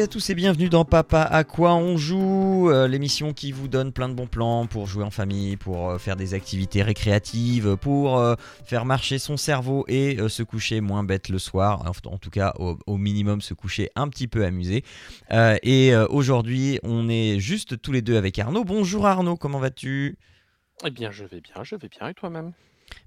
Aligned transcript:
Et 0.00 0.04
à 0.04 0.06
tous 0.06 0.30
et 0.30 0.34
bienvenue 0.34 0.70
dans 0.70 0.86
Papa 0.86 1.20
à 1.20 1.44
quoi 1.44 1.74
on 1.74 1.98
joue, 1.98 2.70
euh, 2.70 2.88
l'émission 2.88 3.34
qui 3.34 3.52
vous 3.52 3.68
donne 3.68 3.92
plein 3.92 4.08
de 4.08 4.14
bons 4.14 4.26
plans 4.26 4.66
pour 4.66 4.86
jouer 4.86 5.04
en 5.04 5.10
famille, 5.10 5.58
pour 5.58 5.90
euh, 5.90 5.98
faire 5.98 6.16
des 6.16 6.32
activités 6.32 6.82
récréatives, 6.82 7.76
pour 7.76 8.18
euh, 8.18 8.34
faire 8.64 8.86
marcher 8.86 9.18
son 9.18 9.36
cerveau 9.36 9.84
et 9.88 10.16
se 10.30 10.42
coucher 10.42 10.80
moins 10.80 11.04
bête 11.04 11.28
le 11.28 11.38
soir, 11.38 11.84
en, 12.06 12.16
tout 12.16 12.30
cas 12.30 12.54
au, 12.58 12.96
minimum 12.96 13.42
se 13.42 13.52
coucher 13.52 13.90
un 13.94 14.08
petit 14.08 14.26
peu 14.26 14.46
amusé. 14.46 14.84
Et 15.30 15.94
aujourd'hui 16.08 16.78
on 16.82 17.10
est 17.10 17.38
juste 17.38 17.82
tous 17.82 17.92
les 17.92 18.00
deux 18.00 18.16
avec 18.16 18.38
Arnaud. 18.38 18.64
Bonjour 18.64 19.06
Arnaud, 19.06 19.36
comment 19.36 19.58
vas-tu? 19.58 20.16
Eh 20.86 20.90
bien, 20.90 21.10
je 21.10 21.24
vais 21.24 21.42
bien, 21.42 21.62
je 21.62 21.76
vais 21.76 21.88
bien, 21.88 22.08
et 22.08 22.14
toi-même? 22.14 22.52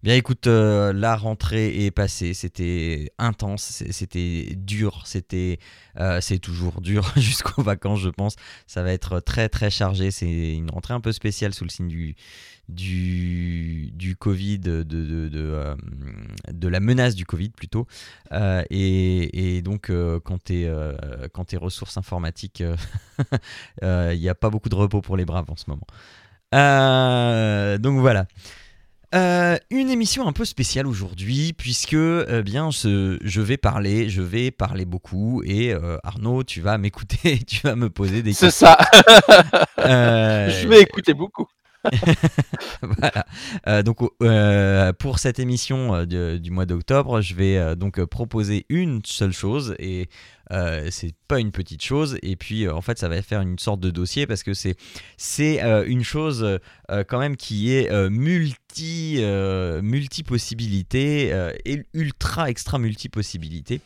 Bien 0.04 0.16
écoute, 0.16 0.48
euh, 0.48 0.92
la 0.92 1.16
rentrée 1.16 1.86
est 1.86 1.92
passée, 1.92 2.34
c'était 2.34 3.12
intense, 3.18 3.84
c'était 3.90 4.54
dur, 4.58 5.04
c'était, 5.06 5.60
euh, 5.98 6.20
c'est 6.20 6.40
toujours 6.40 6.82
dur 6.82 7.10
jusqu'aux 7.16 7.62
vacances 7.64 8.02
je 8.02 8.10
pense. 8.10 8.36
Ça 8.68 8.84
va 8.84 8.92
être 8.92 9.22
très 9.22 9.48
très 9.48 9.70
chargé, 9.70 10.12
c'est 10.12 10.56
une 10.56 10.70
rentrée 10.70 10.94
un 10.94 11.00
peu 11.00 11.14
spéciale 11.14 11.54
sous 11.54 11.64
le 11.64 11.70
signe 11.70 11.88
du, 11.88 12.16
du, 12.68 13.92
du 13.94 14.18
Covid, 14.18 14.60
de, 14.60 14.84
de, 14.84 15.06
de, 15.06 15.30
de, 15.30 15.40
euh, 15.40 16.70
la 16.70 16.80
menace 16.82 17.16
du 17.16 17.26
Covid 17.26 17.50
plutôt. 17.50 17.88
Et, 18.70 19.58
et 19.58 19.62
donc 19.62 19.90
euh, 19.90 20.20
quand 20.20 20.52
quand 21.34 21.46
t'es 21.46 21.58
ressources 21.58 21.96
informatiques, 21.98 22.62
il 23.82 24.20
n'y 24.20 24.30
a 24.30 24.36
pas 24.36 24.50
beaucoup 24.50 24.70
de 24.70 24.76
repos 24.76 25.02
pour 25.02 25.16
les 25.16 25.26
braves 25.26 25.50
en 25.50 25.56
ce 25.56 25.66
moment. 25.70 25.88
Donc 27.80 28.00
voilà. 28.00 28.28
Euh, 29.14 29.58
une 29.70 29.92
émission 29.92 30.28
un 30.28 30.32
peu 30.34 30.44
spéciale 30.44 30.88
aujourd'hui 30.88 31.54
puisque 31.54 31.94
eh 31.94 32.42
bien 32.44 32.72
ce- 32.72 33.20
je 33.22 33.42
vais 33.42 33.58
parler, 33.58 34.10
je 34.10 34.24
vais 34.24 34.50
parler 34.50 34.86
beaucoup 34.86 35.44
et 35.46 35.72
euh, 35.72 35.98
Arnaud 36.04 36.44
tu 36.44 36.62
vas 36.62 36.80
m'écouter, 36.80 37.38
tu 37.48 37.62
vas 37.62 37.76
me 37.76 37.92
poser 37.92 38.24
des 38.24 38.34
C'est 38.34 38.48
questions. 38.48 38.68
ça, 38.68 38.78
Euh, 39.80 40.50
je 40.62 40.68
vais 40.68 40.82
écouter 40.82 41.14
beaucoup. 41.14 41.46
voilà. 42.82 43.26
Euh, 43.68 43.84
donc 43.84 43.98
euh, 44.22 44.94
pour 44.94 45.20
cette 45.20 45.40
émission 45.40 45.96
euh, 45.96 46.38
du 46.38 46.52
mois 46.52 46.66
d'octobre, 46.66 47.22
je 47.22 47.36
vais 47.36 47.76
donc 47.76 48.04
proposer 48.06 48.66
une 48.70 49.02
seule 49.06 49.34
chose 49.34 49.76
et 49.80 50.10
c'est 50.92 51.16
pas 51.28 51.40
une 51.40 51.52
petite 51.52 51.84
chose. 51.84 52.18
Et 52.22 52.36
puis 52.36 52.70
en 52.70 52.82
fait, 52.82 53.00
ça 53.00 53.10
va 53.10 53.22
faire 53.22 53.42
une 53.42 53.58
sorte 53.58 53.80
de 53.80 53.90
dossier 53.90 54.28
parce 54.28 54.44
que 54.44 54.54
c'est 54.54 54.76
c'est 55.18 55.62
une 55.88 56.04
chose 56.04 56.60
quand 57.08 57.20
même 57.20 57.38
qui 57.38 57.74
est 57.74 57.92
multi 58.10 59.20
multi 59.82 60.24
possibilités 60.24 61.30
et 61.66 61.86
ultra 61.94 62.50
extra 62.50 62.78
multi 62.78 63.10
possibilités. 63.10 63.82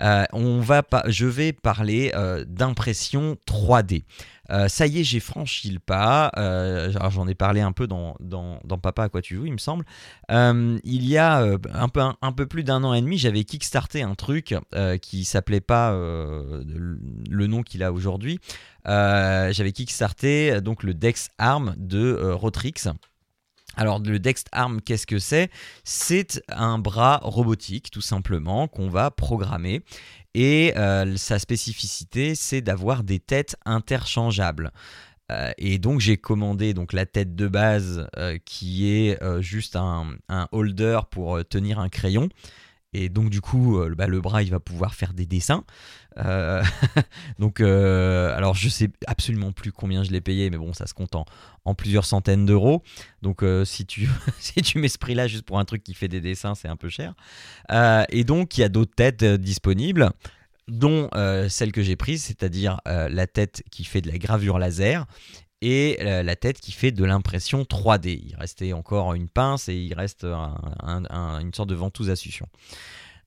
On 0.00 0.60
va 0.60 0.82
pas, 0.82 1.02
je 1.08 1.26
vais 1.26 1.52
parler 1.52 2.12
d'impression 2.46 3.36
3D. 3.48 4.04
Euh, 4.50 4.68
ça 4.68 4.86
y 4.86 5.00
est, 5.00 5.04
j'ai 5.04 5.20
franchi 5.20 5.70
le 5.70 5.78
pas. 5.78 6.30
Euh, 6.36 6.92
J'en 7.10 7.26
ai 7.26 7.34
parlé 7.34 7.60
un 7.60 7.72
peu 7.72 7.86
dans, 7.86 8.16
dans, 8.20 8.58
Papa 8.82 9.04
à 9.04 9.08
quoi 9.08 9.22
tu 9.22 9.36
joues, 9.36 9.46
il 9.46 9.52
me 9.52 9.58
semble. 9.58 9.84
Euh, 10.30 10.78
il 10.84 11.06
y 11.06 11.16
a 11.16 11.38
un, 11.72 11.88
peu, 11.88 12.00
un, 12.20 12.32
peu 12.32 12.46
plus 12.46 12.64
d'un 12.64 12.84
an 12.84 12.92
et 12.92 13.00
demi, 13.00 13.18
j'avais 13.18 13.44
kickstarté 13.44 14.02
un 14.02 14.14
truc 14.14 14.54
qui 15.00 15.24
s'appelait 15.24 15.60
pas 15.60 15.92
le- 15.92 17.46
nom 17.46 17.62
qu'il 17.62 17.82
a 17.82 17.92
aujourd'hui. 17.92 18.40
J'avais 18.84 19.72
kickstarté 19.72 20.60
donc 20.60 20.82
le 20.82 20.94
Dex 20.94 21.30
Arm 21.38 21.74
de 21.78 22.32
Rotrix. 22.32 22.88
Alors 23.76 23.98
le 23.98 24.18
Dex 24.18 24.44
Arm, 24.52 24.80
qu'est-ce 24.80 25.06
que 25.06 25.18
c'est? 25.18 25.50
C'est 25.82 26.42
un 26.48 26.78
bras 26.78 27.20
robotique 27.22 27.90
tout 27.90 28.00
simplement 28.00 28.68
qu'on 28.68 28.88
va 28.88 29.10
programmer 29.10 29.82
et 30.34 30.76
euh, 30.76 31.16
sa 31.16 31.38
spécificité 31.38 32.34
c'est 32.34 32.60
d'avoir 32.60 33.04
des 33.04 33.20
têtes 33.20 33.56
interchangeables. 33.64 34.72
Euh, 35.32 35.52
et 35.56 35.78
donc 35.78 36.00
j'ai 36.00 36.18
commandé 36.18 36.74
donc 36.74 36.92
la 36.92 37.06
tête 37.06 37.34
de 37.34 37.48
base 37.48 38.08
euh, 38.18 38.36
qui 38.44 38.90
est 38.90 39.18
juste 39.40 39.76
un, 39.76 40.16
holder 40.52 41.00
pour 41.10 41.44
tenir 41.44 41.78
un 41.78 41.88
crayon. 41.88 42.28
Et 42.92 43.08
donc 43.08 43.30
du 43.30 43.40
coup 43.40 43.80
bah, 43.96 44.06
le 44.06 44.20
bras 44.20 44.42
il 44.42 44.50
va 44.50 44.60
pouvoir 44.60 44.94
faire 44.94 45.14
des 45.14 45.26
dessins. 45.26 45.64
Euh, 46.18 46.62
donc 47.38 47.60
euh, 47.60 48.34
alors 48.36 48.54
je 48.54 48.68
sais 48.68 48.90
absolument 49.06 49.52
plus 49.52 49.72
combien 49.72 50.04
je 50.04 50.10
l'ai 50.10 50.20
payé, 50.20 50.48
mais 50.50 50.56
bon 50.58 50.72
ça 50.72 50.86
se 50.86 50.94
compte 50.94 51.14
en, 51.14 51.24
en 51.64 51.74
plusieurs 51.74 52.04
centaines 52.04 52.46
d'euros. 52.46 52.82
Donc 53.22 53.42
euh, 53.42 53.64
si 53.64 53.84
tu 53.86 54.08
si 54.38 54.62
tu 54.62 54.78
mets 54.78 54.88
ce 54.88 54.98
prix 54.98 55.14
là 55.14 55.26
juste 55.26 55.44
pour 55.44 55.58
un 55.58 55.64
truc 55.64 55.82
qui 55.82 55.94
fait 55.94 56.08
des 56.08 56.20
dessins 56.20 56.54
c'est 56.54 56.68
un 56.68 56.76
peu 56.76 56.88
cher. 56.88 57.14
Et 58.10 58.24
donc 58.24 58.56
il 58.56 58.60
y 58.60 58.64
a 58.64 58.68
d'autres 58.68 58.94
têtes 58.94 59.24
disponibles 59.24 60.10
dont 60.68 61.10
celle 61.48 61.72
que 61.72 61.82
j'ai 61.82 61.96
prise, 61.96 62.22
c'est-à-dire 62.24 62.80
la 62.86 63.26
tête 63.26 63.62
qui 63.70 63.84
fait 63.84 64.00
de 64.00 64.08
la 64.10 64.18
gravure 64.18 64.58
laser 64.58 65.06
et 65.60 65.98
la 66.00 66.36
tête 66.36 66.60
qui 66.60 66.72
fait 66.72 66.92
de 66.92 67.04
l'impression 67.04 67.62
3D. 67.64 68.20
Il 68.26 68.36
restait 68.36 68.72
encore 68.72 69.14
une 69.14 69.28
pince 69.28 69.68
et 69.68 69.74
il 69.76 69.94
reste 69.94 70.24
un- 70.24 70.56
un- 70.82 71.04
un- 71.10 71.40
une 71.40 71.52
sorte 71.52 71.68
de 71.70 71.74
ventouse 71.74 72.10
à 72.10 72.16
succion. 72.16 72.46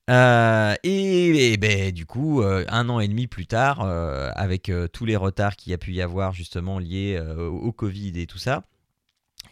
Euh, 0.09 0.75
et, 0.84 1.57
ben, 1.57 1.91
du 1.91 2.06
coup, 2.06 2.41
euh, 2.41 2.63
un 2.69 2.88
an 2.90 3.00
et 3.00 3.07
demi 3.07 3.28
plus 3.28 3.45
tard, 3.45 3.81
euh, 3.81 4.29
avec 4.35 4.72
tous 4.94 5.06
les 5.06 5.16
retards 5.16 5.56
qu'il 5.56 5.72
y 5.72 5.73
a 5.73 5.78
pu 5.78 5.94
y 5.94 6.01
avoir 6.01 6.34
justement 6.34 6.79
liés 6.79 7.19
au 7.38 7.72
Covid 7.72 8.19
et 8.19 8.28
tout 8.28 8.38
ça, 8.38 8.63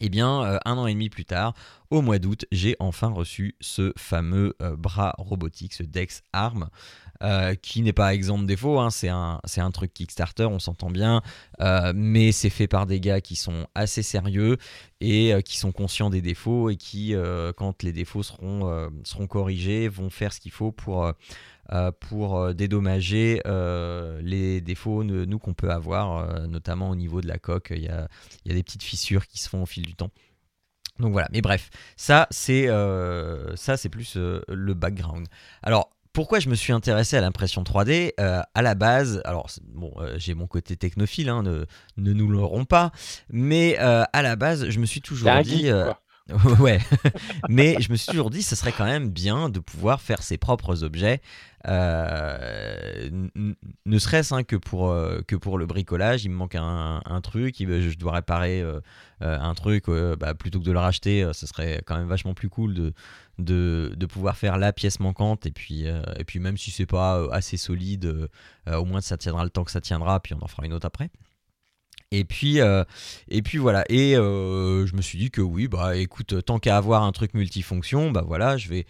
eh 0.02 0.10
bien, 0.10 0.60
un 0.66 0.78
an 0.78 0.88
et 0.88 0.94
demi 0.94 1.10
plus 1.10 1.26
tard, 1.26 1.54
au 1.90 2.02
mois 2.02 2.20
d'août, 2.20 2.46
j'ai 2.52 2.76
enfin 2.80 3.10
reçu 3.10 3.56
ce 3.62 3.94
fameux 3.98 4.56
bras 4.78 5.14
robotique, 5.18 5.74
ce 5.74 5.84
Dex 5.84 6.22
Arm, 6.34 6.70
euh, 7.24 7.56
qui 7.56 7.81
n'est 7.81 7.94
pas 7.94 8.14
exempt 8.14 8.40
de 8.40 8.46
défauts. 8.46 8.80
hein. 8.80 8.90
C'est 8.90 9.08
un, 9.08 9.72
truc 9.72 9.94
Kickstarter, 9.94 10.46
on 10.46 10.59
s'entend 10.59 10.90
bien, 10.90 11.22
euh, 11.62 11.94
mais 11.96 12.31
c'est 12.31 12.50
fait 12.50 12.68
par 12.68 12.86
des 12.86 13.00
gars 13.00 13.22
qui 13.22 13.36
sont 13.36 13.68
assez 13.74 14.03
sérieux 14.03 14.58
et 15.00 15.34
euh, 15.34 15.40
qui 15.42 15.58
sont 15.58 15.72
conscients 15.72 16.09
des 16.09 16.22
défauts 16.22 16.70
et 16.70 16.76
qui, 16.76 17.16
quand 17.56 17.84
les 17.84 17.94
défauts 17.94 18.24
seront, 18.24 19.28
corrigés, 19.30 19.88
vont 19.88 20.09
faire 20.09 20.34
ce 20.34 20.42
qu'il 20.42 20.52
faut 20.52 20.72
pour, 20.72 21.14
dédommager 22.53 23.42
les 24.22 24.62
défauts, 24.62 25.03
nous, 25.03 25.40
qu'on 25.40 25.53
peut 25.53 25.72
avoir, 25.72 26.47
notamment 26.47 26.90
au 26.90 26.96
niveau 26.96 27.22
de 27.22 27.28
la 27.28 27.38
coque. 27.38 27.72
Il 27.76 27.84
y 27.84 27.90
a, 27.90 28.08
des 28.46 28.64
petites 28.64 28.84
fissures 28.84 29.28
qui 29.28 29.40
se 29.40 29.47
font 29.47 29.64
au 29.64 29.66
fil 29.66 29.86
du 29.86 29.96
temps. 29.96 30.12
Donc 31.00 31.12
voilà, 31.12 31.28
mais 31.32 31.42
bref, 31.42 31.70
ça 31.97 32.28
c'est 32.30 32.70
plus 33.90 34.18
le 34.18 34.74
background. 34.74 35.28
Alors 35.62 35.95
pourquoi 36.16 36.40
je 36.40 36.50
me 36.50 36.56
suis 36.56 36.74
intéressé 36.74 37.18
à 37.18 37.22
l'impression 37.22 37.62
3D 37.64 38.14
Euh, 38.20 38.42
À 38.56 38.62
la 38.62 38.74
base, 38.74 39.22
alors 39.26 39.50
bon, 39.74 39.92
euh, 39.98 40.16
j'ai 40.18 40.34
mon 40.34 40.48
côté 40.48 40.76
technophile, 40.78 41.30
hein, 41.30 41.44
ne, 41.44 41.66
ne 41.98 42.14
nous 42.14 42.28
l'aurons 42.30 42.66
pas, 42.66 42.92
mais 43.30 43.78
euh, 43.80 44.03
à 44.14 44.22
la 44.24 44.36
base, 44.36 44.70
je 44.70 44.80
me 44.80 44.86
suis 44.86 45.02
toujours 45.02 45.28
dit, 45.44 45.58
geek, 45.58 45.66
euh. 45.68 45.94
ouais, 46.59 46.80
mais 47.50 47.80
je 47.80 47.91
me 47.91 47.96
suis 47.97 48.08
toujours 48.08 48.31
dit, 48.31 48.41
ce 48.41 48.56
serait 48.56 48.72
quand 48.72 48.86
même 48.86 49.12
bien 49.12 49.47
de 49.47 49.59
pouvoir 49.59 50.02
faire 50.02 50.24
ses 50.24 50.40
propres 50.40 50.84
objets, 50.84 51.22
euh, 51.68 53.09
ne 53.86 54.00
serait-ce 54.00 54.34
hein, 54.34 54.44
que, 54.44 54.56
pour, 54.56 54.90
euh, 54.90 55.22
que 55.28 55.35
pour 55.35 55.59
le 55.59 55.67
bricolage. 55.67 56.26
Il 56.26 56.29
me 56.29 56.35
manque 56.35 56.55
un, 56.55 57.22
truc, 57.22 57.58
je 57.59 57.97
dois 57.97 58.14
réparer 58.14 58.61
euh, 58.61 58.82
un 59.22 59.53
truc, 59.53 59.85
bah, 60.20 60.34
plutôt 60.34 60.59
que 60.59 60.66
de 60.66 60.72
le 60.72 60.79
racheter, 60.79 61.29
ce 61.34 61.46
serait 61.46 61.84
quand 61.85 61.96
même 61.96 62.08
vachement 62.08 62.34
plus 62.34 62.50
cool 62.50 62.73
de, 62.73 62.94
de, 63.38 63.94
de 63.96 64.05
pouvoir 64.08 64.35
faire 64.35 64.58
la 64.58 64.73
pièce 64.73 65.00
manquante. 65.00 65.46
Et 65.46 65.52
puis, 65.52 65.85
et 65.85 66.23
puis 66.23 66.40
même 66.40 66.58
si 66.58 66.72
c'est 66.72 66.88
pas 66.88 67.23
assez 67.32 67.58
solide, 67.58 68.29
au 68.67 68.85
moins 68.85 69.02
ça 69.02 69.17
tiendra 69.17 69.44
le 69.44 69.52
temps 69.52 69.64
que 69.64 69.72
ça 69.72 69.82
tiendra, 69.82 70.20
puis 70.20 70.34
on 70.34 70.44
en 70.44 70.47
fera 70.47 70.66
une 70.66 70.73
autre 70.73 70.88
après. 70.88 71.11
Et 72.16 72.23
puis, 72.23 72.62
euh, 72.62 72.84
et 73.28 73.41
puis 73.41 73.58
voilà. 73.58 73.84
Et 73.90 74.16
euh, 74.16 74.85
je 74.85 74.96
me 74.96 75.02
suis 75.02 75.17
dit 75.17 75.32
que 75.32 75.41
oui, 75.41 75.67
bah 75.67 75.97
écoute, 75.97 76.46
tant 76.46 76.59
qu'à 76.59 76.78
avoir 76.78 77.03
un 77.03 77.12
truc 77.12 77.34
multifonction, 77.34 78.12
bah 78.12 78.23
voilà, 78.26 78.56
je 78.58 78.70
vais, 78.70 78.85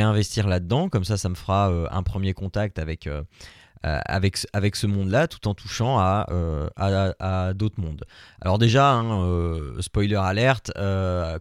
investir 0.00 0.46
là-dedans. 0.46 0.88
Comme 0.88 1.04
ça, 1.04 1.16
ça 1.16 1.28
me 1.28 1.34
fera 1.34 1.70
euh, 1.70 1.86
un 1.90 2.04
premier 2.04 2.34
contact 2.34 2.78
avec, 2.78 3.08
euh, 3.08 3.22
avec, 3.82 4.38
avec 4.52 4.76
ce 4.76 4.86
monde-là, 4.86 5.28
tout 5.28 5.46
en 5.48 5.54
touchant 5.54 5.98
à, 5.98 6.26
à, 6.76 7.52
d'autres 7.54 7.80
mondes. 7.80 8.04
Alors 8.40 8.58
déjà, 8.58 8.92
hein, 8.92 9.24
spoiler 9.80 10.16
alerte, 10.16 10.72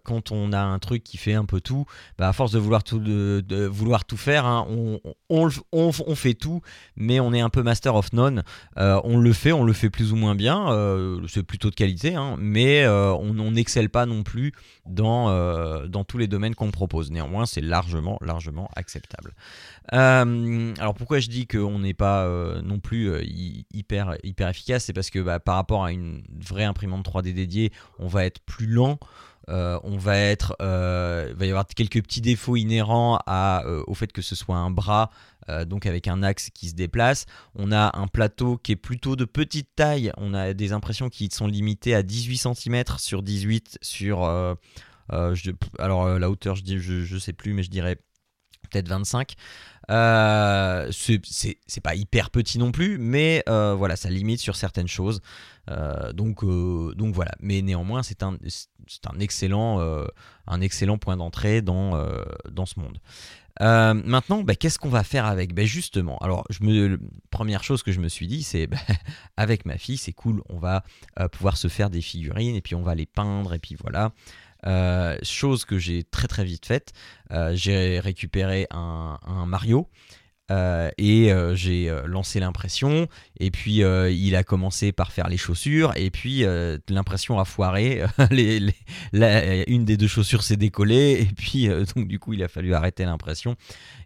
quand 0.03 0.31
on 0.31 0.53
a 0.53 0.59
un 0.59 0.79
truc 0.79 1.03
qui 1.03 1.17
fait 1.17 1.33
un 1.33 1.45
peu 1.45 1.61
tout, 1.61 1.85
bah, 2.17 2.29
à 2.29 2.33
force 2.33 2.51
de 2.51 2.59
vouloir 2.59 2.83
tout, 2.83 2.99
de, 2.99 3.65
vouloir 3.65 4.05
tout 4.05 4.17
faire, 4.17 4.45
hein, 4.45 4.67
on, 4.69 4.99
on, 5.29 6.15
fait 6.15 6.33
tout, 6.33 6.61
mais 6.95 7.19
on 7.19 7.33
est 7.33 7.41
un 7.41 7.49
peu 7.49 7.63
master 7.63 7.95
of 7.95 8.13
none. 8.13 8.43
on 8.77 9.17
le 9.17 9.33
fait, 9.33 9.51
on 9.51 9.63
le 9.63 9.73
fait 9.73 9.89
plus 9.89 10.13
ou 10.13 10.15
moins 10.15 10.35
bien, 10.35 10.67
c'est 11.27 11.43
plutôt 11.43 11.69
de 11.69 11.75
qualité, 11.75 12.15
hein, 12.15 12.35
mais 12.39 12.87
on 12.87 13.51
n'excelle 13.51 13.89
pas 13.89 14.05
non 14.05 14.23
plus 14.23 14.53
dans, 14.85 15.85
dans 15.87 16.03
tous 16.03 16.17
les 16.17 16.27
domaines 16.27 16.55
qu'on 16.55 16.71
propose. 16.71 17.11
Néanmoins, 17.11 17.45
c'est 17.45 17.61
largement, 17.61 18.17
largement 18.21 18.69
acceptable. 18.75 19.33
Euh, 19.93 20.73
alors 20.79 20.93
pourquoi 20.93 21.19
je 21.19 21.29
dis 21.29 21.47
qu'on 21.47 21.79
n'est 21.79 21.93
pas 21.93 22.26
euh, 22.27 22.61
non 22.61 22.79
plus 22.79 23.09
euh, 23.09 23.23
hyper, 23.73 24.17
hyper 24.23 24.49
efficace 24.49 24.85
C'est 24.85 24.93
parce 24.93 25.09
que 25.09 25.19
bah, 25.19 25.39
par 25.39 25.55
rapport 25.55 25.83
à 25.83 25.91
une 25.91 26.23
vraie 26.29 26.63
imprimante 26.63 27.05
3D 27.07 27.33
dédiée, 27.33 27.71
on 27.99 28.07
va 28.07 28.25
être 28.25 28.41
plus 28.41 28.67
lent. 28.67 28.99
on 29.47 29.97
va 29.97 30.17
être, 30.17 30.55
va 30.59 31.45
y 31.45 31.49
avoir 31.49 31.65
quelques 31.67 32.01
petits 32.03 32.21
défauts 32.21 32.57
inhérents 32.57 33.19
au 33.87 33.93
fait 33.93 34.11
que 34.11 34.21
ce 34.21 34.35
soit 34.35 34.57
un 34.57 34.69
bras, 34.69 35.09
donc 35.65 35.85
avec 35.85 36.07
un 36.07 36.21
axe 36.21 36.49
qui 36.53 36.69
se 36.69 36.75
déplace. 36.75 37.25
On 37.55 37.71
a 37.71 37.97
un 37.97 38.07
plateau 38.07 38.57
qui 38.57 38.73
est 38.73 38.77
plutôt 38.77 39.15
de 39.15 39.25
petite 39.25 39.69
taille. 39.75 40.11
On 40.17 40.33
a 40.33 40.53
des 40.53 40.73
impressions 40.73 41.09
qui 41.09 41.29
sont 41.31 41.47
limitées 41.47 41.95
à 41.95 42.03
18 42.03 42.37
cm 42.55 42.83
sur 42.97 43.23
18 43.23 43.79
sur 43.81 44.27
euh, 45.13 45.35
alors 45.79 46.05
euh, 46.05 46.19
la 46.19 46.29
hauteur, 46.29 46.55
je, 46.55 46.63
dis, 46.63 46.79
je, 46.79 47.17
sais 47.17 47.33
plus, 47.33 47.53
mais 47.53 47.63
je 47.63 47.69
dirais 47.69 47.97
peut-être 48.69 48.87
25. 48.87 49.35
Euh, 49.89 50.89
c'est 50.91 51.81
pas 51.81 51.95
hyper 51.95 52.29
petit 52.29 52.59
non 52.59 52.71
plus, 52.71 52.97
mais 52.97 53.43
euh, 53.47 53.73
voilà, 53.73 53.95
ça 53.95 54.09
limite 54.09 54.39
sur 54.39 54.55
certaines 54.55 54.87
choses. 54.87 55.21
donc, 56.13 56.43
donc 56.95 57.13
voilà, 57.13 57.31
mais 57.39 57.61
néanmoins, 57.61 58.03
c'est 58.03 58.23
un, 58.23 58.37
excellent, 59.19 59.77
point 60.99 61.17
d'entrée 61.17 61.61
dans, 61.61 61.93
ce 62.65 62.79
monde. 62.79 62.99
maintenant, 63.59 64.43
bah, 64.43 64.55
qu'est-ce 64.55 64.79
qu'on 64.79 64.89
va 64.89 65.03
faire 65.03 65.25
avec? 65.25 65.53
Bah, 65.53 65.65
Justement, 65.65 66.17
alors, 66.19 66.45
première 67.29 67.63
chose 67.63 67.83
que 67.83 67.91
je 67.91 67.99
me 67.99 68.09
suis 68.09 68.27
dit, 68.27 68.43
c'est 68.43 68.67
bah, 68.67 68.77
avec 69.37 69.65
ma 69.65 69.77
fille, 69.77 69.97
c'est 69.97 70.13
cool, 70.13 70.41
on 70.49 70.59
va 70.59 70.83
pouvoir 71.31 71.55
se 71.57 71.69
faire 71.69 71.89
des 71.89 72.01
figurines 72.01 72.55
et 72.55 72.61
puis 72.61 72.75
on 72.75 72.83
va 72.83 72.95
les 72.95 73.05
peindre 73.05 73.53
et 73.53 73.59
puis 73.59 73.75
voilà. 73.79 74.11
Euh, 74.65 75.17
chose 75.21 75.65
que 75.65 75.77
j'ai 75.77 76.03
très 76.03 76.27
très 76.27 76.43
vite 76.43 76.65
faite. 76.65 76.93
Euh, 77.31 77.51
j'ai 77.53 77.99
récupéré 77.99 78.67
un, 78.71 79.19
un 79.25 79.45
Mario 79.45 79.87
euh, 80.49 80.89
et 80.97 81.33
euh, 81.33 81.55
j'ai 81.55 81.89
euh, 81.89 82.03
lancé 82.07 82.39
l'impression, 82.39 83.07
et 83.39 83.51
puis 83.51 83.81
il 83.81 84.35
a 84.35 84.43
commencé 84.43 84.91
par 84.91 85.11
faire 85.11 85.27
les 85.27 85.37
chaussures, 85.37 85.93
et 85.95 86.09
puis 86.09 86.45
l'impression 86.89 87.39
a 87.39 87.45
foiré, 87.45 88.03
une 88.31 89.85
des 89.85 89.97
deux 89.97 90.07
chaussures 90.07 90.43
s'est 90.43 90.57
décollée, 90.57 91.21
et 91.21 91.33
puis 91.35 91.67
donc 91.95 92.07
du 92.07 92.19
coup 92.19 92.33
il 92.33 92.43
a 92.43 92.47
fallu 92.47 92.73
arrêter 92.73 93.05
l'impression. 93.05 93.55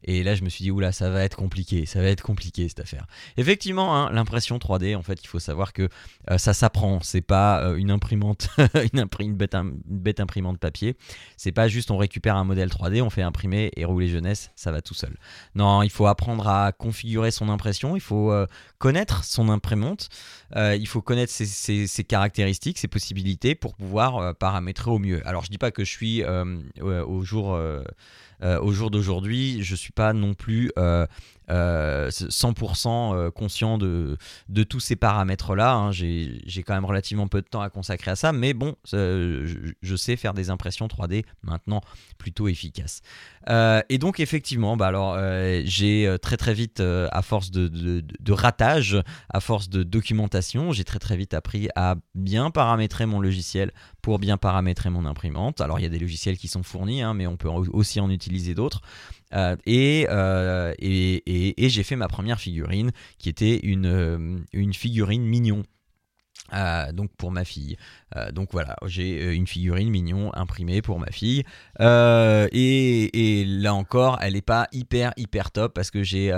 Et 0.04 0.24
là 0.24 0.36
je 0.36 0.44
me 0.44 0.50
suis 0.50 0.64
dit, 0.64 0.72
oula, 0.72 0.92
ça 0.92 1.10
va 1.10 1.24
être 1.24 1.38
compliqué, 1.38 1.86
ça 1.86 2.02
va 2.02 2.08
être 2.08 2.24
compliqué 2.24 2.68
cette 2.68 2.80
affaire. 2.80 3.06
Effectivement, 3.38 3.96
hein, 3.96 4.12
l'impression 4.12 4.58
3D, 4.58 4.96
en 4.96 5.04
fait, 5.04 5.24
il 5.24 5.28
faut 5.28 5.40
savoir 5.40 5.74
que 5.74 5.90
ça 6.38 6.54
s'apprend, 6.54 7.00
c'est 7.02 7.22
pas 7.22 7.74
une 7.78 7.92
imprimante, 7.92 8.50
une, 8.94 9.36
bête, 9.36 9.56
une 9.56 9.80
bête 9.86 10.20
imprimante 10.20 10.58
papier, 10.58 10.98
c'est 11.38 11.52
pas 11.52 11.68
juste 11.68 11.92
on 11.92 11.98
récupère 11.98 12.36
un 12.36 12.44
modèle 12.44 12.70
3D, 12.70 13.02
on 13.02 13.10
fait 13.10 13.22
imprimer 13.22 13.72
et 13.76 13.86
rouler 13.86 14.08
jeunesse, 14.08 14.52
ça 14.56 14.72
va 14.72 14.82
tout 14.82 14.94
seul. 14.94 15.16
Non, 15.56 15.84
il 15.84 15.90
faut 15.90 16.08
apprendre 16.08 16.31
à 16.40 16.72
configurer 16.72 17.32
son 17.32 17.50
impression, 17.50 17.96
il 17.96 18.02
faut 18.02 18.32
euh, 18.32 18.48
connaître 18.78 19.24
son 19.24 19.50
imprimante, 19.50 20.10
euh, 20.56 20.76
il 20.76 20.88
faut 20.88 21.02
connaître 21.02 21.32
ses, 21.32 22.04
caractéristiques, 22.04 22.78
ses 22.78 22.88
possibilités 22.88 23.56
pour 23.56 23.76
pouvoir 23.76 24.18
euh, 24.18 24.34
paramétrer 24.34 24.92
au 24.92 25.00
mieux. 25.00 25.26
Alors 25.28 25.44
je 25.44 25.50
dis 25.50 25.58
pas 25.58 25.72
que 25.72 25.84
je 25.84 25.90
suis 25.90 26.24
au 26.24 27.22
jour 27.24 27.58
au 28.44 28.72
jour 28.72 28.90
d'aujourd'hui, 28.90 29.64
je 29.64 29.76
suis 29.76 29.92
pas 29.92 30.14
non 30.14 30.34
plus 30.34 30.72
100% 31.52 31.52
euh, 31.52 32.10
euh, 33.16 33.32
conscient 33.32 33.78
de, 33.78 34.18
de 34.50 34.64
tous 34.64 34.80
ces 34.80 34.96
paramètres-là. 34.96 35.74
Hein. 35.74 35.92
J'ai 35.92 36.64
quand 36.66 36.74
même 36.74 36.86
relativement 36.86 37.28
peu 37.28 37.42
de 37.42 37.48
temps 37.48 37.62
à 37.62 37.70
consacrer 37.70 38.12
à 38.12 38.16
ça, 38.16 38.32
mais 38.32 38.54
bon, 38.54 38.76
je, 38.92 39.96
sais 39.96 40.16
faire 40.16 40.34
des 40.34 40.50
impressions 40.50 40.88
3D 40.88 41.26
maintenant 41.44 41.82
plutôt 42.18 42.48
efficaces. 42.48 43.02
Euh, 43.50 43.82
et 43.90 43.98
donc 43.98 44.20
effectivement, 44.20 44.78
bah 44.78 44.88
alors 44.88 45.18
j'ai 45.66 46.16
très 46.22 46.38
très 46.38 46.54
vite, 46.54 46.80
à 46.80 47.22
force 47.22 47.52
de, 47.52 47.68
de, 47.68 48.32
ratage, 48.32 48.98
à 49.30 49.40
force 49.40 49.70
de 49.70 49.84
documentation, 49.84 50.41
j'ai 50.72 50.84
très 50.84 51.00
très 51.00 51.16
vite 51.16 51.34
appris 51.34 51.70
à 51.76 51.96
bien 52.16 52.52
paramétrer 52.52 53.06
mon 53.06 53.20
logiciel 53.20 53.72
pour 54.02 54.20
bien 54.20 54.38
paramétrer 54.38 54.90
mon 54.90 55.06
imprimante. 55.06 55.62
Alors 55.62 55.80
il 55.80 55.84
y 55.84 55.86
a 55.86 55.90
des 55.90 56.00
logiciels 56.00 56.38
qui 56.38 56.48
sont 56.48 56.64
fournis, 56.64 57.02
hein, 57.02 57.14
mais 57.14 57.28
on 57.28 57.38
peut 57.38 57.50
aussi 57.50 58.00
en 58.00 58.10
utiliser 58.10 58.54
d'autres. 58.54 58.82
Euh, 59.34 59.56
euh, 59.68 60.74
et, 60.80 61.70
j'ai 61.70 61.84
fait 61.84 61.96
ma 61.96 62.08
première 62.08 62.40
figurine 62.40 62.92
qui 63.18 63.30
était 63.30 63.60
une, 63.64 63.86
euh, 63.86 64.40
une 64.54 64.74
figurine 64.74 65.24
mignon. 65.24 65.64
Donc 66.94 67.12
pour 67.18 67.32
ma 67.32 67.46
fille. 67.46 67.78
donc 68.34 68.50
voilà, 68.52 68.76
j'ai 68.86 69.34
une 69.34 69.48
figurine 69.48 69.90
mignon 69.90 70.32
imprimée 70.34 70.82
pour 70.82 71.00
ma 71.00 71.12
fille. 71.12 71.44
Et, 71.80 73.42
et, 73.42 73.46
là 73.46 73.74
encore, 73.74 74.20
elle 74.22 74.34
n'est 74.34 74.42
pas 74.42 74.68
hyper 74.72 75.14
hyper 75.18 75.52
top 75.52 75.74
parce 75.74 75.92
que 75.92 76.04
j'ai 76.04 76.32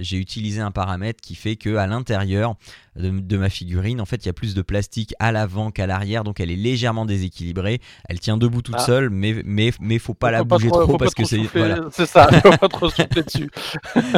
j'ai 0.00 0.16
utilisé 0.16 0.60
un 0.60 0.72
paramètre 0.72 1.20
qui 1.20 1.34
fait 1.34 1.56
que 1.56 1.76
à 1.76 1.86
l'intérieur, 1.86 2.56
de, 2.96 3.36
ma 3.36 3.48
figurine. 3.48 4.00
En 4.00 4.04
fait, 4.04 4.24
il 4.24 4.26
y 4.26 4.28
a 4.28 4.32
plus 4.32 4.54
de 4.54 4.62
plastique 4.62 5.14
à 5.18 5.32
l'avant 5.32 5.70
qu'à 5.70 5.86
l'arrière, 5.86 6.24
donc 6.24 6.40
elle 6.40 6.50
est 6.50 6.56
légèrement 6.56 7.06
déséquilibrée. 7.06 7.80
Elle 8.08 8.20
tient 8.20 8.36
debout 8.36 8.62
toute 8.62 8.76
ah. 8.78 8.84
seule, 8.84 9.10
mais 9.10 9.42
mais 9.44 9.72
mais 9.80 9.98
faut 9.98 10.14
pas 10.14 10.30
la 10.30 10.44
bouger 10.44 10.68
trop, 10.68 10.98
parce 10.98 11.14
que 11.14 11.24
c'est 11.24 11.38
voilà. 11.38 11.80
c'est 11.90 12.06
ça, 12.06 12.28
faut 12.42 12.56
pas 12.60 12.68
trop 12.68 12.90
souffler 12.90 13.22
dessus. 13.22 13.50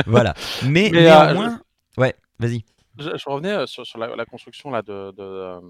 voilà. 0.07 0.35
Mais, 0.65 0.91
mais 0.93 1.03
néanmoins, 1.03 1.61
ouais, 1.99 2.15
vas-y. 2.39 2.65
Je, 2.99 3.29
revenais 3.29 3.67
sur, 3.67 3.85
la, 3.99 4.25
construction 4.25 4.71
là, 4.71 4.83
de, 4.83 5.11
de, 5.13 5.61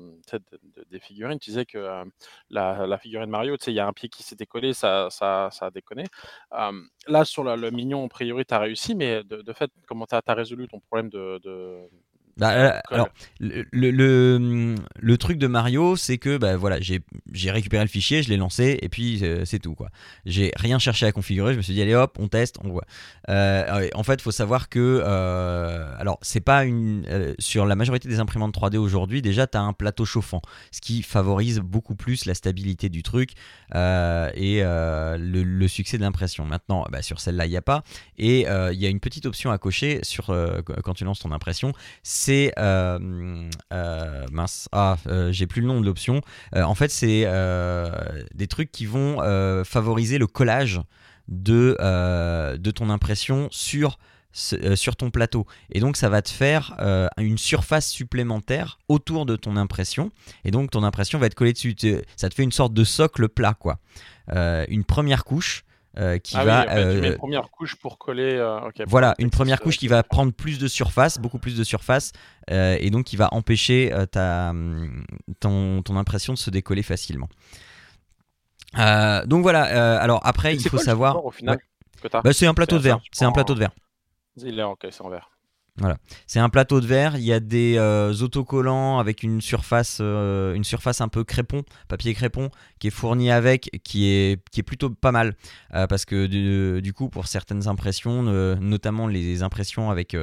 des 0.91 1.01
figurines. 1.01 1.39
Tu 1.39 1.51
disais 1.51 1.65
que 1.65 2.05
la, 2.51 2.87
la, 2.87 2.99
figurine 2.99 3.31
Mario, 3.31 3.57
il 3.67 3.73
y 3.73 3.81
a 3.81 3.87
un 3.87 3.93
pied 3.93 4.09
qui 4.09 4.23
s'est 4.23 4.37
décollé, 4.37 4.75
ça, 4.75 5.09
ça, 5.11 5.49
ça 5.51 5.67
a 5.67 5.71
déconné. 5.71 6.05
là, 6.51 7.25
sur 7.25 7.45
le 7.45 7.71
mignon, 7.71 8.05
a 8.05 8.09
priori, 8.09 8.45
tu 8.45 8.55
as 8.55 8.59
réussi, 8.59 8.95
mais 8.95 9.25
de, 9.25 9.53
fait, 9.53 9.71
comment 9.87 10.07
tu 10.07 10.15
as, 10.15 10.35
résolu 10.35 10.69
ton 10.69 10.81
problème 10.81 11.09
de, 11.11 11.89
bah, 12.37 12.51
euh, 12.53 12.81
alors, 12.91 13.09
le, 13.39 13.65
le, 13.71 14.75
le, 14.99 15.19
truc 15.19 15.39
de 15.39 15.47
Mario, 15.47 15.95
c'est 15.95 16.19
que 16.19 16.37
bah, 16.37 16.57
voilà, 16.57 16.79
j'ai 16.81 17.51
récupéré 17.51 17.85
le 17.85 17.89
fichier, 17.89 18.23
je 18.23 18.29
l'ai 18.29 18.37
lancé, 18.37 18.79
et 18.83 18.89
puis 18.89 19.21
euh, 19.23 19.45
c'est 19.45 19.61
tout. 19.61 19.75
quoi. 19.75 19.89
J'ai 20.27 20.51
rien 20.57 20.79
cherché 20.79 21.07
à 21.07 21.13
configurer, 21.13 21.53
je 21.53 21.59
me 21.59 21.63
suis 21.63 21.75
dit, 21.75 21.83
allez 21.83 21.95
hop, 21.95 22.17
on 22.19 22.27
teste, 22.27 22.57
on 22.65 22.71
voit. 22.71 22.87
Euh, 23.29 23.89
en 23.95 24.03
fait, 24.03 24.15
il 24.15 24.23
faut 24.23 24.33
savoir 24.33 24.69
que. 24.69 25.01
alors, 25.99 26.19
c'est 26.23 26.41
pas 26.41 26.65
une. 26.65 27.35
sur 27.39 27.67
la 27.67 27.77
majorité 27.77 28.09
des 28.09 28.19
imprimantes 28.19 28.55
3D 28.55 28.79
aujourd'hui, 28.79 29.23
déjà, 29.23 29.47
tu 29.47 29.57
as 29.57 29.63
un 29.63 29.73
plateau 29.73 30.05
chauffant, 30.05 30.43
ce 30.73 30.81
qui 30.81 31.03
favorise 31.03 31.61
beaucoup 31.61 31.95
plus 31.95 32.25
la 32.25 32.35
stabilité 32.35 32.89
du 32.89 33.03
truc 33.03 33.31
et 33.75 34.63
le, 34.63 35.67
succès 35.69 35.99
de 35.99 36.03
l'impression. 36.03 36.45
Maintenant, 36.45 36.85
bah, 36.91 37.03
sur 37.03 37.21
celle-là, 37.21 37.47
il 37.47 37.51
n'y 37.51 37.57
a 37.57 37.63
pas. 37.63 37.85
Et 38.19 38.41
il 38.41 38.81
y 38.81 38.87
a 38.87 38.89
une 38.89 39.01
petite 39.01 39.27
option 39.27 39.53
à 39.53 39.59
cocher 39.59 40.01
sur, 40.03 40.35
quand 40.83 40.95
tu 40.95 41.05
lances 41.05 41.21
ton 41.21 41.31
impression 41.31 41.73
c'est 42.25 42.53
euh, 42.59 42.99
euh, 43.75 44.27
mince, 44.33 44.67
ah, 44.73 44.97
euh, 45.09 45.31
j'ai 45.31 45.47
plus 45.47 45.61
le 45.61 45.67
nom 45.67 45.81
de 45.81 45.85
l'option. 45.85 46.23
en 46.55 46.75
fait, 46.75 46.91
c'est 46.91 47.27
des 48.35 48.47
trucs 48.47 48.73
qui 48.73 48.87
vont 48.87 49.19
favoriser 49.65 50.19
le 50.19 50.27
collage 50.27 50.81
de, 51.29 51.77
ton 52.75 52.89
impression 52.89 53.49
sur 53.51 53.99
ton 54.97 55.11
plateau. 55.11 55.47
Et 55.71 55.81
donc 55.81 55.97
ça 55.99 56.09
va 56.09 56.23
te 56.23 56.31
faire 56.31 56.77
une 57.19 57.39
surface 57.39 57.91
supplémentaire 57.91 58.79
autour 58.89 59.27
de 59.27 59.37
ton 59.37 59.57
impression. 59.57 60.11
Et 60.45 60.51
donc 60.51 60.71
ton 60.71 60.83
impression 60.83 61.19
va 61.19 61.27
être 61.27 61.35
collée 61.35 61.53
dessus. 61.53 61.77
Ça 62.17 62.31
te 62.31 62.35
fait 62.35 62.43
une 62.43 62.53
sorte 62.53 62.73
de 62.73 62.85
socle 62.85 63.29
plat, 63.29 63.55
quoi. 63.55 63.79
une 64.31 64.85
première 64.85 65.25
couche 65.25 65.65
euh, 65.97 66.19
qui 66.19 66.37
ah 66.37 66.45
va. 66.45 66.61
Oui, 66.63 66.67
euh, 66.71 66.95
tu 66.95 67.01
mets 67.01 67.09
une 67.09 67.17
première 67.17 67.51
couche 67.51 67.77
pour 67.77 67.99
coller. 67.99 68.37
Euh, 68.37 68.61
voilà, 68.87 69.15
une 69.19 69.31
première 69.31 69.61
couche 69.61 69.79
qui 69.79 69.89
va 69.89 70.03
prendre 70.03 70.33
plus 70.33 70.59
de 70.59 70.67
surface, 70.67 71.19
beaucoup 71.19 71.39
plus 71.39 71.57
de 71.57 71.65
surface, 71.65 72.13
et 72.49 72.91
donc 72.91 73.05
qui 73.05 73.17
va 73.17 73.29
empêcher 73.33 73.93
ta, 74.11 74.53
ton, 75.41 75.83
ton, 75.83 75.97
impression 75.97 76.33
de 76.33 76.39
se 76.39 76.51
décoller 76.51 76.83
facilement. 76.83 77.29
donc 78.75 79.43
voilà. 79.43 80.01
alors 80.01 80.21
après, 80.25 80.55
il 80.55 80.69
faut 80.69 80.79
savoir. 80.79 81.23
bah, 81.43 82.33
c'est 82.33 82.47
un 82.47 82.55
plateau 82.55 82.79
de 82.79 82.83
verre. 82.83 83.01
C'est 83.13 83.25
un 83.25 83.33
plateau 83.33 83.55
de 83.55 83.61
verre. 83.61 83.73
Il 84.37 84.59
est 84.59 84.65
ok, 84.65 84.87
c'est 84.91 85.03
en 85.03 85.11
verre. 85.11 85.31
Voilà. 85.79 85.97
C'est 86.29 86.39
un 86.39 86.49
plateau 86.49 86.81
de 86.81 86.87
verre. 86.87 87.17
Il 87.17 87.25
y 87.25 87.33
a 87.33 87.41
des 87.41 87.77
euh, 87.79 88.13
autocollants 88.21 89.01
avec 89.01 89.25
une 89.25 89.41
surface, 89.41 89.99
euh, 90.01 90.55
une 90.55 90.63
surface 90.63 91.01
un 91.01 91.09
peu 91.09 91.25
crépon, 91.25 91.65
papier 91.89 92.15
crépon, 92.15 92.51
qui 92.79 92.87
est 92.87 92.91
fourni 92.91 93.33
avec, 93.33 93.81
qui 93.83 94.07
est, 94.07 94.41
qui 94.51 94.61
est 94.61 94.65
plutôt 94.65 94.91
pas 94.91 95.11
mal. 95.11 95.35
Euh, 95.75 95.89
parce 95.89 96.05
que 96.05 96.27
du, 96.27 96.93
coup, 96.93 97.09
pour 97.09 97.27
certaines 97.27 97.67
impressions, 97.67 98.23
notamment 98.23 99.09
les 99.09 99.43
impressions 99.43 99.91
avec, 99.91 100.17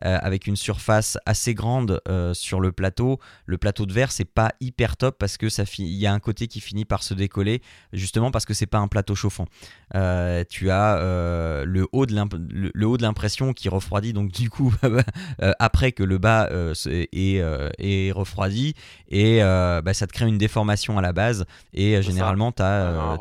avec 0.00 0.46
une 0.46 0.56
surface 0.56 1.18
assez 1.26 1.54
grande 1.54 2.00
sur 2.32 2.60
le 2.60 2.72
plateau. 2.72 3.18
Le 3.46 3.58
plateau 3.58 3.86
de 3.86 3.92
verre, 3.92 4.12
c'est 4.12 4.24
pas 4.24 4.52
hyper 4.60 4.96
top 4.96 5.18
parce 5.18 5.36
que 5.36 5.48
ça 5.48 5.64
il 5.78 5.86
y 5.86 6.06
a 6.06 6.12
un 6.12 6.20
côté 6.20 6.48
qui 6.48 6.60
finit 6.60 6.84
par 6.84 7.02
se 7.02 7.14
décoller, 7.14 7.62
justement 7.92 8.30
parce 8.30 8.44
que 8.44 8.54
c'est 8.54 8.66
pas 8.66 8.78
un 8.78 8.88
plateau 8.88 9.14
chauffant. 9.14 9.46
tu 9.92 10.70
as 10.70 11.64
le 11.64 11.88
haut 11.92 12.06
de 12.06 13.02
l'impression 13.02 13.52
qui 13.52 13.68
refroidit, 13.68 14.12
donc 14.12 14.32
du 14.32 14.50
coup, 14.50 14.74
après 15.58 15.92
que 15.92 16.02
le 16.02 16.18
bas 16.18 16.48
est, 16.50 18.12
refroidi, 18.12 18.74
et 19.08 19.40
bah, 19.40 19.94
ça 19.94 20.06
te 20.06 20.12
crée 20.12 20.26
une 20.26 20.38
déformation 20.38 20.98
à 20.98 21.02
la 21.02 21.12
base, 21.12 21.44
et 21.72 22.00
généralement, 22.02 22.52
tu 22.52 22.62
as, 22.62 22.88
un, 22.88 23.14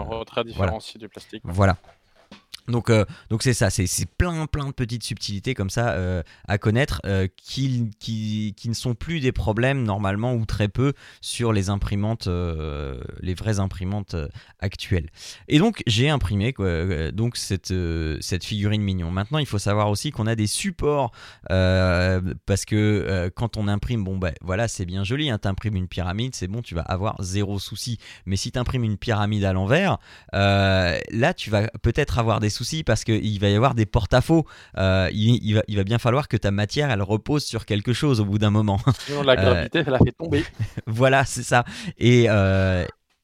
retrait, 0.00 0.44
différencié 0.44 0.98
du 0.98 1.08
plastique. 1.08 1.42
Voilà. 1.44 1.76
Donc, 2.70 2.90
euh, 2.90 3.04
donc 3.28 3.42
c'est 3.42 3.54
ça, 3.54 3.70
c'est 3.70 3.88
plein 4.06 4.46
plein 4.46 4.66
de 4.66 4.72
petites 4.72 5.02
subtilités 5.02 5.54
comme 5.54 5.70
ça 5.70 5.90
euh, 5.90 6.22
à 6.48 6.58
connaître 6.58 7.00
euh, 7.04 7.26
qui, 7.36 7.90
qui, 7.98 8.54
qui, 8.56 8.68
ne 8.68 8.74
sont 8.74 8.94
plus 8.94 9.20
des 9.20 9.32
problèmes 9.32 9.82
normalement 9.82 10.34
ou 10.34 10.44
très 10.46 10.68
peu 10.68 10.92
sur 11.20 11.52
les 11.52 11.70
imprimantes, 11.70 12.28
les 13.20 13.34
vraies 13.34 13.58
imprimantes 13.58 14.16
actuelles. 14.60 15.10
Et 15.48 15.58
donc 15.58 15.82
j'ai 15.86 16.08
imprimé 16.08 16.54
donc 17.12 17.36
cette, 17.36 17.74
cette 18.20 18.44
figurine 18.44 18.82
mignon. 18.82 19.10
Maintenant 19.10 19.38
il 19.38 19.46
faut 19.46 19.58
savoir 19.58 19.90
aussi 19.90 20.10
qu'on 20.10 20.26
a 20.26 20.34
des 20.34 20.46
supports 20.46 21.12
parce 21.48 22.64
que 22.64 23.30
quand 23.34 23.56
on 23.56 23.68
imprime, 23.68 24.04
bon 24.04 24.18
ben 24.18 24.32
voilà 24.40 24.68
c'est 24.68 24.86
bien 24.86 25.04
joli, 25.04 25.30
hein, 25.30 25.38
tu 25.40 25.48
imprimes 25.48 25.76
une 25.76 25.88
pyramide, 25.88 26.34
c'est 26.34 26.48
bon, 26.48 26.62
tu 26.62 26.74
vas 26.74 26.82
avoir 26.82 27.22
zéro 27.22 27.58
souci. 27.58 27.98
Mais 28.26 28.36
si 28.36 28.52
tu 28.52 28.58
imprimes 28.58 28.84
une 28.84 28.98
pyramide 28.98 29.44
à 29.44 29.52
l'envers, 29.52 29.98
là 30.32 31.34
tu 31.34 31.50
vas 31.50 31.66
peut-être 31.82 32.18
avoir 32.18 32.40
des 32.40 32.50
souci 32.60 32.84
parce 32.84 33.04
qu'il 33.04 33.40
va 33.40 33.48
y 33.48 33.54
avoir 33.54 33.74
des 33.74 33.86
porte-à-faux. 33.86 34.44
Euh, 34.76 35.08
il, 35.12 35.54
va, 35.54 35.62
il, 35.66 35.76
va, 35.76 35.84
bien 35.84 35.98
falloir 35.98 36.28
que 36.28 36.36
ta 36.36 36.50
matière, 36.50 36.90
elle 36.90 37.02
repose 37.02 37.44
sur 37.44 37.64
quelque 37.64 37.92
chose 37.92 38.20
au 38.20 38.24
bout 38.24 38.38
d'un 38.38 38.50
moment. 38.50 38.78
Sinon, 39.06 39.22
la 39.22 39.36
gravité, 39.36 39.78
euh, 39.78 39.84
elle 39.86 39.94
a 39.94 39.98
fait 39.98 40.12
tomber. 40.12 40.44
voilà, 40.86 41.24
c'est 41.24 41.42
ça. 41.42 41.64
Et, 41.98 42.28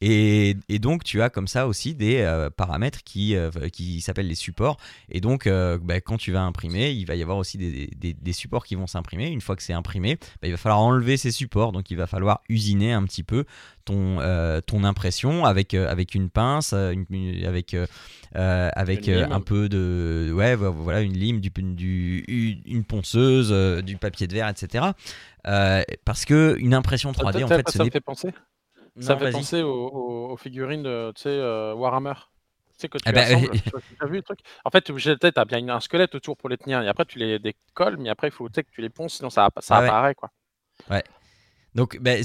et, 0.03 0.55
donc, 0.79 1.05
tu 1.05 1.23
as 1.23 1.31
comme 1.31 1.49
ça 1.49 1.67
aussi 1.67 1.95
des 1.95 2.19
euh, 2.19 2.51
paramètres 2.51 3.03
qui, 3.03 3.35
euh, 3.35 3.51
qui 3.73 4.03
s'appellent 4.03 4.29
les 4.29 4.35
supports. 4.35 4.77
Et 5.09 5.23
donc, 5.23 5.47
euh, 5.47 5.79
bah, 5.83 6.03
quand 6.03 6.19
tu 6.19 6.33
vas 6.33 6.43
imprimer, 6.43 6.91
il 6.91 7.07
va 7.07 7.15
y 7.15 7.23
avoir 7.23 7.39
aussi 7.39 7.57
des, 7.57 8.33
supports 8.33 8.67
qui 8.67 8.75
vont 8.75 8.87
s'imprimer. 8.87 9.29
Une 9.29 9.41
fois 9.41 9.57
que 9.57 9.63
c'est 9.63 9.73
imprimé, 9.73 10.17
bah, 10.43 10.49
il 10.49 10.51
va 10.51 10.59
falloir 10.59 10.81
enlever 10.81 11.17
ces 11.17 11.31
supports. 11.31 11.73
Donc, 11.73 11.91
il 11.91 11.97
va 11.97 12.07
falloir 12.07 12.43
usiner 12.51 12.93
un 12.93 13.05
petit 13.05 13.23
peu 13.23 13.45
ton, 13.87 14.19
ton 14.67 14.85
impression 14.85 15.47
avec, 15.47 15.73
avec 15.73 16.15
une 16.15 16.29
pince, 16.29 16.75
avec, 16.75 17.75
avec 18.35 19.09
un 19.09 19.41
peu 19.41 19.69
de. 19.71 20.31
Ouais, 20.35 20.57
voilà, 20.57 21.01
une 21.01 21.17
lime, 21.17 21.41
du, 21.41 21.51
du, 21.51 22.61
une 22.67 22.85
ponceuse, 22.85 23.83
du 23.83 23.97
papier 23.97 24.27
de 24.27 24.35
verre, 24.35 24.49
etc. 24.49 24.85
parce 26.05 26.27
que 26.27 26.57
une 26.59 26.75
impression 26.75 27.13
3D, 27.13 27.45
en 27.45 27.49
fait, 27.49 27.71
ça 27.71 27.83
me 27.83 27.91
fait 27.91 28.01
penser 28.01 28.29
ça 29.01 29.17
fait 29.17 29.31
penser 29.31 29.63
aux, 29.63 30.37
figurines 30.37 30.83
de 30.83 31.13
tu 31.15 31.23
sais, 31.23 31.29
euh, 31.29 31.75
Warhammer. 31.75 32.15
Tu 32.15 32.83
sais, 32.83 32.89
que 32.89 32.99
tu 32.99 33.05
eh 33.07 33.13
ben, 33.13 33.49
as 34.01 34.07
vu 34.07 34.17
le 34.17 34.23
truc 34.23 34.41
En 34.65 34.71
fait, 34.71 34.83
tu 34.83 34.93
as 34.93 35.45
bien 35.47 35.69
un 35.71 35.81
squelette 35.81 36.15
autour 36.15 36.37
pour 36.37 36.51
les 36.51 36.59
tenir, 36.59 36.83
et 36.83 36.89
après 36.89 37.07
tu 37.07 37.19
les 37.19 37.39
décolles, 37.39 37.97
mais 37.99 38.11
après 38.11 38.29
il 38.29 38.33
faut 38.33 38.49
que 38.49 38.61
tu 38.61 38.83
les 38.83 38.91
ponces, 38.91 39.15
sinon 39.15 39.31
ça, 39.31 39.49
ça 39.61 39.79
apparaît. 39.79 40.15
Quoi. 40.15 40.31
Ouais. 40.91 41.03
Donc, 41.77 41.99
ben, 42.01 42.25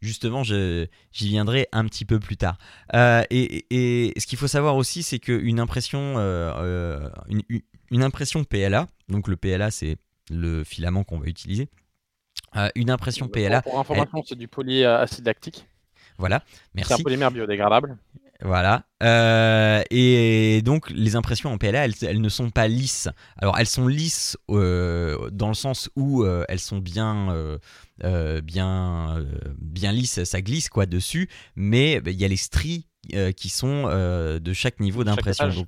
justement, 0.00 0.44
j'y 0.44 0.88
viendrai 1.12 1.66
un 1.72 1.84
petit 1.86 2.04
peu 2.04 2.20
plus 2.20 2.36
tard. 2.36 2.58
Euh, 2.94 3.24
et, 3.28 4.12
ce 4.16 4.24
qu'il 4.26 4.38
faut 4.38 4.46
savoir 4.46 4.76
aussi, 4.76 5.02
c'est 5.02 5.18
qu'une 5.18 5.58
impression, 5.58 6.14
euh, 6.16 7.08
une, 7.28 7.42
une, 7.90 8.02
impression 8.04 8.44
PLA, 8.44 8.86
donc 9.08 9.26
le 9.26 9.36
PLA, 9.36 9.72
c'est 9.72 9.96
le 10.30 10.62
filament 10.62 11.02
qu'on 11.02 11.18
va 11.18 11.26
utiliser. 11.26 11.68
une 12.76 12.90
impression 12.90 13.26
PLA. 13.26 13.62
Pour, 13.62 13.80
information, 13.80 14.22
c'est 14.24 14.38
du 14.38 14.46
polyacide 14.46 15.26
lactique. 15.26 15.66
Voilà, 16.18 16.42
merci. 16.74 16.92
C'est 16.94 17.00
un 17.00 17.02
polymère 17.02 17.30
biodégradable. 17.30 17.96
Voilà. 18.44 18.84
Euh, 19.02 19.82
et 19.90 20.60
donc 20.62 20.90
les 20.90 21.16
impressions 21.16 21.52
en 21.52 21.58
PLA, 21.58 21.86
elles, 21.86 22.20
ne 22.20 22.28
sont 22.28 22.50
pas 22.50 22.68
lisses. 22.68 23.08
Alors 23.38 23.58
elles 23.58 23.66
sont 23.66 23.86
lisses 23.86 24.36
euh, 24.50 25.30
dans 25.30 25.48
le 25.48 25.54
sens 25.54 25.88
où 25.96 26.22
euh, 26.24 26.44
elles 26.48 26.60
sont 26.60 26.78
bien, 26.78 27.58
bien, 28.42 29.24
bien 29.58 29.92
lisses, 29.92 30.24
ça 30.24 30.42
glisse 30.42 30.68
quoi 30.68 30.86
dessus, 30.86 31.28
mais 31.56 32.00
bah, 32.00 32.10
il 32.10 32.20
y 32.20 32.24
a 32.24 32.28
les 32.28 32.36
stries 32.36 32.86
qui 33.36 33.48
sont 33.48 33.84
de 33.84 34.52
chaque 34.52 34.80
niveau 34.80 35.04
d'impression. 35.04 35.66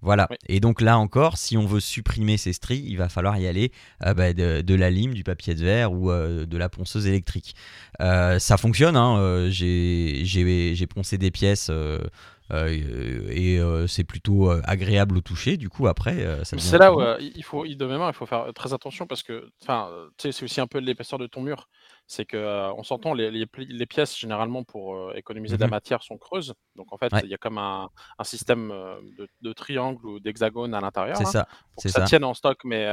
Voilà. 0.00 0.28
Et 0.46 0.60
donc 0.60 0.80
là 0.80 0.98
encore, 0.98 1.38
si 1.38 1.56
on 1.56 1.66
veut 1.66 1.80
supprimer 1.80 2.36
ces 2.36 2.52
stries, 2.52 2.84
il 2.86 2.96
va 2.96 3.08
falloir 3.08 3.36
y 3.38 3.46
aller 3.46 3.72
euh, 4.04 4.14
bah, 4.14 4.32
de, 4.32 4.74
la 4.74 4.90
lime, 4.90 5.12
du 5.12 5.24
papier 5.24 5.54
de 5.54 5.64
verre 5.64 5.92
ou 5.92 6.10
euh, 6.10 6.46
de 6.46 6.56
la 6.56 6.68
ponceuse 6.68 7.06
électrique. 7.06 7.54
Euh, 8.00 8.38
ça 8.38 8.56
fonctionne. 8.56 8.96
Hein, 8.96 9.48
j'ai 9.50 10.86
poncé 10.94 11.18
des 11.18 11.30
pièces. 11.30 11.70
et 12.50 13.60
c'est 13.88 14.04
plutôt 14.04 14.50
agréable 14.64 15.18
au 15.18 15.20
toucher. 15.20 15.56
Du 15.56 15.68
coup, 15.68 15.88
après, 15.88 16.26
c'est 16.44 16.78
là 16.78 16.94
où 16.94 17.02
il 17.20 17.42
faut, 17.42 17.66
de 17.66 18.08
il 18.08 18.14
faut 18.14 18.26
faire 18.26 18.52
très 18.54 18.72
attention 18.72 19.06
parce 19.06 19.22
que, 19.22 19.50
enfin, 19.62 19.90
c'est 20.18 20.42
aussi 20.42 20.60
un 20.60 20.68
peu 20.68 20.78
l'épaisseur 20.78 21.18
de 21.18 21.26
ton 21.26 21.42
mur 21.42 21.68
c'est 22.10 22.24
que 22.24 22.72
on 22.72 22.82
s'entend, 22.82 23.12
les, 23.12 23.30
les, 23.30 23.86
pièces 23.86 24.18
généralement 24.18 24.64
pour 24.64 25.14
économiser 25.14 25.56
de 25.56 25.60
la 25.60 25.66
mmh 25.66 25.70
matière 25.70 26.02
sont 26.02 26.16
creuses. 26.16 26.54
Donc 26.74 26.90
en 26.90 26.96
fait, 26.96 27.12
il 27.22 27.28
y 27.28 27.34
a 27.34 27.36
comme 27.36 27.58
un, 27.58 27.90
un 28.18 28.24
système 28.24 28.72
de, 29.42 29.52
triangle 29.52 30.06
ou 30.06 30.18
d'hexagone 30.18 30.74
à 30.74 30.80
l'intérieur. 30.80 31.18
C'est 31.18 31.24
hein, 31.24 31.30
ça. 31.30 31.48
Pour 31.74 31.82
que 31.82 31.90
ça, 31.90 32.04
tienne 32.06 32.24
en 32.24 32.32
stock, 32.32 32.58
mais 32.64 32.88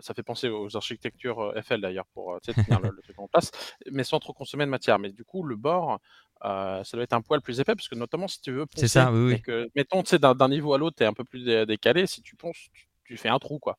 ça 0.00 0.14
fait 0.14 0.24
penser 0.24 0.48
aux 0.48 0.76
architectures 0.76 1.56
Eiffel 1.56 1.80
d'ailleurs 1.80 2.06
pour 2.12 2.40
tenir 2.40 2.80
le, 2.80 2.90
truc 3.02 3.18
en 3.20 3.28
place, 3.28 3.52
mais 3.92 4.02
sans 4.02 4.18
trop 4.18 4.32
consommer 4.32 4.64
de 4.64 4.70
matière. 4.70 4.98
Mais 4.98 5.10
du 5.12 5.24
coup, 5.24 5.44
le 5.44 5.54
bord, 5.54 6.00
ça 6.42 6.82
doit 6.92 7.04
être 7.04 7.12
un 7.12 7.22
poil 7.22 7.40
plus 7.40 7.60
épais 7.60 7.76
parce 7.76 7.88
que 7.88 7.94
notamment 7.94 8.26
si 8.26 8.40
tu 8.40 8.50
veux 8.50 8.66
poncer, 8.66 8.88
c'est 8.88 8.98
ça, 8.98 9.12
oui, 9.12 9.34
oui. 9.34 9.42
que, 9.42 9.70
mettons, 9.76 10.02
d'un 10.02 10.48
niveau 10.48 10.74
à 10.74 10.78
l'autre, 10.78 10.96
tu 10.96 11.04
es 11.04 11.06
un 11.06 11.12
peu 11.12 11.24
plus 11.24 11.44
décalé, 11.66 12.08
si 12.08 12.20
tu 12.20 12.34
ponces, 12.34 12.68
tu 13.04 13.16
fais 13.16 13.28
un 13.28 13.38
trou 13.38 13.60
quoi. 13.60 13.78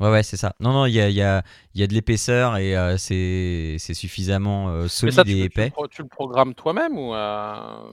Ouais, 0.00 0.08
ouais, 0.10 0.22
c'est 0.22 0.38
ça. 0.38 0.54
Non, 0.60 0.72
non, 0.72 0.86
il 0.86 0.94
y 0.94 1.00
a, 1.00 1.10
y, 1.10 1.20
a, 1.20 1.42
y 1.74 1.82
a, 1.82 1.86
de 1.86 1.92
l'épaisseur 1.92 2.56
et 2.56 2.74
euh, 2.74 2.96
c'est 2.96 3.76
suffisamment 3.78 4.70
euh, 4.70 4.88
solide 4.88 5.28
et 5.28 5.42
épais. 5.42 5.72
Tu, 5.90 6.02
le 6.02 6.08
programmes 6.08 6.54
toi-même 6.54 6.96
ou 6.96 7.14
euh, 7.14 7.92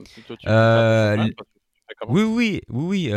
Oui, 2.08 2.22
oui, 2.22 2.62
oui, 2.70 3.10
oui. 3.10 3.12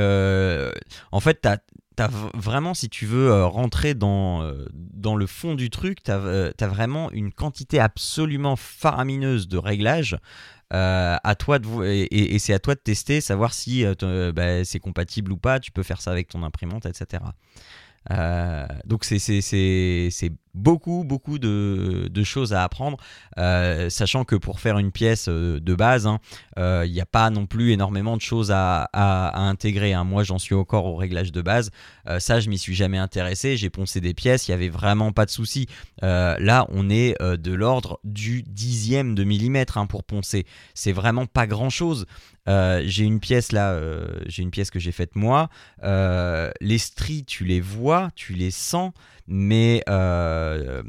en 1.13 1.19
fait, 1.21 1.41
tu 1.41 1.48
as, 1.48 2.10
vraiment, 2.33 2.74
si 2.74 2.89
tu 2.89 3.05
veux 3.05 3.45
rentrer 3.45 3.93
dans, 3.93 4.43
dans 4.74 5.15
le 5.15 5.25
fond 5.25 5.55
du 5.55 5.69
truc, 5.69 6.03
tu 6.03 6.12
as, 6.12 6.51
as, 6.60 6.67
vraiment 6.67 7.10
une 7.12 7.31
quantité 7.31 7.79
absolument 7.79 8.57
faramineuse 8.57 9.48
de 9.48 9.57
réglages. 9.57 10.17
à 10.69 11.36
toi 11.39 11.60
de 11.60 11.86
et, 11.86 12.36
et 12.36 12.39
c'est 12.39 12.53
à 12.53 12.60
toi 12.60 12.75
de 12.75 12.81
tester, 12.81 13.21
savoir 13.21 13.53
si 13.53 13.86
bah, 14.36 14.65
c'est 14.65 14.79
compatible 14.79 15.31
ou 15.31 15.38
pas. 15.38 15.62
Tu 15.62 15.71
peux 15.71 15.83
faire 15.83 16.01
ça 16.01 16.12
avec 16.12 16.27
ton 16.27 16.43
imprimante, 16.43 16.86
etc. 16.86 17.24
Euh, 18.10 18.65
donc 18.86 19.03
c'est 19.03 20.31
beaucoup, 20.53 21.03
beaucoup 21.05 21.38
de, 21.39 22.24
choses 22.24 22.53
à 22.53 22.63
apprendre, 22.63 22.98
euh, 23.38 23.89
sachant 23.89 24.25
que 24.25 24.36
pour 24.36 24.60
faire 24.60 24.77
une 24.77 24.91
pièce 24.91 25.27
euh, 25.27 25.60
de 25.60 25.75
base, 25.75 26.08
hein, 26.08 26.20
il 26.58 26.91
n'y 26.91 27.01
a 27.01 27.05
pas 27.05 27.29
non 27.29 27.46
plus 27.46 27.72
énormément 27.72 28.15
de 28.15 28.22
choses 28.22 28.51
à, 28.51 28.89
intégrer. 28.93 29.93
Hein. 29.93 30.03
Moi, 30.03 30.24
j'en 30.24 30.39
suis 30.39 30.55
encore 30.55 30.86
au 30.86 30.96
réglage 30.96 31.31
de 31.31 31.41
base. 31.41 31.72
ça, 32.20 32.39
je 32.39 32.50
m'y 32.50 32.58
suis 32.58 32.75
jamais 32.75 32.98
intéressé. 32.98 33.58
J'ai 33.58 33.70
poncé 33.70 34.01
des 34.01 34.13
pièces, 34.13 34.48
il 34.48 34.51
n'y 34.51 34.55
avait 34.55 34.70
vraiment 34.70 35.12
pas 35.12 35.25
de 35.25 35.31
souci. 35.31 35.67
là, 36.01 36.65
on 36.70 36.89
est 36.89 37.15
de 37.22 37.53
l'ordre 37.53 38.00
du 38.03 38.43
dixième 38.43 39.15
de 39.15 39.24
millimètre 39.24 39.77
hein, 39.77 39.86
pour 39.86 40.03
poncer. 40.03 40.46
C'est 40.74 40.93
vraiment 40.93 41.25
pas 41.25 41.48
grand-chose. 41.48 42.05
J'ai 42.48 43.03
une 43.03 43.19
pièce 43.19 43.51
là, 43.51 43.79
j'ai 44.27 44.43
une 44.43 44.51
pièce 44.51 44.71
que 44.71 44.79
j'ai 44.79 44.91
faite 44.91 45.15
moi. 45.15 45.50
les 45.81 46.77
stries, 46.77 47.25
tu 47.25 47.45
les 47.45 47.62
vois, 47.62 48.10
tu 48.15 48.33
les 48.33 48.51
sens 48.51 48.91
mais 49.31 49.81
euh, 49.88 50.83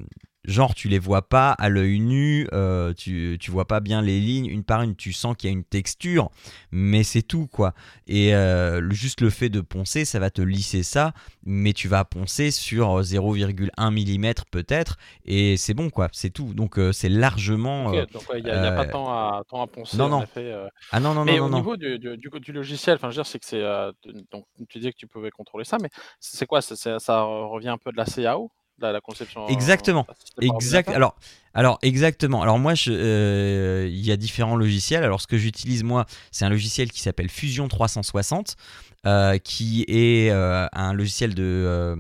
genre 0.45 0.75
tu 0.75 0.89
les 0.89 0.99
vois 0.99 1.23
pas 1.23 1.53
à 1.53 1.69
l'œil 1.69 2.01
nu, 2.01 2.49
euh, 2.53 2.93
tu, 2.95 3.37
tu 3.41 3.51
vois 3.51 3.67
pas 3.67 3.81
bien 3.81 4.03
les 4.03 4.19
lignes 4.21 4.47
une 4.47 4.65
par 4.65 4.83
une, 4.83 4.97
tu 4.97 5.13
sens 5.13 5.37
qu'il 5.37 5.49
y 5.49 5.53
a 5.53 5.57
une 5.57 5.65
texture, 5.65 6.31
mais 6.73 7.05
c'est 7.05 7.23
tout 7.23 7.47
quoi. 7.47 7.75
Et 8.07 8.35
euh, 8.35 8.91
juste 8.91 9.21
le 9.21 9.31
fait 9.31 9.49
de 9.49 9.61
poncer, 9.61 10.05
ça 10.05 10.19
va 10.19 10.31
te 10.31 10.43
lisser 10.43 10.83
ça, 10.83 11.13
mais 11.45 11.73
tu 11.73 11.89
vas 11.89 12.05
poncer 12.05 12.51
sur 12.51 13.01
0,1 13.01 13.71
mm 13.91 14.33
peut-être, 14.51 14.97
et 15.25 15.57
c'est 15.57 15.75
bon 15.75 15.91
quoi, 15.91 16.09
c'est 16.13 16.31
tout. 16.31 16.55
Donc 16.55 16.79
c'est 16.93 17.09
largement. 17.09 17.93
donc 17.93 18.25
il 18.35 18.45
n'y 18.45 18.51
a, 18.51 18.73
pas 18.73 18.87
tant 18.87 19.09
à, 19.11 19.43
tant 19.49 19.63
à 19.63 19.67
poncer. 19.67 19.97
Non, 19.97 20.09
non. 20.09 20.25
ah 20.91 21.01
non, 21.01 21.15
non, 21.15 21.25
mais 21.25 21.39
au 21.39 21.49
niveau 21.49 21.77
du, 21.77 21.99
du, 21.99 22.17
du, 22.17 22.53
logiciel, 22.53 22.97
enfin 22.97 23.09
je 23.11 23.17
veux 23.17 23.23
dire, 23.23 23.27
c'est 23.27 23.39
que 23.39 23.47
c'est. 23.47 23.63
donc 24.33 24.47
tu 24.69 24.79
disais 24.79 24.93
que 24.93 24.99
tu 24.99 25.07
pouvais 25.07 25.31
contrôler 25.31 25.65
ça, 25.65 25.79
mais 25.81 25.89
c'est 26.19 26.47
quoi? 26.47 26.61
Ça, 26.63 26.99
ça 26.99 27.23
revient 27.23 27.69
un 27.69 27.79
peu 27.79 27.93
de 27.93 27.97
la 27.97 28.05
CAO 28.05 28.51
la, 28.79 28.93
la 28.93 29.01
conception. 29.01 29.47
Exactement. 29.49 30.07
Exact. 30.41 30.89
Alors, 30.89 31.17
alors 31.55 31.79
exactement. 31.83 32.43
Alors 32.43 32.59
moi, 32.59 32.75
euh, 32.89 33.87
il 33.91 34.05
y 34.05 34.13
a 34.13 34.17
différents 34.17 34.57
logiciels. 34.57 35.05
Alors 35.05 35.21
ce 35.21 35.27
que 35.27 35.37
j'utilise 35.39 35.83
moi, 35.85 36.07
c'est 36.31 36.45
un 36.45 36.51
logiciel 36.51 36.91
qui 36.91 37.01
s'appelle 37.01 37.29
Fusion 37.29 37.69
360, 37.69 38.57
euh, 39.07 39.39
qui 39.39 39.85
est 39.89 40.31
euh, 40.31 40.67
un 40.73 40.93
logiciel 40.95 41.35
de 41.35 41.43
euh, 41.43 41.97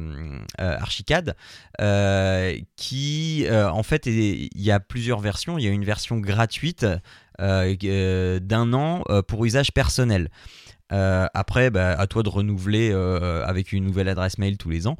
euh, 0.60 0.76
Archicad, 0.78 1.36
euh, 1.80 2.56
qui 2.76 3.46
euh, 3.46 3.70
en 3.70 3.82
fait, 3.82 4.06
il 4.06 4.48
y 4.54 4.70
a 4.70 4.80
plusieurs 4.80 5.20
versions. 5.20 5.58
Il 5.58 5.64
y 5.64 5.68
a 5.68 5.70
une 5.70 5.84
version 5.84 6.18
gratuite 6.18 6.86
euh, 7.40 7.74
euh, 7.84 8.40
d'un 8.40 8.72
an 8.72 9.02
euh, 9.10 9.22
pour 9.22 9.44
usage 9.44 9.72
personnel. 9.72 10.30
Euh, 10.92 11.26
après, 11.34 11.70
bah, 11.70 11.90
à 11.98 12.06
toi 12.06 12.22
de 12.22 12.28
renouveler 12.28 12.90
euh, 12.92 13.44
avec 13.46 13.72
une 13.72 13.84
nouvelle 13.84 14.08
adresse 14.08 14.38
mail 14.38 14.58
tous 14.58 14.70
les 14.70 14.86
ans. 14.86 14.96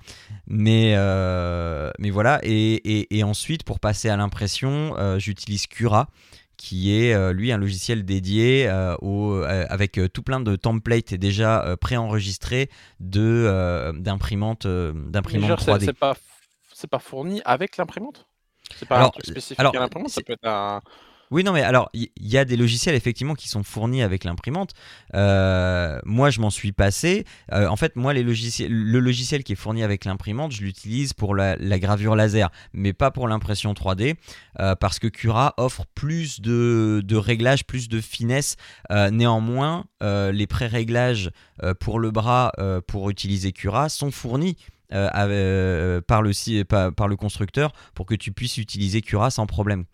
Mais, 0.47 0.95
euh, 0.97 1.91
mais 1.99 2.11
voilà, 2.11 2.41
et, 2.43 2.75
et- 2.75 3.19
et 3.19 3.23
ensuite, 3.25 3.63
pour 3.65 3.79
passer 3.81 4.09
à 4.09 4.17
l'impression, 4.17 4.95
j'utilise 5.19 5.67
Cura, 5.67 6.09
qui 6.57 6.95
est 6.95 7.33
lui 7.33 7.53
un 7.53 7.59
logiciel 7.59 8.05
dédié 8.05 8.69
euh, 8.69 8.95
au, 9.03 9.35
euh, 9.35 9.67
avec 9.69 10.01
tout 10.13 10.23
plein 10.23 10.41
de 10.41 10.57
templates 10.57 11.15
déjà 11.15 11.65
euh, 11.65 11.77
préenregistrés 11.77 12.71
de, 13.01 13.93
d'imprimantes, 13.99 14.67
d'imprimantes 14.67 15.49
genre, 15.49 15.61
c'est 15.61 15.73
3D. 15.73 15.85
c'est 16.75 16.89
pas, 16.89 16.99
fourni 16.99 17.43
avec 17.45 17.77
l'imprimante? 17.77 18.27
C'est 18.77 18.89
pas 18.89 19.05
un 19.05 19.09
truc 19.11 19.27
spécifique 19.27 19.61
alors, 19.61 19.77
à 19.77 19.81
l'imprimante? 19.81 20.09
Ça 20.09 20.17
c'est- 20.21 20.25
peut 20.25 20.33
être 20.33 20.47
un. 20.47 20.81
Oui, 21.33 21.45
non, 21.45 21.53
mais 21.55 21.63
alors, 21.63 21.89
il 21.95 22.11
y, 22.21 22.37
a 22.37 22.45
des 22.45 22.59
logiciels 22.59 22.95
effectivement 22.95 23.33
qui 23.33 23.49
sont 23.49 23.63
fournis 23.63 24.03
avec 24.03 24.25
l'imprimante. 24.25 24.73
Euh, 25.15 25.99
moi, 26.05 26.29
je 26.29 26.41
m'en 26.43 26.51
suis 26.51 26.73
passé. 26.73 27.25
Euh, 27.53 27.69
en 27.69 27.77
fait, 27.77 27.97
moi, 27.97 28.13
le 28.13 28.21
logiciel 29.01 29.43
qui 29.43 29.55
est 29.55 29.57
fourni 29.57 29.83
avec 29.83 30.05
l'imprimante, 30.05 30.53
je 30.53 30.61
l'utilise 30.61 31.15
pour 31.15 31.35
la, 31.35 31.57
gravure 31.79 32.17
laser, 32.17 32.51
mais 32.75 32.93
pas 32.93 33.11
pour 33.11 33.29
l'impression 33.29 33.73
3D, 33.73 34.17
euh, 34.61 34.75
parce 34.75 34.99
que 34.99 35.07
Cura 35.07 35.55
offre 35.57 35.87
plus 35.95 36.43
de, 36.43 37.17
réglages, 37.17 37.65
plus 37.65 37.89
de 37.89 38.03
finesse. 38.03 38.57
Néanmoins, 38.91 39.87
les 40.03 40.47
pré-réglages 40.47 41.31
pour 41.81 41.99
le 41.99 42.11
bras, 42.11 42.53
pour 42.87 43.09
utiliser 43.09 43.53
Cura, 43.53 43.89
sont 43.89 44.11
fournis. 44.11 44.59
par 44.91 45.33
le 45.33 47.15
constructeur 47.17 47.73
pour 47.95 48.05
que 48.05 48.15
tu 48.15 48.33
puisses 48.33 48.59
utiliser 48.59 49.01
Cura 49.01 49.31
sans 49.31 49.47
problème. 49.47 49.87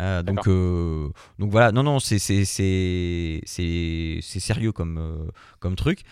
Euh, 0.00 0.22
donc, 0.22 0.46
euh, 0.48 1.08
donc 1.38 1.50
voilà, 1.50 1.72
non, 1.72 1.82
non, 1.82 1.98
c'est 1.98 2.18
c'est- 2.18 2.44
c'est- 2.44 3.40
c'est- 3.46 4.20
c'est 4.22 4.40
sérieux 4.40 4.72
comme, 4.72 4.98
euh, 4.98 5.30
comme 5.60 5.74
truc. 5.76 6.02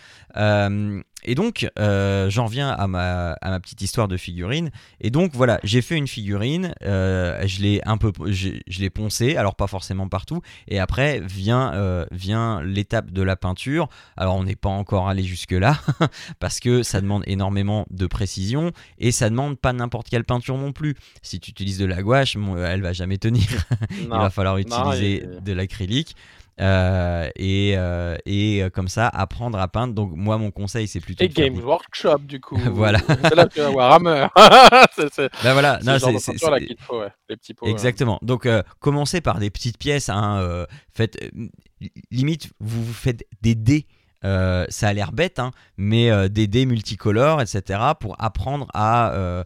Et 1.27 1.35
donc, 1.35 1.69
euh, 1.77 2.29
j'en 2.29 2.45
viens 2.45 2.69
à 2.69 2.87
ma, 2.87 3.33
à 3.33 3.49
ma 3.49 3.59
petite 3.59 3.81
histoire 3.81 4.07
de 4.07 4.15
figurine. 4.15 4.71
Et 5.01 5.09
donc, 5.11 5.31
voilà, 5.33 5.59
j'ai 5.63 5.81
fait 5.81 5.95
une 5.97 6.07
figurine, 6.07 6.73
euh, 6.83 7.43
je 7.45 7.61
l'ai 7.61 7.81
un 7.85 7.97
peu, 7.97 8.13
je 8.25 8.49
l'ai 8.79 8.89
poncée, 8.89 9.35
alors 9.35 9.53
pas 9.55 9.67
forcément 9.67 10.07
partout. 10.07 10.41
Et 10.69 10.79
après 10.79 11.19
vient, 11.19 11.73
euh, 11.73 12.05
vient 12.11 12.61
l'étape 12.63 13.11
de 13.11 13.21
la 13.21 13.35
peinture. 13.35 13.89
Alors, 14.15 14.35
on 14.35 14.45
n'est 14.45 14.55
pas 14.55 14.69
encore 14.69 15.09
allé 15.09 15.23
jusque-là, 15.23 15.77
parce 16.39 16.61
que 16.61 16.81
ça 16.81 17.01
demande 17.01 17.23
énormément 17.27 17.85
de 17.91 18.07
précision 18.07 18.71
et 18.97 19.11
ça 19.11 19.29
demande 19.29 19.59
pas 19.59 19.73
n'importe 19.73 20.07
quelle 20.09 20.23
peinture 20.23 20.57
non 20.57 20.71
plus. 20.71 20.95
Si 21.21 21.41
tu 21.41 21.51
utilises 21.51 21.77
de 21.77 21.85
la 21.85 22.01
gouache, 22.01 22.37
elle 22.65 22.81
va 22.81 22.93
jamais 22.93 23.17
tenir. 23.17 23.43
Il 24.01 24.07
va 24.07 24.29
falloir 24.29 24.55
Non, 24.55 24.61
utiliser 24.61 25.23
et- 25.23 25.41
de 25.41 25.51
l'acrylique. 25.53 26.15
Euh, 26.59 27.29
et, 27.35 27.73
euh, 27.77 28.15
et 28.25 28.63
euh, 28.63 28.69
comme 28.69 28.87
ça 28.87 29.07
apprendre 29.09 29.59
à 29.59 29.67
peindre 29.67 29.93
donc 29.93 30.11
moi 30.15 30.37
mon 30.37 30.49
conseil 30.51 30.87
c'est 30.87 30.99
plutôt 30.99 31.23
Et 31.23 31.29
Games 31.29 31.53
des- 31.53 31.61
Workshop, 31.61 32.19
du 32.19 32.39
coup. 32.41 32.57
Voilà. 32.73 32.99
C'est 33.23 33.35
là 33.35 33.45
que 33.45 33.53
tu 33.53 33.59
vas 33.59 33.69
voir 33.69 33.93
Hammer. 33.93 34.27
c'est 34.95 35.13
c'est- 35.13 35.29
Bah 35.43 35.53
voilà 35.53 35.79
c'est 35.81 35.85
non, 35.91 35.99
c'est- 36.19 36.49
là 36.49 36.59
qu'il 36.59 36.77
faut, 36.79 36.99
ouais. 36.99 37.09
Les 37.29 37.37
petits 37.37 37.53
pots. 37.53 37.67
Exactement. 37.67 38.19
Donc, 38.21 38.45
euh, 38.45 38.63
commencez 38.79 39.21
par 39.21 39.39
des 39.39 39.49
petites 39.49 39.77
pièces. 39.77 40.09
Hein, 40.09 40.65
faites, 40.93 41.17
limite, 42.11 42.49
vous 42.59 42.83
vous 42.83 42.93
faites 42.93 43.25
des 43.41 43.55
dés. 43.55 43.85
Euh, 44.25 44.65
ça 44.69 44.87
a 44.89 44.93
l'air 44.93 45.11
bête, 45.11 45.39
hein, 45.39 45.51
mais 45.77 46.09
euh, 46.11 46.27
des 46.27 46.47
dés 46.47 46.65
multicolores, 46.65 47.41
etc., 47.41 47.79
pour 47.99 48.15
apprendre 48.21 48.67
à 48.73 49.11
euh, 49.13 49.43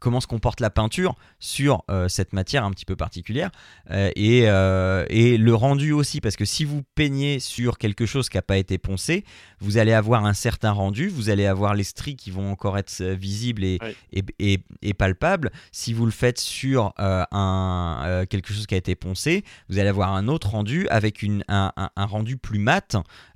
comment 0.00 0.20
se 0.20 0.26
comporte 0.26 0.60
la 0.60 0.70
peinture 0.70 1.14
sur 1.38 1.82
cette 2.08 2.32
matière 2.32 2.64
un 2.64 2.70
petit 2.70 2.84
peu 2.84 2.96
particulière 2.96 3.50
et, 3.92 4.40
et 4.40 5.38
le 5.38 5.54
rendu 5.54 5.92
aussi, 5.92 6.20
parce 6.20 6.36
que 6.36 6.44
si 6.44 6.64
vous 6.64 6.82
peignez 6.94 7.40
sur 7.40 7.78
quelque 7.78 8.06
chose 8.06 8.28
qui 8.28 8.36
n'a 8.36 8.42
pas 8.42 8.56
été 8.58 8.78
poncé, 8.78 9.24
vous 9.60 9.78
allez 9.78 9.92
avoir 9.92 10.24
un 10.26 10.34
certain 10.34 10.70
rendu, 10.72 11.08
vous 11.08 11.30
allez 11.30 11.46
avoir 11.46 11.74
les 11.74 11.84
stries 11.84 12.16
qui 12.16 12.30
vont 12.30 12.50
encore 12.50 12.78
être 12.78 13.02
visibles 13.02 13.64
et, 13.64 13.78
Oui. 13.82 13.96
et, 14.12 14.24
et- 14.54 14.62
et 14.82 14.94
palpables. 14.94 15.50
Si 15.72 15.92
vous 15.92 16.04
le 16.04 16.10
faites 16.12 16.38
sur 16.38 16.92
un, 16.98 18.24
quelque 18.28 18.52
chose 18.52 18.66
qui 18.66 18.74
a 18.74 18.78
été 18.78 18.94
poncé, 18.94 19.44
vous 19.68 19.78
allez 19.78 19.88
avoir 19.88 20.14
un 20.14 20.28
autre 20.28 20.50
rendu 20.50 20.88
avec 20.88 21.22
une, 21.22 21.42
un, 21.48 21.72
un- 21.76 21.90
un 21.96 22.04
rendu 22.06 22.36
plus 22.36 22.58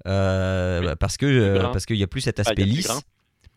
euh, 0.06 0.80
Oui. 0.82 0.96
parce 0.98 1.16
que 1.16 1.26
euh, 1.26 1.68
parce 1.72 1.86
qu'il 1.86 1.96
n'y 1.96 2.02
a 2.02 2.06
plus 2.06 2.20
cet 2.22 2.38
Ah, 2.38 2.42
aspect 2.42 2.64
lisse. 2.64 2.88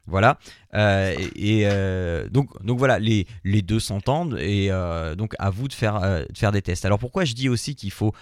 Voilà. 0.05 0.37
Euh, 0.75 1.13
et 1.35 1.63
euh, 1.65 2.27
donc, 2.29 2.49
donc 2.63 2.79
voilà, 2.79 2.99
les, 2.99 3.27
les 3.43 3.61
deux 3.61 3.79
s'entendent 3.79 4.37
et 4.39 4.69
euh, 4.71 5.15
donc 5.15 5.35
à 5.39 5.49
vous 5.49 5.67
de 5.67 5.73
faire, 5.73 6.01
de 6.01 6.37
faire 6.37 6.51
des 6.51 6.61
tests. 6.61 6.85
Alors 6.85 6.99
pourquoi 6.99 7.25
je 7.25 7.33
dis 7.33 7.49
aussi 7.49 7.75
qu'il 7.75 7.91
faut 7.91 8.13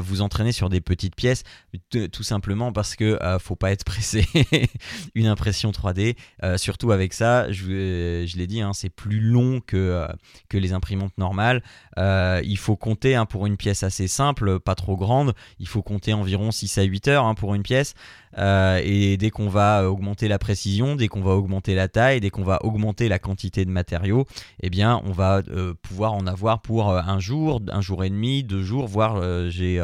vous 0.00 0.20
entraîner 0.22 0.52
sur 0.52 0.68
des 0.68 0.80
petites 0.80 1.14
pièces? 1.14 1.44
Tout 1.90 2.22
simplement 2.22 2.72
parce 2.72 2.96
que 2.96 3.18
faut 3.40 3.56
pas 3.56 3.70
être 3.70 3.84
pressé. 3.84 4.26
Une 5.14 5.26
impression 5.26 5.70
3D, 5.70 6.16
euh, 6.42 6.56
surtout 6.56 6.92
avec 6.92 7.12
ça, 7.12 7.50
je, 7.52 8.24
je 8.26 8.36
l'ai 8.36 8.46
dit, 8.46 8.60
hein, 8.60 8.72
c'est 8.74 8.90
plus 8.90 9.20
long 9.20 9.60
que, 9.60 10.06
que 10.48 10.58
les 10.58 10.72
imprimantes 10.72 11.16
normales. 11.18 11.62
Il 11.96 12.58
faut 12.58 12.76
compter 12.76 13.14
hein, 13.14 13.26
pour 13.26 13.46
une 13.46 13.56
pièce 13.56 13.82
assez 13.82 14.08
simple, 14.08 14.60
pas 14.60 14.74
trop 14.74 14.96
grande, 14.96 15.34
il 15.58 15.68
faut 15.68 15.82
compter 15.82 16.12
environ 16.12 16.50
6 16.50 16.78
à 16.78 16.82
8 16.82 17.08
heures 17.08 17.24
hein, 17.24 17.34
pour 17.34 17.54
une 17.54 17.62
pièce. 17.62 17.94
Et 18.36 19.16
dès 19.18 19.30
qu'on 19.30 19.48
va 19.48 19.90
augmenter 19.90 20.28
la 20.28 20.38
précision, 20.38 20.96
dès 20.96 21.08
qu'on 21.08 21.22
va 21.22 21.27
augmenter 21.34 21.74
la 21.74 21.88
taille, 21.88 22.20
dès 22.20 22.30
qu'on 22.30 22.44
va 22.44 22.64
augmenter 22.64 23.08
la 23.08 23.18
quantité 23.18 23.64
de 23.64 23.70
matériaux, 23.70 24.26
eh 24.62 24.70
bien, 24.70 25.00
on 25.04 25.12
va 25.12 25.42
euh, 25.48 25.74
pouvoir 25.82 26.14
en 26.14 26.26
avoir 26.26 26.62
pour 26.62 26.90
euh, 26.90 27.00
un 27.04 27.18
jour, 27.20 27.60
un 27.68 27.80
jour 27.80 28.04
et 28.04 28.10
demi, 28.10 28.42
deux 28.44 28.62
jours, 28.62 28.86
voire 28.86 29.16
euh, 29.16 29.48
j'ai 29.50 29.80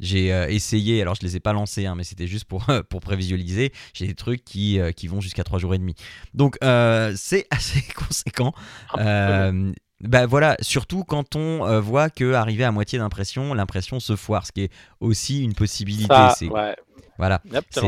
j'ai 0.00 0.28
essayé, 0.48 1.02
alors 1.02 1.16
je 1.16 1.22
les 1.22 1.34
ai 1.34 1.40
pas 1.40 1.52
lancés, 1.52 1.84
hein, 1.86 1.94
mais 1.96 2.04
c'était 2.04 2.28
juste 2.28 2.44
pour, 2.44 2.64
pour 2.88 3.00
prévisualiser. 3.00 3.72
J'ai 3.94 4.06
des 4.06 4.14
trucs 4.14 4.44
qui, 4.44 4.78
qui 4.96 5.08
vont 5.08 5.20
jusqu'à 5.20 5.42
trois 5.42 5.58
jours 5.58 5.74
et 5.74 5.78
demi. 5.78 5.94
Donc 6.34 6.56
euh, 6.62 7.12
c'est 7.16 7.46
assez 7.50 7.82
conséquent. 7.96 8.52
Un 8.94 8.96
peu 8.96 9.02
Euh, 9.02 9.72
bah 10.00 10.26
voilà, 10.26 10.56
surtout 10.60 11.02
quand 11.02 11.34
on 11.34 11.80
voit 11.80 12.10
que 12.10 12.34
arrivé 12.34 12.62
à 12.62 12.70
moitié 12.70 13.00
d'impression, 13.00 13.54
l'impression 13.54 13.98
se 13.98 14.14
foire, 14.14 14.46
ce 14.46 14.52
qui 14.52 14.62
est 14.62 14.72
aussi 15.00 15.42
une 15.42 15.54
possibilité. 15.54 16.14
Ça, 16.14 16.36
ouais. 16.46 16.76
voilà. 17.18 17.40
Yep, 17.52 17.64
C'est- 17.70 17.80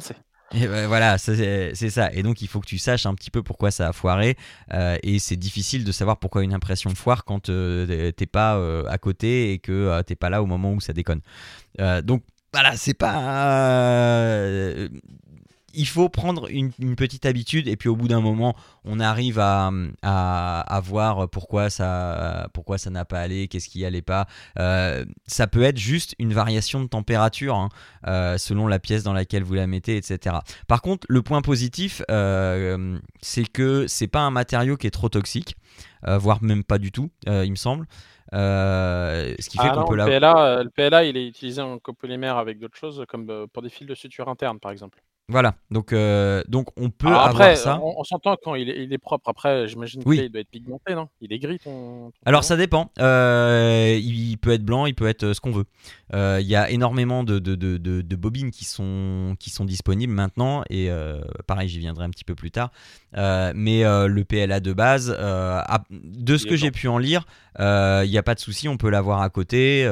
c'est 0.00 0.16
ben 0.54 0.86
voilà, 0.86 1.18
c'est 1.18 1.74
ça. 1.90 2.10
Et 2.12 2.22
donc 2.22 2.40
il 2.40 2.48
faut 2.48 2.60
que 2.60 2.66
tu 2.66 2.78
saches 2.78 3.04
un 3.06 3.14
petit 3.14 3.30
peu 3.30 3.42
pourquoi 3.42 3.70
ça 3.70 3.88
a 3.88 3.92
foiré. 3.92 4.36
euh, 4.72 4.96
et 5.02 5.18
c'est 5.18 5.36
difficile 5.36 5.84
de 5.84 5.92
savoir 5.92 6.18
pourquoi 6.18 6.42
une 6.42 6.54
impression 6.54 6.90
foire 6.94 7.24
quand 7.24 7.50
euh, 7.50 8.10
t'es 8.12 8.26
pas 8.26 8.56
euh, 8.56 8.84
à 8.88 8.96
côté 8.98 9.52
et 9.52 9.58
que 9.58 10.00
t'es 10.02 10.16
pas 10.16 10.30
là 10.30 10.42
au 10.42 10.46
moment 10.46 10.72
où 10.72 10.80
ça 10.80 10.92
déconne. 10.92 11.20
Donc 12.02 12.22
voilà, 12.52 12.76
c'est 12.76 12.94
pas. 12.94 13.18
Il 15.74 15.86
faut 15.86 16.08
prendre 16.08 16.48
une, 16.50 16.70
une 16.78 16.96
petite 16.96 17.26
habitude 17.26 17.68
et 17.68 17.76
puis 17.76 17.88
au 17.88 17.96
bout 17.96 18.08
d'un 18.08 18.20
moment, 18.20 18.56
on 18.84 19.00
arrive 19.00 19.38
à, 19.38 19.70
à, 20.02 20.60
à 20.60 20.80
voir 20.80 21.28
pourquoi 21.28 21.70
ça 21.70 22.48
pourquoi 22.52 22.78
ça 22.78 22.90
n'a 22.90 23.04
pas 23.04 23.20
allé, 23.20 23.48
qu'est-ce 23.48 23.68
qui 23.68 23.84
allait 23.84 24.02
pas. 24.02 24.26
Euh, 24.58 25.04
ça 25.26 25.46
peut 25.46 25.62
être 25.62 25.78
juste 25.78 26.14
une 26.18 26.32
variation 26.32 26.80
de 26.80 26.86
température 26.88 27.54
hein, 27.56 27.68
euh, 28.06 28.38
selon 28.38 28.66
la 28.66 28.78
pièce 28.78 29.02
dans 29.02 29.12
laquelle 29.12 29.42
vous 29.42 29.54
la 29.54 29.66
mettez, 29.66 29.96
etc. 29.96 30.36
Par 30.66 30.82
contre, 30.82 31.06
le 31.08 31.22
point 31.22 31.42
positif, 31.42 32.02
euh, 32.10 32.98
c'est 33.20 33.46
que 33.46 33.86
c'est 33.86 34.08
pas 34.08 34.20
un 34.20 34.30
matériau 34.30 34.76
qui 34.76 34.86
est 34.86 34.90
trop 34.92 35.08
toxique, 35.08 35.56
voire 36.06 36.42
même 36.42 36.64
pas 36.64 36.78
du 36.78 36.92
tout, 36.92 37.10
il 37.26 37.50
me 37.50 37.56
semble. 37.56 37.86
Euh, 38.34 39.34
ce 39.38 39.48
qui 39.48 39.58
fait 39.58 39.68
Ah 39.70 39.74
qu'on 39.74 39.84
peut 39.84 39.96
le, 39.96 40.04
la... 40.04 40.06
PLA, 40.06 40.62
le 40.62 40.70
PLA, 40.70 41.04
il 41.04 41.16
est 41.16 41.26
utilisé 41.26 41.62
en 41.62 41.78
copolymère 41.78 42.36
avec 42.36 42.58
d'autres 42.58 42.76
choses, 42.76 43.04
comme 43.08 43.46
pour 43.52 43.62
des 43.62 43.70
fils 43.70 43.86
de 43.86 43.94
suture 43.94 44.28
interne, 44.28 44.58
par 44.60 44.70
exemple. 44.70 45.02
Voilà, 45.30 45.56
donc, 45.70 45.92
euh, 45.92 46.42
donc 46.48 46.68
on 46.78 46.88
peut 46.88 47.06
Alors 47.06 47.20
avoir 47.26 47.42
après, 47.42 47.56
ça. 47.56 47.78
on, 47.82 47.96
on 47.98 48.04
s'entend 48.04 48.36
quand 48.42 48.54
il 48.54 48.70
est, 48.70 48.82
il 48.84 48.92
est 48.94 48.98
propre. 48.98 49.28
Après, 49.28 49.68
j'imagine 49.68 50.02
Oui. 50.06 50.16
qu'il 50.18 50.32
doit 50.32 50.40
être 50.40 50.48
pigmenté, 50.48 50.94
non? 50.94 51.08
Il 51.20 51.30
est 51.34 51.38
gris, 51.38 51.58
ton. 51.58 52.10
ton 52.10 52.12
Alors 52.24 52.44
ça 52.44 52.56
dépend. 52.56 52.90
Euh, 52.98 53.98
il 54.02 54.38
peut 54.38 54.52
être 54.52 54.64
blanc, 54.64 54.86
il 54.86 54.94
peut 54.94 55.06
être 55.06 55.24
euh, 55.24 55.34
ce 55.34 55.40
qu'on 55.42 55.50
veut. 55.50 55.66
Euh, 56.14 56.38
Il 56.40 56.46
y 56.46 56.56
a 56.56 56.70
énormément 56.70 57.24
de, 57.24 57.38
de, 57.38 57.54
de, 57.56 58.16
bobines 58.16 58.50
qui 58.50 58.64
sont, 58.64 59.36
qui 59.38 59.50
sont 59.50 59.66
disponibles 59.66 60.14
maintenant 60.14 60.62
et 60.70 60.88
pareil 61.46 61.68
j'y 61.68 61.78
viendrai 61.78 62.06
un 62.06 62.10
petit 62.10 62.24
peu 62.24 62.34
plus 62.34 62.50
tard. 62.50 62.70
Mais 63.14 63.82
le 63.84 64.22
PLA 64.22 64.60
de 64.60 64.72
base 64.72 65.08
de 65.10 66.36
ce 66.38 66.46
que 66.46 66.56
j'ai 66.56 66.70
pu 66.70 66.88
en 66.88 66.96
lire, 66.96 67.26
il 67.58 68.08
n'y 68.08 68.16
a 68.16 68.22
pas 68.22 68.34
de 68.34 68.40
souci, 68.40 68.68
on 68.68 68.78
peut 68.78 68.88
l'avoir 68.88 69.20
à 69.20 69.28
côté 69.28 69.82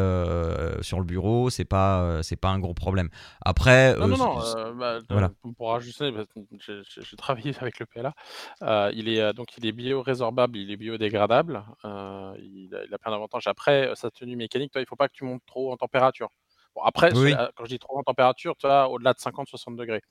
sur 0.81 0.99
le 0.99 1.05
bureau, 1.05 1.51
c'est 1.51 1.66
pas 1.66 2.20
c'est 2.22 2.37
pas 2.37 2.49
un 2.49 2.59
gros 2.59 2.72
problème. 2.75 3.11
Après, 3.42 3.94
Non, 3.99 4.09
non, 4.09 4.16
non. 4.16 4.35
bah, 4.79 4.99
voilà. 5.11 5.26
Pour 5.57 5.79
que 5.79 6.83
j'ai 7.03 7.17
travaillé 7.17 7.53
avec 7.61 7.79
le 7.79 7.87
PLA. 7.87 8.12
euh, 8.62 8.91
il 8.95 9.09
est 9.09 9.21
euh, 9.21 9.33
donc 9.33 9.57
il 9.59 9.67
est 9.67 9.73
biorésorbable, 9.73 10.57
il 10.59 10.71
est 10.71 10.77
biodégradable. 10.77 11.65
euh, 11.85 12.35
il, 12.39 12.75
a, 12.75 12.85
il 12.85 12.95
a 12.95 12.99
plein 12.99 13.11
d'avantages. 13.12 13.47
Après, 13.47 13.91
sa 13.95 14.11
tenue 14.11 14.37
mécanique, 14.37 14.73
toi, 14.73 14.81
il 14.81 14.87
faut 14.87 14.97
pas 14.97 15.09
que 15.09 15.15
tu 15.15 15.25
montes 15.25 15.43
trop 15.47 15.73
en 15.73 15.77
température. 15.77 16.29
Bon, 16.75 16.83
après, 16.83 17.12
Oui, 17.17 17.33
quand 17.55 17.65
je 17.65 17.71
dis 17.71 17.79
trop 17.79 17.99
en 17.99 18.03
température, 18.03 18.55
tu 18.59 18.67
au-delà 18.67 19.15
de 19.15 19.19
50-60 19.19 19.77
degrés. 19.77 20.03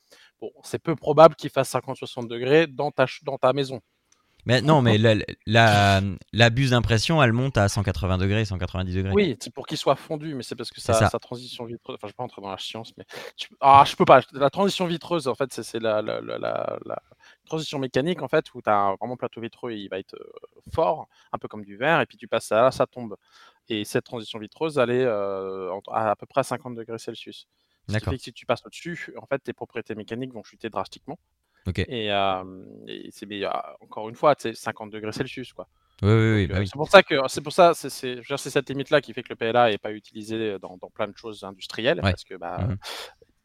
Bon, 0.41 0.51
c'est 0.63 0.79
peu 0.79 0.95
probable 0.95 1.35
qu'il 1.35 1.51
fasse 1.51 1.71
50-60 1.71 2.27
degrés 2.27 2.65
dans 2.67 2.91
ta, 2.91 3.05
dans 3.23 3.37
ta 3.37 3.53
maison. 3.53 3.81
Mais 4.45 4.61
non, 4.61 4.81
mais 4.81 4.97
la, 4.97 5.15
la, 5.47 6.01
la 6.31 6.49
buse 6.51 6.69
d'impression, 6.69 7.21
elle 7.21 7.33
monte 7.33 7.57
à 7.57 7.67
180 7.67 8.19
degrés, 8.19 8.45
190 8.45 8.93
degrés. 8.93 9.11
Oui, 9.11 9.37
c'est 9.39 9.51
pour 9.51 9.65
qu'il 9.65 9.77
soit 9.77 9.95
fondu, 9.95 10.35
mais 10.35 10.43
c'est 10.43 10.55
parce 10.55 10.69
que 10.69 10.79
sa, 10.79 10.93
ça. 10.93 11.09
sa 11.09 11.19
transition 11.19 11.65
vitreuse. 11.65 11.95
Enfin, 11.95 12.07
je 12.07 12.11
vais 12.11 12.15
pas 12.15 12.23
entrer 12.23 12.41
dans 12.41 12.51
la 12.51 12.57
science, 12.59 12.93
mais 12.97 13.05
ah, 13.59 13.83
je 13.87 13.95
peux 13.95 14.05
pas. 14.05 14.21
La 14.33 14.51
transition 14.51 14.85
vitreuse, 14.85 15.27
en 15.27 15.33
fait, 15.33 15.51
c'est 15.51 15.79
la, 15.79 16.01
la, 16.01 17.01
transition 17.45 17.79
mécanique, 17.79 18.21
en 18.21 18.27
fait, 18.27 18.53
où 18.53 18.61
tu 18.61 18.69
as 18.69 18.95
vraiment 18.99 19.17
plateau 19.17 19.41
vitreux, 19.41 19.73
il 19.73 19.87
va 19.89 19.97
être 19.97 20.15
euh, 20.15 20.61
fort, 20.73 21.07
un 21.31 21.37
peu 21.37 21.47
comme 21.47 21.63
du 21.63 21.77
verre, 21.77 22.01
et 22.01 22.05
puis 22.05 22.17
tu 22.17 22.27
passes 22.27 22.51
à 22.51 22.61
là, 22.61 22.71
ça 22.71 22.85
tombe. 22.85 23.15
Et 23.67 23.83
cette 23.83 24.05
transition 24.05 24.37
vitreuse, 24.37 24.77
elle 24.77 24.91
est 24.91 25.05
euh, 25.05 25.71
à, 25.91 26.11
à 26.11 26.15
peu 26.15 26.27
près 26.27 26.41
à 26.41 26.43
50 26.43 26.75
degrés 26.75 26.99
Celsius. 26.99 27.47
Ce 27.87 27.93
qui 27.93 27.93
D'accord. 27.93 28.13
fait 28.13 28.17
que 28.17 28.23
si 28.23 28.33
tu 28.33 28.45
passes 28.45 28.65
au-dessus, 28.65 29.13
en 29.21 29.25
fait, 29.25 29.39
tes 29.39 29.53
propriétés 29.53 29.95
mécaniques 29.95 30.33
vont 30.33 30.43
chuter 30.43 30.69
drastiquement. 30.69 31.19
Et, 31.87 32.07
et 32.07 33.09
c'est 33.11 33.25
mais, 33.25 33.43
euh, 33.45 33.49
encore 33.81 34.09
une 34.09 34.15
fois, 34.15 34.35
c'est 34.37 34.55
50 34.55 34.91
degrés 34.91 35.11
Celsius, 35.11 35.53
quoi. 35.53 35.67
Oui, 36.01 36.09
oui, 36.11 36.33
oui. 36.35 36.47
Bah 36.47 36.55
oui. 36.59 36.67
C'est 36.67 36.75
pour 36.77 36.89
ça 36.89 37.03
que 37.03 37.15
c'est 37.29 37.41
pour 37.41 37.53
ça 37.53 37.73
cette 37.73 38.69
limite 38.69 38.89
là 38.89 38.99
qui 38.99 39.13
fait 39.13 39.23
que 39.23 39.29
le 39.29 39.35
PLA 39.37 39.69
n'est 39.71 39.77
pas 39.77 39.91
utilisé 39.93 40.59
dans, 40.59 40.75
dans 40.77 40.89
plein 40.89 41.07
de 41.07 41.15
choses 41.15 41.43
industrielles 41.45 41.97
Ouais. 42.03 42.11
parce 42.11 42.25
que 42.25 42.35
bah 42.35 42.57
Mhm. 42.67 42.77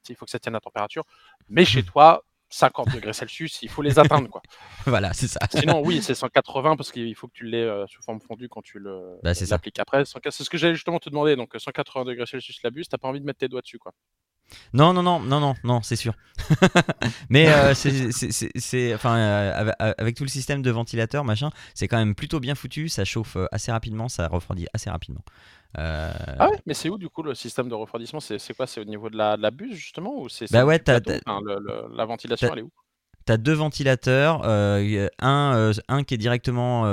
il 0.08 0.16
faut 0.16 0.24
que 0.24 0.30
ça 0.32 0.40
tienne 0.40 0.54
la 0.54 0.60
température. 0.60 1.04
Mais 1.48 1.64
chez 1.64 1.82
toi 1.94 2.24
50 2.48 2.92
degrés 2.92 3.12
Celsius, 3.12 3.62
il 3.62 3.68
faut 3.68 3.82
les 3.82 4.00
atteindre 4.00 4.28
quoi. 4.28 4.42
Voilà, 4.84 5.12
c'est 5.12 5.28
ça. 5.28 5.38
Sinon 5.54 5.80
oui 5.84 6.02
c'est 6.02 6.16
180 6.16 6.74
parce 6.76 6.90
qu'il 6.90 7.14
faut 7.14 7.28
que 7.28 7.34
tu 7.34 7.44
l'aies 7.44 7.62
euh, 7.62 7.86
sous 7.86 8.02
forme 8.02 8.20
fondue 8.20 8.48
quand 8.48 8.62
tu 8.62 8.80
le 8.80 9.18
Bah, 9.22 9.30
l'appliques 9.48 9.78
après. 9.78 10.04
100 10.04 10.18
C'est 10.30 10.42
ce 10.42 10.50
que 10.50 10.58
j'allais 10.58 10.74
justement 10.74 10.98
te 10.98 11.08
demander 11.08 11.36
donc 11.36 11.54
180 11.56 12.04
degrés 12.04 12.26
Celsius 12.26 12.60
la 12.64 12.70
buse, 12.70 12.88
t'as 12.88 12.98
pas 12.98 13.06
envie 13.06 13.20
de 13.20 13.24
mettre 13.26 13.38
tes 13.38 13.48
doigts 13.48 13.60
dessus 13.60 13.78
quoi. 13.78 13.92
Non, 14.72 14.92
non, 14.92 15.02
non, 15.02 15.20
non, 15.20 15.40
non, 15.40 15.54
non, 15.64 15.82
c'est 15.82 15.96
sûr. 15.96 16.14
Mais 17.30 17.48
euh, 17.50 17.74
c'est, 17.74 18.94
enfin, 18.94 19.16
euh, 19.16 19.72
avec, 19.98 20.16
tout 20.16 20.24
le 20.24 20.28
système 20.30 20.62
de 20.62 20.70
ventilateur, 20.70 21.24
machin, 21.24 21.50
c'est 21.74 21.88
quand 21.88 21.98
même 21.98 22.14
plutôt 22.14 22.40
bien 22.40 22.54
foutu. 22.54 22.88
Ça 22.88 23.04
chauffe 23.04 23.36
euh, 23.36 23.46
assez 23.52 23.72
rapidement, 23.72 24.08
ça 24.08 24.28
refroidit 24.28 24.66
assez 24.74 24.90
rapidement. 24.90 25.22
Euh, 25.78 26.12
Ah 26.38 26.48
ouais 26.48 26.58
mais 26.66 26.74
c'est 26.74 26.88
où 26.90 26.98
du 26.98 27.08
coup 27.08 27.22
le 27.22 27.34
système 27.34 27.68
de 27.68 27.74
refroidissement? 27.74 28.20
C'est 28.20 28.54
quoi? 28.56 28.66
C'est 28.66 28.80
au 28.80 28.84
niveau 28.84 29.08
de 29.08 29.16
la, 29.16 29.36
de 29.36 29.42
la 29.42 29.50
buse 29.50 29.76
justement 29.76 30.20
ou 30.20 30.28
c'est 30.28 30.50
Bah 30.52 30.64
ouais, 30.64 30.78
t'as- 30.78 31.00
Enfin, 31.26 31.40
la 31.94 32.04
ventilation 32.04 32.52
elle 32.52 32.60
est 32.60 32.62
où? 32.62 32.70
T'as 33.26 33.36
deux 33.36 33.52
ventilateurs, 33.52 34.42
euh, 34.44 35.06
un, 35.20 35.70
un 35.88 36.02
qui 36.04 36.14
est 36.14 36.18
directement 36.18 36.84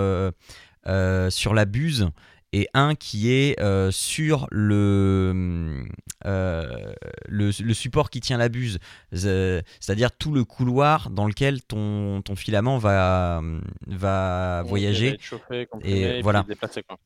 sur 1.29 1.53
la 1.53 1.65
buse 1.65 2.09
et 2.53 2.67
un 2.73 2.95
qui 2.95 3.31
est 3.31 3.59
euh, 3.59 3.91
sur 3.91 4.47
le, 4.51 5.85
euh, 6.25 6.93
le, 7.27 7.51
le 7.59 7.73
support 7.73 8.09
qui 8.09 8.19
tient 8.21 8.37
la 8.37 8.49
buse, 8.49 8.79
c'est-à-dire 9.11 10.11
tout 10.11 10.31
le 10.31 10.43
couloir 10.43 11.09
dans 11.09 11.27
lequel 11.27 11.61
ton, 11.63 12.21
ton 12.21 12.35
filament 12.35 12.77
va, 12.77 13.41
va 13.87 14.63
voyager. 14.65 15.17
chauffé, 15.19 15.65
comprimé, 15.65 16.17
et 16.17 16.21
voilà. 16.21 16.43
déplacé 16.47 16.83
quoi. 16.83 16.97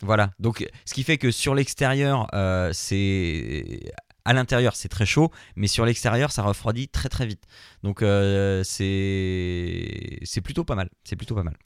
Voilà, 0.00 0.30
donc 0.38 0.64
ce 0.84 0.94
qui 0.94 1.02
fait 1.02 1.18
que 1.18 1.30
sur 1.32 1.54
l'extérieur, 1.54 2.28
euh, 2.34 2.70
c'est 2.72 3.80
à 4.24 4.32
l'intérieur 4.32 4.76
c'est 4.76 4.88
très 4.88 5.06
chaud, 5.06 5.32
mais 5.56 5.66
sur 5.66 5.84
l'extérieur 5.84 6.30
ça 6.30 6.42
refroidit 6.42 6.88
très 6.88 7.08
très 7.08 7.26
vite. 7.26 7.42
Donc 7.82 8.02
euh, 8.02 8.62
c'est 8.64 10.20
c'est 10.22 10.40
plutôt 10.40 10.64
pas 10.64 10.76
mal, 10.76 10.88
c'est 11.02 11.16
plutôt 11.16 11.34
pas 11.34 11.42
mal. 11.42 11.56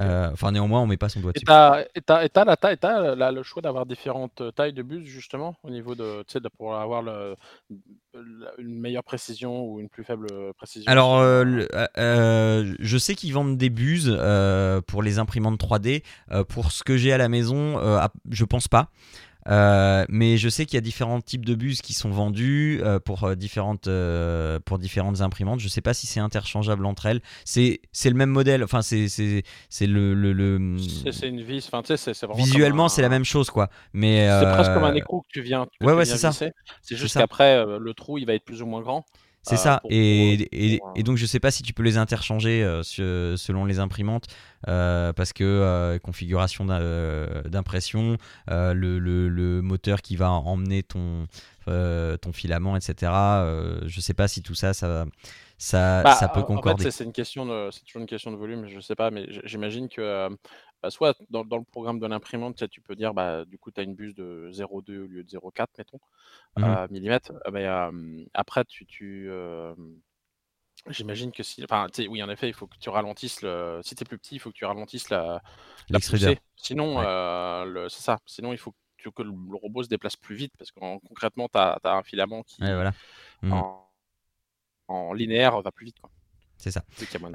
Euh, 0.00 0.30
Enfin 0.32 0.52
néanmoins 0.52 0.80
on 0.82 0.86
met 0.86 0.96
pas 0.98 1.08
son 1.08 1.20
doigt 1.20 1.30
Et 1.30 1.34
dessus. 1.40 1.46
t'as 1.46 1.80
et 1.94 2.00
t'as- 2.04 2.24
et 2.24 2.28
t'as 2.28 2.44
la 2.44 2.56
taille, 2.56 2.76
t'as 2.78 3.14
la- 3.14 3.32
le 3.32 3.42
choix 3.42 3.62
d'avoir 3.62 3.86
différentes 3.86 4.40
euh, 4.42 4.50
tailles 4.50 4.74
de 4.74 4.82
bus 4.82 5.06
justement 5.06 5.56
au 5.62 5.70
niveau 5.70 5.94
de, 5.94 6.22
tu 6.26 6.32
sais, 6.34 6.40
de 6.40 6.48
pouvoir 6.48 6.82
avoir 6.82 7.00
le- 7.02 7.36
la- 8.14 8.52
une 8.58 8.78
meilleure 8.78 9.04
précision 9.04 9.64
ou 9.64 9.80
une 9.80 9.88
plus 9.88 10.04
faible 10.04 10.26
précision. 10.58 10.90
Alors, 10.90 11.16
euh, 11.18 11.40
euh, 11.40 11.44
le- 11.44 11.68
euh, 11.74 11.86
euh, 11.98 12.74
je 12.78 12.98
sais 12.98 13.14
qu'ils 13.14 13.32
vendent 13.32 13.56
des 13.56 13.70
buses 13.70 14.14
euh, 14.14 14.80
pour 14.82 15.02
les 15.02 15.18
imprimantes 15.18 15.58
3D. 15.58 16.02
Euh, 16.32 16.44
pour 16.44 16.70
ce 16.72 16.84
que 16.84 16.96
j'ai 16.96 17.12
à 17.12 17.18
la 17.18 17.28
maison, 17.28 17.78
euh, 17.78 17.96
ah, 18.00 18.10
je 18.30 18.44
pense 18.44 18.68
pas. 18.68 18.90
Euh, 19.48 20.04
mais 20.08 20.36
je 20.36 20.48
sais 20.48 20.66
qu'il 20.66 20.74
y 20.74 20.78
a 20.78 20.82
différents 20.82 21.20
types 21.20 21.44
de 21.44 21.54
buses 21.54 21.80
qui 21.80 21.92
sont 21.94 22.10
vendus 22.10 22.80
euh, 22.82 22.98
pour, 23.00 23.24
euh, 23.24 23.34
différentes, 23.34 23.88
euh, 23.88 24.58
pour 24.64 24.78
différentes 24.78 25.20
imprimantes. 25.20 25.60
Je 25.60 25.68
sais 25.68 25.80
pas 25.80 25.94
si 25.94 26.06
c'est 26.06 26.20
interchangeable 26.20 26.84
entre 26.86 27.06
elles. 27.06 27.20
C'est 27.44 27.80
le 28.04 28.14
même 28.14 28.30
modèle. 28.30 28.62
Enfin, 28.62 28.82
c'est 28.82 29.06
le, 29.80 30.14
le, 30.14 30.32
le- 30.32 30.76
c'est 30.78 31.12
c'est 31.12 31.28
une 31.28 31.42
vis, 31.42 31.68
enfin. 31.72 31.82
Visuellement, 32.34 32.84
comme 32.84 32.88
c'est 32.90 33.02
la 33.02 33.06
un- 33.08 33.10
même 33.10 33.24
chose, 33.24 33.50
quoi. 33.50 33.70
Mais 33.92 34.28
C'est 34.40 34.46
presque 34.52 34.74
comme 34.74 34.84
un 34.84 34.94
écrou 34.94 35.22
que 35.22 35.28
tu 35.32 35.40
viens. 35.40 35.66
que 35.80 35.84
ouais, 35.86 35.92
tu 35.92 35.98
ouais, 35.98 36.04
c'est 36.04 36.18
ça. 36.18 36.32
C'est 36.32 36.96
juste 36.96 37.16
qu'après 37.16 37.64
le 37.64 37.94
trou 37.94 38.18
il 38.18 38.26
va 38.26 38.34
être 38.34 38.44
plus 38.44 38.62
ou 38.62 38.66
moins 38.66 38.82
grand. 38.82 39.04
C'est 39.48 39.54
euh, 39.54 39.58
ça. 39.58 39.78
pour- 39.82 39.90
et, 39.92 40.36
pour- 40.50 40.58
et- 40.60 40.78
pour, 40.78 40.88
euh, 40.88 40.92
et 40.96 41.02
donc, 41.02 41.16
je 41.16 41.26
sais 41.26 41.40
pas 41.40 41.50
si 41.50 41.62
tu 41.62 41.72
peux 41.72 41.82
les 41.82 41.96
interchanger 41.98 42.62
euh, 42.62 42.82
se- 42.82 43.34
selon 43.36 43.64
les 43.64 43.78
imprimantes, 43.78 44.26
parce 44.64 45.32
que 45.32 45.98
configuration 46.02 46.64
d'im- 46.64 47.42
d'impression, 47.46 48.16
le, 48.48 48.72
le- 48.98 49.28
le 49.28 49.62
moteur 49.62 50.02
qui 50.02 50.16
va 50.16 50.30
emmener 50.30 50.82
ton, 50.82 51.26
ton 51.66 52.32
filament, 52.32 52.76
etc. 52.76 53.12
je 53.86 54.00
sais 54.00 54.14
pas 54.14 54.28
si 54.28 54.42
tout 54.42 54.54
ça, 54.54 54.72
ça, 54.74 55.06
ça, 55.60 56.02
Bah, 56.04 56.14
ça 56.14 56.28
peut 56.28 56.40
en- 56.40 56.42
En 56.44 56.46
concorder. 56.46 56.84
fait, 56.84 56.90
c'est- 56.90 56.98
c'est 56.98 57.04
une 57.04 57.12
question 57.12 57.44
de, 57.44 57.70
c'est 57.72 57.84
toujours 57.84 58.00
une 58.00 58.06
question 58.06 58.30
de 58.30 58.36
volume. 58.36 58.66
Je 58.68 58.78
sais 58.80 58.94
pas, 58.94 59.10
mais 59.10 59.26
j'imagine 59.44 59.88
que 59.88 60.28
bah, 60.82 60.90
soit 60.90 61.16
dans, 61.30 61.44
dans 61.44 61.58
le 61.58 61.64
programme 61.64 61.98
de 62.00 62.06
l'imprimante, 62.06 62.68
tu 62.70 62.80
peux 62.80 62.94
dire, 62.96 63.14
bah, 63.14 63.44
du 63.44 63.58
coup, 63.58 63.70
tu 63.70 63.80
as 63.80 63.84
une 63.84 63.94
buse 63.94 64.14
de 64.14 64.50
0,2 64.52 65.00
au 65.04 65.06
lieu 65.06 65.24
de 65.24 65.28
0,4, 65.28 65.72
mettons, 65.78 66.00
euh, 66.60 66.86
millimètres. 66.90 67.32
Euh, 67.46 68.24
après, 68.34 68.64
tu, 68.64 68.86
tu 68.86 69.28
j'imagine 70.90 71.32
que 71.32 71.42
si, 71.42 71.62
enfin, 71.64 71.86
oui, 72.08 72.22
en 72.22 72.28
effet, 72.30 72.48
il 72.48 72.54
faut 72.54 72.66
que 72.66 72.76
tu 72.78 72.88
ralentisses 72.88 73.42
le. 73.42 73.80
Si 73.82 73.94
t'es 73.94 74.04
plus 74.04 74.18
petit, 74.18 74.36
il 74.36 74.38
faut 74.38 74.50
que 74.50 74.56
tu 74.56 74.64
ralentisses 74.64 75.10
la, 75.10 75.42
la 75.90 76.00
poussée. 76.00 76.38
Sinon, 76.56 76.98
Ouais. 76.98 77.04
euh, 77.06 77.64
le- 77.64 77.88
c'est 77.88 78.02
ça. 78.02 78.18
Sinon, 78.26 78.52
il 78.52 78.58
faut 78.58 78.74
que, 78.98 79.08
que 79.10 79.22
le 79.22 79.30
le 79.30 79.56
robot 79.56 79.82
se 79.84 79.88
déplace 79.88 80.16
plus 80.16 80.34
vite 80.36 80.52
parce 80.58 80.70
que 80.72 80.80
concrètement, 81.06 81.48
tu 81.48 81.58
as, 81.58 81.78
un 81.84 82.02
filament 82.02 82.42
qui, 82.42 82.62
Ouais, 82.62 82.74
voilà. 82.74 82.92
Mhm. 83.42 83.52
en, 83.52 83.88
en 84.88 85.12
linéaire, 85.12 85.60
va 85.62 85.70
plus 85.72 85.86
vite. 85.86 85.96
C'est 86.56 86.70
ça. 86.70 86.82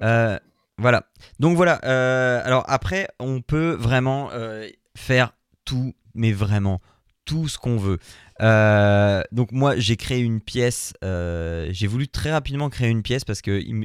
Euh, 0.01 0.37
voilà. 0.77 1.05
Donc 1.39 1.55
voilà. 1.55 1.79
euh, 1.85 2.41
alors 2.43 2.63
après, 2.67 3.07
on 3.19 3.41
peut 3.41 3.71
vraiment 3.73 4.29
euh, 4.33 4.67
faire 4.95 5.33
tout, 5.65 5.93
mais 6.15 6.31
vraiment 6.31 6.81
tout 7.25 7.47
ce 7.47 7.57
qu'on 7.57 7.77
veut. 7.77 7.99
Euh, 8.41 9.23
donc 9.31 9.53
moi, 9.53 9.75
j'ai 9.77 9.95
créé 9.95 10.19
une 10.19 10.41
pièce. 10.41 10.93
j'ai 11.01 11.87
voulu 11.87 12.09
très 12.09 12.31
rapidement 12.31 12.69
créer 12.69 12.89
une 12.89 13.01
pièce 13.01 13.23
parce 13.23 13.41
que 13.41 13.61
il, 13.61 13.75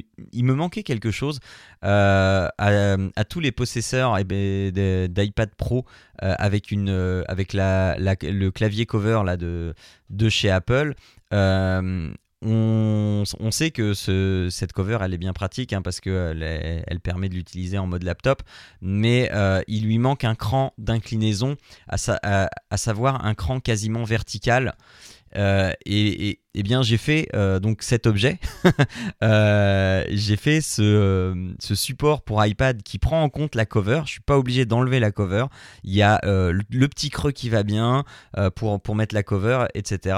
me- 0.43 0.53
manquait 0.53 0.83
quelque 0.83 1.09
chose 1.11 1.39
à, 1.81 2.51
tous 3.29 3.39
les 3.39 3.53
possesseurs 3.53 4.17
eh 4.17 4.25
ben, 4.25 5.07
d'iPad 5.07 5.55
Pro 5.55 5.85
avec 6.19 6.71
le 6.71 8.49
clavier 8.49 8.85
cover 8.85 9.23
de 9.37 10.29
chez 10.29 10.49
Apple. 10.49 10.95
On, 12.41 13.51
sait 13.51 13.71
que 13.71 13.93
ce- 13.93 14.47
cette 14.49 14.71
cover 14.71 14.99
elle 15.01 15.13
est 15.13 15.17
bien 15.17 15.33
pratique 15.33 15.73
hein, 15.73 15.81
parce 15.81 15.99
qu'elle 15.99 16.41
elle 16.41 16.99
permet 17.01 17.29
de 17.29 17.35
l'utiliser 17.35 17.77
en 17.77 17.87
mode 17.87 18.03
laptop, 18.03 18.43
mais 18.81 19.29
euh, 19.33 19.61
il 19.67 19.83
lui 19.83 19.97
manque 19.97 20.23
un 20.23 20.35
cran 20.35 20.73
d'inclinaison, 20.77 21.57
à 21.87 21.97
savoir 22.77 23.25
un 23.25 23.33
cran 23.33 23.59
quasiment 23.59 24.03
vertical. 24.03 24.75
Euh, 25.35 25.71
et, 25.85 26.39
eh 26.55 26.63
bien 26.63 26.81
j'ai 26.81 26.97
fait 26.97 27.29
euh, 27.35 27.59
donc 27.59 27.83
cet 27.83 28.07
objet. 28.07 28.39
Euh, 29.21 30.05
j'ai 30.09 30.37
fait 30.37 30.61
ce, 30.61 31.53
support 31.59 32.21
pour 32.21 32.43
iPad 32.43 32.81
qui 32.83 32.99
prend 32.99 33.21
en 33.21 33.29
compte 33.29 33.53
la 33.53 33.65
cover. 33.65 34.01
Je 34.05 34.11
suis 34.11 34.21
pas 34.21 34.37
obligé 34.37 34.65
d'enlever 34.65 34.99
la 34.99 35.11
cover. 35.11 35.45
Il 35.83 35.93
y 35.93 36.01
a 36.01 36.19
le, 36.23 36.87
petit 36.87 37.09
creux 37.09 37.31
qui 37.31 37.49
va 37.49 37.63
bien 37.63 38.05
pour, 38.55 38.81
pour 38.81 38.95
mettre 38.95 39.13
la 39.13 39.23
cover, 39.23 39.65
etc. 39.73 40.17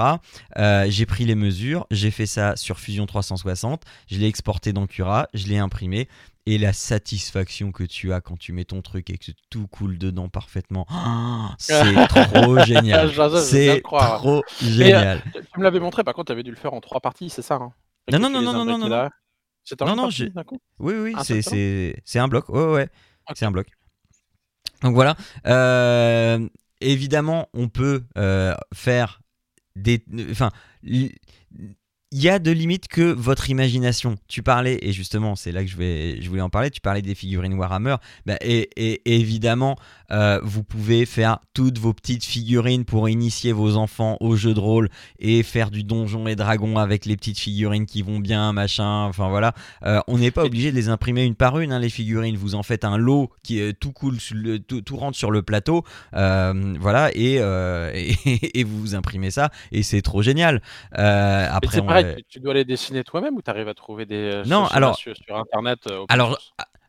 J'ai 0.56 1.06
pris 1.06 1.24
les 1.24 1.34
mesures, 1.34 1.86
j'ai 1.90 2.10
fait 2.10 2.26
ça 2.26 2.54
sur 2.56 2.78
Fusion 2.78 3.06
360, 3.06 3.82
je 4.08 4.18
l'ai 4.18 4.26
exporté 4.26 4.72
dans 4.72 4.86
Cura, 4.86 5.28
je 5.34 5.48
l'ai 5.48 5.58
imprimé. 5.58 6.08
Et 6.44 6.58
la 6.58 6.72
satisfaction 6.72 7.70
que 7.70 7.84
tu 7.84 8.12
as 8.12 8.20
quand 8.20 8.36
tu 8.36 8.52
mets 8.52 8.64
ton 8.64 8.82
truc 8.82 9.10
et 9.10 9.18
que 9.18 9.30
tout 9.48 9.68
coule 9.68 9.96
dedans 9.96 10.28
parfaitement, 10.28 10.86
oh, 10.90 11.54
c'est 11.58 11.94
trop 12.08 12.58
génial. 12.64 13.12
C'est 13.42 13.80
trop 13.82 14.42
génial. 14.60 15.22
Tu 15.32 15.60
me 15.60 15.64
l'avais 15.64 15.78
montré, 15.78 16.02
par 16.02 16.14
contre, 16.14 16.26
tu 16.26 16.32
avais 16.32 16.42
dû 16.42 16.50
le 16.50 16.56
faire 16.56 16.74
en 16.74 16.80
trois 16.80 17.00
parties, 17.00 17.30
c'est 17.30 17.42
ça 17.42 17.54
hein 17.54 17.72
Non, 18.10 18.18
non, 18.18 18.28
non, 18.28 18.42
non, 18.42 18.64
non, 18.64 18.64
non, 18.64 18.88
non. 18.88 19.08
en 19.80 19.96
Non, 19.96 20.44
coup 20.44 20.58
Oui, 20.80 20.94
oui, 20.94 21.14
Un 21.16 21.22
c'est, 21.22 22.18
un 22.18 22.28
bloc. 22.28 22.48
Ouais, 22.48 22.64
ouais. 22.64 22.88
C'est 23.34 23.44
un 23.44 23.52
bloc. 23.52 23.68
Donc 24.82 24.94
voilà. 24.94 25.16
évidemment, 26.80 27.48
on 27.54 27.68
peut 27.68 28.02
faire 28.74 29.22
des. 29.76 30.04
Enfin 30.30 30.50
il 32.12 32.22
y 32.22 32.28
a 32.28 32.38
de 32.38 32.50
limites 32.50 32.88
que 32.88 33.10
votre 33.10 33.48
imagination. 33.48 34.16
Tu 34.28 34.42
parlais, 34.42 34.78
et 34.82 34.92
justement, 34.92 35.34
c'est 35.34 35.50
là 35.50 35.64
que 35.64 35.70
je, 35.70 35.78
vais, 35.78 36.20
je 36.20 36.28
voulais 36.28 36.42
en 36.42 36.50
parler, 36.50 36.70
tu 36.70 36.82
parlais 36.82 37.00
des 37.00 37.14
figurines 37.14 37.54
Warhammer. 37.54 37.96
Bah, 38.26 38.36
et, 38.42 38.68
et, 38.76 39.00
évidemment, 39.06 39.76
euh, 40.10 40.38
vous 40.42 40.62
pouvez 40.62 41.06
faire 41.06 41.38
toutes 41.54 41.78
vos 41.78 41.94
petites 41.94 42.24
figurines 42.24 42.84
pour 42.84 43.08
initier 43.08 43.52
vos 43.52 43.76
enfants 43.76 44.18
au 44.20 44.36
jeu 44.36 44.52
de 44.52 44.60
rôle 44.60 44.90
et 45.20 45.42
faire 45.42 45.70
du 45.70 45.84
donjon 45.84 46.26
et 46.26 46.36
dragon 46.36 46.76
avec 46.76 47.06
les 47.06 47.16
petites 47.16 47.38
figurines 47.38 47.86
qui 47.86 48.02
vont 48.02 48.18
bien, 48.18 48.52
machin. 48.52 49.04
Enfin 49.04 49.30
voilà. 49.30 49.54
Euh, 49.86 50.00
on 50.06 50.18
n'est 50.18 50.30
pas 50.30 50.44
obligé 50.44 50.70
de 50.70 50.76
les 50.76 50.90
imprimer 50.90 51.24
une 51.24 51.34
par 51.34 51.58
une, 51.60 51.72
hein, 51.72 51.78
les 51.78 51.88
figurines. 51.88 52.36
Vous 52.36 52.54
en 52.54 52.62
faites 52.62 52.84
un 52.84 52.98
lot 52.98 53.30
qui 53.42 53.58
est 53.58 53.72
tout 53.72 53.92
cool, 53.92 54.18
tout, 54.68 54.82
tout, 54.82 54.96
rentre 54.96 55.16
sur 55.16 55.30
le 55.30 55.40
plateau. 55.40 55.82
Euh, 56.14 56.74
voilà. 56.78 57.10
Et, 57.14 57.36
et, 58.54 58.64
vous 58.64 58.78
vous 58.78 58.94
imprimez 58.94 59.30
ça. 59.30 59.50
Et 59.70 59.82
c'est 59.82 60.02
trop 60.02 60.20
génial. 60.20 60.60
après, 60.92 61.80
tu, 62.28 62.40
dois 62.40 62.54
les 62.54 62.64
dessiner 62.64 63.04
toi-même 63.04 63.36
ou 63.36 63.42
tu 63.42 63.50
arrives 63.50 63.68
à 63.68 63.74
trouver 63.74 64.06
des 64.06 64.42
non, 64.46 64.66
alors, 64.66 64.96
sur, 64.96 65.14
Internet 65.30 65.80
Alors, 66.08 66.38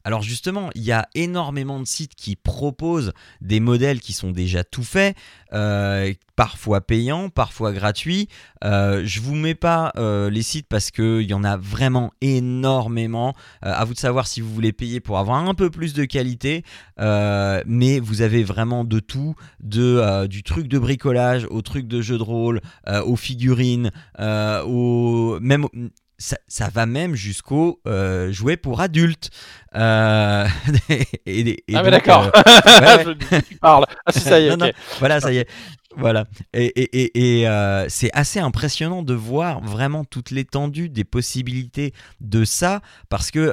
alors 0.05 0.21
justement, 0.21 0.69
il 0.75 0.83
y 0.83 0.91
a 0.91 1.07
énormément 1.15 1.79
de 1.79 1.85
sites 1.85 2.15
qui 2.15 2.35
proposent 2.35 3.13
des 3.39 3.61
modèles 3.61 4.01
qui 4.01 4.11
sont 4.11 4.31
déjà 4.31 4.65
tout 4.65 4.83
faits, 4.83 5.15
euh, 5.53 6.13
parfois 6.35 6.81
payants, 6.81 7.29
parfois 7.29 7.71
gratuits. 7.71 8.27
Euh, 8.65 9.03
je 9.05 9.21
vous 9.21 9.35
mets 9.35 9.55
pas 9.55 9.93
euh, 9.95 10.29
les 10.29 10.41
sites 10.41 10.67
parce 10.67 10.91
qu'il 10.91 11.21
y 11.21 11.33
en 11.33 11.45
a 11.45 11.55
vraiment 11.55 12.11
énormément. 12.19 13.33
À 13.61 13.85
vous 13.85 13.93
de 13.93 13.99
savoir 13.99 14.27
si 14.27 14.41
vous 14.41 14.53
voulez 14.53 14.73
payer 14.73 14.99
pour 14.99 15.19
avoir 15.19 15.47
un 15.47 15.53
peu 15.53 15.69
plus 15.69 15.93
de 15.93 16.03
qualité, 16.03 16.63
mais 16.97 17.99
vous 17.99 18.21
avez 18.21 18.43
vraiment 18.43 18.83
de 18.83 18.99
tout, 18.99 19.35
du 19.61 20.43
truc 20.43 20.67
de 20.67 20.79
bricolage 20.79 21.47
au 21.49 21.61
truc 21.61 21.87
de 21.87 22.01
jeu 22.01 22.17
de 22.17 22.23
rôle, 22.23 22.61
aux 23.05 23.15
figurines, 23.15 23.91
au 24.19 25.37
même 25.39 25.67
ça, 26.17 26.69
va 26.69 26.85
même 26.85 27.15
jusqu'au 27.15 27.81
euh, 27.87 28.31
jouet 28.31 28.57
pour 28.57 28.81
adultes. 28.81 29.29
Euh, 29.75 30.47
et, 31.25 31.63
ah 31.73 31.83
mais 31.83 31.91
d'accord. 31.91 32.31
Euh, 32.35 33.15
tu 33.47 33.55
parles. 33.55 33.85
Ah 34.05 34.11
ça 34.11 34.39
y 34.39 34.47
est. 34.47 34.75
Voilà, 34.99 35.19
ça 35.19 35.31
y 35.31 35.37
est. 35.37 35.49
Voilà. 35.95 36.25
Et, 36.53 37.45
c'est 37.89 38.11
assez 38.13 38.39
impressionnant 38.39 39.03
de 39.03 39.13
voir 39.13 39.61
vraiment 39.61 40.05
toute 40.05 40.31
l'étendue 40.31 40.89
des 40.89 41.03
possibilités 41.03 41.93
de 42.21 42.45
ça, 42.45 42.81
parce 43.09 43.31
que, 43.31 43.51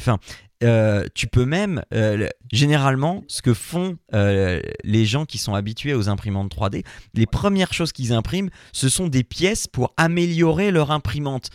enfin, 0.00 0.18
euh, 0.64 1.04
tu 1.14 1.28
peux 1.28 1.44
même, 1.44 1.82
euh, 1.94 2.26
généralement, 2.50 3.22
ce 3.28 3.42
que 3.42 3.54
font 3.54 3.96
euh, 4.12 4.60
les 4.82 5.04
gens 5.04 5.24
qui 5.24 5.38
sont 5.38 5.54
habitués 5.54 5.94
aux 5.94 6.08
imprimantes 6.08 6.52
3D, 6.52 6.84
les 7.14 7.26
premières 7.26 7.72
choses 7.72 7.92
qu'ils 7.92 8.12
impriment, 8.12 8.50
ce 8.72 8.88
sont 8.88 9.06
des 9.06 9.22
pièces 9.22 9.68
pour 9.68 9.94
améliorer 9.96 10.72
leur 10.72 10.90
imprimante. 10.90 11.50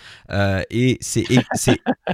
et 0.70 0.98
c'est, 1.02 1.26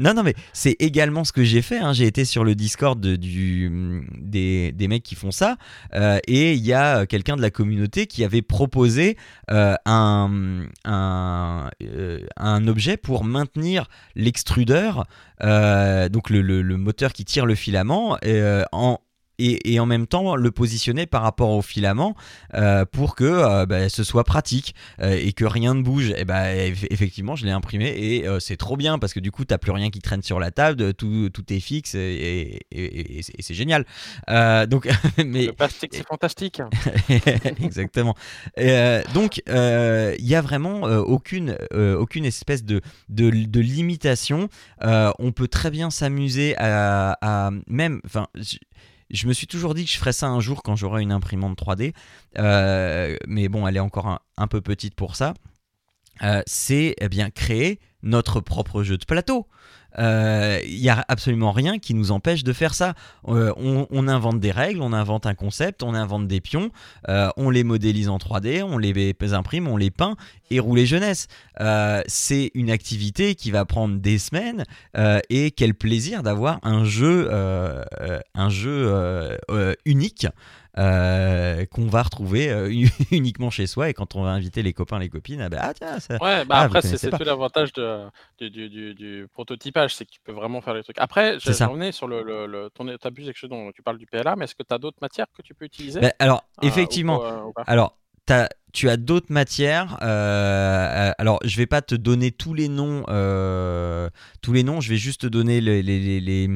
non, 0.02 0.16
non, 0.16 0.24
mais 0.24 0.34
c'est 0.54 0.76
également 0.80 1.24
ce 1.24 1.32
que 1.32 1.44
j'ai 1.44 1.62
fait. 1.62 1.78
Hein. 1.78 1.94
J'ai 1.94 2.08
été 2.08 2.26
sur 2.26 2.44
le 2.44 2.56
Discord 2.56 3.00
du, 3.00 4.08
des, 4.18 4.72
des, 4.72 4.88
mecs 4.88 5.04
qui 5.04 5.16
font 5.16 5.32
ça, 5.32 5.58
et 5.94 6.54
il 6.54 6.66
y 6.66 6.74
a 6.74 7.06
quelqu'un 7.06 7.36
de 7.36 7.42
la 7.42 7.52
communauté 7.52 8.08
qui 8.08 8.24
avait 8.24 8.42
proposé 8.42 9.16
un, 9.48 10.68
un, 10.86 11.70
un 12.38 12.68
objet 12.68 12.98
pour 12.98 13.24
maintenir 13.24 13.88
l'extrudeur, 14.16 15.06
donc 15.40 16.30
le, 16.30 16.42
le 16.42 16.79
moteur 16.80 17.14
qui 17.14 17.26
tire 17.26 17.46
le 17.46 17.56
filament 17.56 18.18
euh, 18.26 18.64
en, 18.72 19.00
et, 19.40 19.80
en 19.80 19.86
même 19.86 20.08
temps 20.08 20.36
le 20.36 20.52
positionner 20.52 21.06
par 21.06 21.22
rapport 21.22 21.52
au 21.52 21.62
filament 21.62 22.16
euh, 22.54 22.86
pour 22.86 23.16
que 23.16 23.24
euh, 23.24 23.66
bah, 23.66 23.90
ce 23.90 24.04
soit 24.04 24.24
pratique 24.24 24.76
et 25.02 25.34
que 25.34 25.46
rien 25.46 25.74
ne 25.74 25.82
bouge. 25.82 26.14
Et 26.18 26.26
bah, 26.26 26.54
effectivement, 26.56 27.36
je 27.36 27.46
l'ai 27.46 27.52
imprimé 27.52 27.88
et 27.88 28.26
c'est 28.40 28.58
trop 28.58 28.78
bien 28.78 29.00
parce 29.00 29.14
que 29.14 29.20
du 29.20 29.32
coup, 29.32 29.46
tu 29.46 29.54
n'as 29.54 29.58
plus 29.58 29.72
rien 29.72 29.90
qui 29.90 30.00
traîne 30.00 30.22
sur 30.22 30.40
la 30.40 30.52
table, 30.52 30.94
tout, 30.94 31.30
tout 31.30 31.54
est 31.54 31.60
fixe 31.60 31.96
et, 31.96 32.60
c'est 33.40 33.54
génial. 33.54 33.86
donc, 34.68 34.90
mais, 35.18 35.48
le 35.48 35.54
plastique, 35.54 35.92
c'est 35.94 36.06
fantastique. 36.06 36.62
Exactement. 37.64 38.16
donc, 39.14 39.42
il 39.48 40.26
n'y 40.26 40.36
a 40.36 40.42
vraiment 40.42 40.82
aucune, 40.84 41.58
aucune 41.72 42.26
espèce 42.26 42.64
de, 42.64 42.82
de, 43.10 43.30
de 43.30 43.60
limitation. 43.60 44.50
on 44.82 45.32
peut 45.32 45.48
très 45.48 45.72
bien 45.72 45.90
s'amuser 45.90 46.56
à, 46.58 47.18
à, 47.22 47.52
même, 47.68 48.02
enfin, 48.06 48.28
je 49.10 49.28
me 49.28 49.34
suis 49.34 49.48
toujours 49.48 49.74
dit 49.74 49.86
que 49.86 49.92
je 49.92 49.98
ferais 49.98 50.14
ça 50.14 50.28
un 50.28 50.40
jour 50.40 50.64
quand 50.64 50.76
j'aurai 50.76 51.02
une 51.02 51.12
imprimante 51.12 51.58
3D, 51.58 51.94
euh, 52.38 53.16
mais 53.28 53.50
bon, 53.50 53.68
elle 53.68 53.78
est 53.78 53.82
encore 53.82 54.22
un, 54.38 54.48
peu 54.48 54.62
petite 54.62 54.96
pour 54.96 55.16
ça. 55.16 55.34
Euh, 56.22 56.42
c'est 56.46 56.96
eh 57.00 57.10
bien 57.10 57.30
créer 57.30 57.80
notre 58.04 58.40
propre 58.42 58.84
jeu 58.84 58.98
de 58.98 59.06
plateau. 59.06 59.48
Il 60.00 60.06
euh, 60.06 60.62
n'y 60.66 60.88
a 60.88 61.04
absolument 61.10 61.52
rien 61.52 61.78
qui 61.78 61.94
nous 61.94 62.12
empêche 62.12 62.46
de 62.46 62.54
faire 62.54 62.74
ça. 62.74 62.94
Euh, 63.28 63.52
on, 63.58 64.08
invente 64.08 64.40
des 64.40 64.52
règles, 64.52 64.82
on 64.82 64.94
invente 64.94 65.26
un 65.26 65.36
concept, 65.36 65.84
on 65.84 65.94
invente 65.94 66.26
des 66.26 66.40
pions, 66.40 66.72
euh, 67.10 67.30
on 67.36 67.50
les 67.50 67.66
modélise 67.66 68.08
en 68.08 68.18
3D, 68.18 68.64
on 68.64 68.78
les 68.78 69.14
imprime, 69.34 69.68
on 69.68 69.76
les 69.76 69.92
peint 69.92 70.16
et 70.52 70.62
rouler 70.62 70.86
jeunesse. 70.86 71.28
c'est 72.08 72.50
une 72.54 72.72
activité 72.72 73.36
qui 73.36 73.52
va 73.52 73.66
prendre 73.66 73.98
des 74.00 74.18
semaines 74.18 74.64
et 75.30 75.52
quel 75.52 75.74
plaisir 75.74 76.24
d'avoir 76.24 76.60
un 76.64 76.86
jeu, 76.86 77.30
un 77.32 78.50
jeu 78.50 79.38
unique 79.86 80.28
euh, 80.80 81.66
qu'on 81.66 81.88
va 81.88 82.04
retrouver 82.04 82.50
euh, 82.50 82.72
uniquement 83.12 83.50
chez 83.50 83.68
soi 83.68 83.90
et 83.90 83.94
quand 83.94 84.16
on 84.16 84.24
va 84.24 84.30
inviter 84.30 84.64
les 84.64 84.72
copains, 84.72 84.98
les 84.98 85.10
copines, 85.10 85.42
ah 85.42 85.50
bah 85.50 85.58
ah, 85.62 85.74
tiens, 85.74 86.00
ça... 86.00 86.14
Ouais, 86.22 86.46
bah 86.46 86.56
ah, 86.58 86.62
après 86.62 86.82
c'est 86.82 87.12
tout 87.12 87.24
l'avantage 87.24 87.74
du, 87.74 88.50
du, 88.50 88.94
du, 88.94 89.28
prototypage, 89.34 89.94
c'est 89.96 90.06
que 90.06 90.12
tu 90.12 90.22
peux 90.24 90.32
vraiment 90.32 90.62
faire 90.62 90.74
les 90.74 90.84
trucs. 90.84 90.98
Après, 91.00 91.38
je 91.40 91.52
revenais 91.66 91.92
sur 91.92 92.08
le, 92.08 92.24
le, 92.24 92.46
le 92.46 92.70
ton 92.70 92.88
abus 92.88 93.26
dont 93.44 93.72
tu 93.74 93.82
parles 93.82 93.98
du 93.98 94.06
PLA, 94.06 94.38
mais 94.38 94.46
est-ce 94.46 94.56
que 94.56 94.64
tu 94.64 94.74
as 94.74 94.78
d'autres 94.78 95.00
matières 95.02 95.28
que 95.36 95.42
tu 95.42 95.54
peux 95.54 95.66
utiliser? 95.66 96.00
Bah, 96.00 96.14
Alors, 96.20 96.46
euh, 96.64 96.68
effectivement, 96.68 97.52
alors 97.68 97.98
tu 98.72 98.88
as 98.88 98.98
d'autres 98.98 99.34
matières. 99.34 99.98
alors, 100.02 101.40
je 101.44 101.58
vais 101.58 101.68
pas 101.68 101.82
te 101.82 101.96
donner 101.96 102.32
tous 102.32 102.54
les 102.54 102.70
noms, 102.70 103.04
tous 104.42 104.54
les 104.54 104.64
noms. 104.64 104.80
Je 104.80 104.90
vais 104.90 104.98
juste 104.98 105.22
te 105.22 105.28
donner 105.28 105.60
les, 105.60 105.84
les, 105.84 106.22
les, 106.22 106.50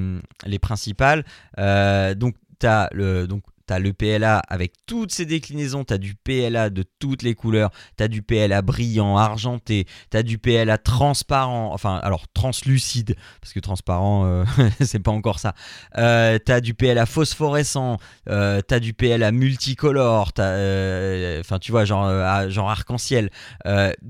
les 0.45 0.59
principales. 0.59 1.25
donc, 1.57 2.35
tu 2.59 2.67
as 2.67 2.87
le, 2.93 3.27
donc 3.27 3.43
tu 3.67 3.73
as 3.73 3.79
le 3.79 3.93
PLA 3.93 4.39
avec 4.47 4.73
toutes 4.85 5.11
ses 5.11 5.25
déclinaisons, 5.25 5.83
tu 5.83 5.93
as 5.93 5.97
du 5.97 6.15
PLA 6.15 6.69
de 6.69 6.83
toutes 6.99 7.21
les 7.21 7.35
couleurs, 7.35 7.71
tu 7.97 8.03
as 8.03 8.07
du 8.07 8.21
PLA 8.21 8.61
brillant, 8.61 9.17
argenté, 9.17 9.85
tu 10.11 10.17
as 10.17 10.23
du 10.23 10.37
PLA 10.37 10.77
transparent, 10.77 11.73
enfin 11.73 11.99
alors 12.03 12.27
translucide, 12.33 13.15
parce 13.41 13.53
que 13.53 13.59
transparent, 13.59 14.25
euh, 14.25 14.43
c'est 14.81 14.99
pas 14.99 15.11
encore 15.11 15.39
ça. 15.39 15.53
Euh, 15.97 16.37
tu 16.43 16.51
as 16.51 16.61
du 16.61 16.73
PLA 16.73 17.05
phosphorescent, 17.05 17.97
euh, 18.29 18.61
tu 18.67 18.73
as 18.73 18.79
du 18.79 18.93
PLA 18.93 19.31
multicolore, 19.31 20.31
enfin 20.37 21.59
tu 21.59 21.71
vois, 21.71 21.85
genre, 21.85 22.49
genre 22.49 22.69
arc-en-ciel. 22.69 23.29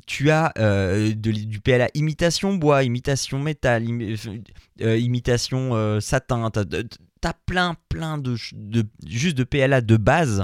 tu 0.07 0.31
as 0.31 0.53
du 1.15 1.59
PLA 1.61 1.89
imitation 1.93 2.55
bois, 2.55 2.83
imitation 2.83 3.39
métal, 3.39 3.85
imitation 4.79 5.99
satin, 5.99 6.49
t'as 6.51 6.63
plein, 7.31 7.77
plein 7.87 8.17
de, 8.17 8.35
de, 8.51 8.85
juste 9.05 9.37
de 9.37 9.45
PLA 9.45 9.79
de 9.79 9.95
base 9.95 10.43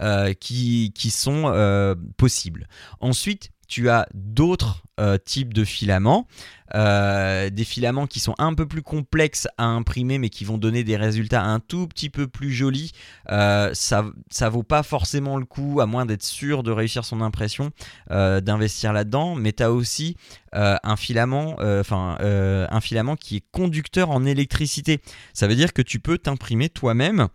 euh, 0.00 0.32
qui, 0.34 0.92
qui, 0.94 1.10
sont 1.10 1.44
euh, 1.46 1.96
possibles. 2.16 2.68
Ensuite, 3.00 3.50
tu 3.70 3.88
as 3.88 4.06
d'autres 4.14 4.82
euh, 4.98 5.16
types 5.16 5.54
de 5.54 5.64
filaments, 5.64 6.26
des 6.74 7.64
filaments 7.64 8.06
qui 8.06 8.20
sont 8.20 8.34
un 8.38 8.54
peu 8.54 8.66
plus 8.66 8.82
complexes 8.82 9.48
à 9.58 9.64
imprimer 9.64 10.18
mais 10.18 10.28
qui 10.28 10.44
vont 10.44 10.58
donner 10.58 10.84
des 10.84 10.96
résultats 10.96 11.42
un 11.42 11.58
tout 11.58 11.88
petit 11.88 12.10
peu 12.10 12.28
plus 12.28 12.52
jolis. 12.52 12.92
ça, 13.28 14.04
ça 14.30 14.48
vaut 14.48 14.62
pas 14.62 14.82
forcément 14.82 15.36
le 15.36 15.46
coup, 15.46 15.80
à 15.80 15.86
moins 15.86 16.06
d'être 16.06 16.22
sûr 16.22 16.62
de 16.62 16.70
réussir 16.70 17.04
son 17.04 17.22
impression, 17.22 17.70
d'investir 18.08 18.92
là-dedans. 18.92 19.34
Mais 19.34 19.52
tu 19.52 19.64
as 19.64 19.72
aussi 19.72 20.16
un 20.52 20.96
filament, 20.96 21.56
un 21.60 22.80
filament 22.80 23.16
qui 23.16 23.36
est 23.36 23.44
conducteur 23.50 24.10
en 24.10 24.24
électricité. 24.24 25.00
Ça 25.32 25.48
veut 25.48 25.56
dire 25.56 25.72
que 25.72 25.82
tu 25.82 25.98
peux 25.98 26.18
t'imprimer 26.18 26.68
toi-même 26.68 27.28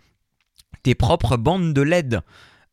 tes 0.85 0.95
propres 0.95 1.35
bandes 1.35 1.73
de 1.73 1.81
LED. 1.81 2.21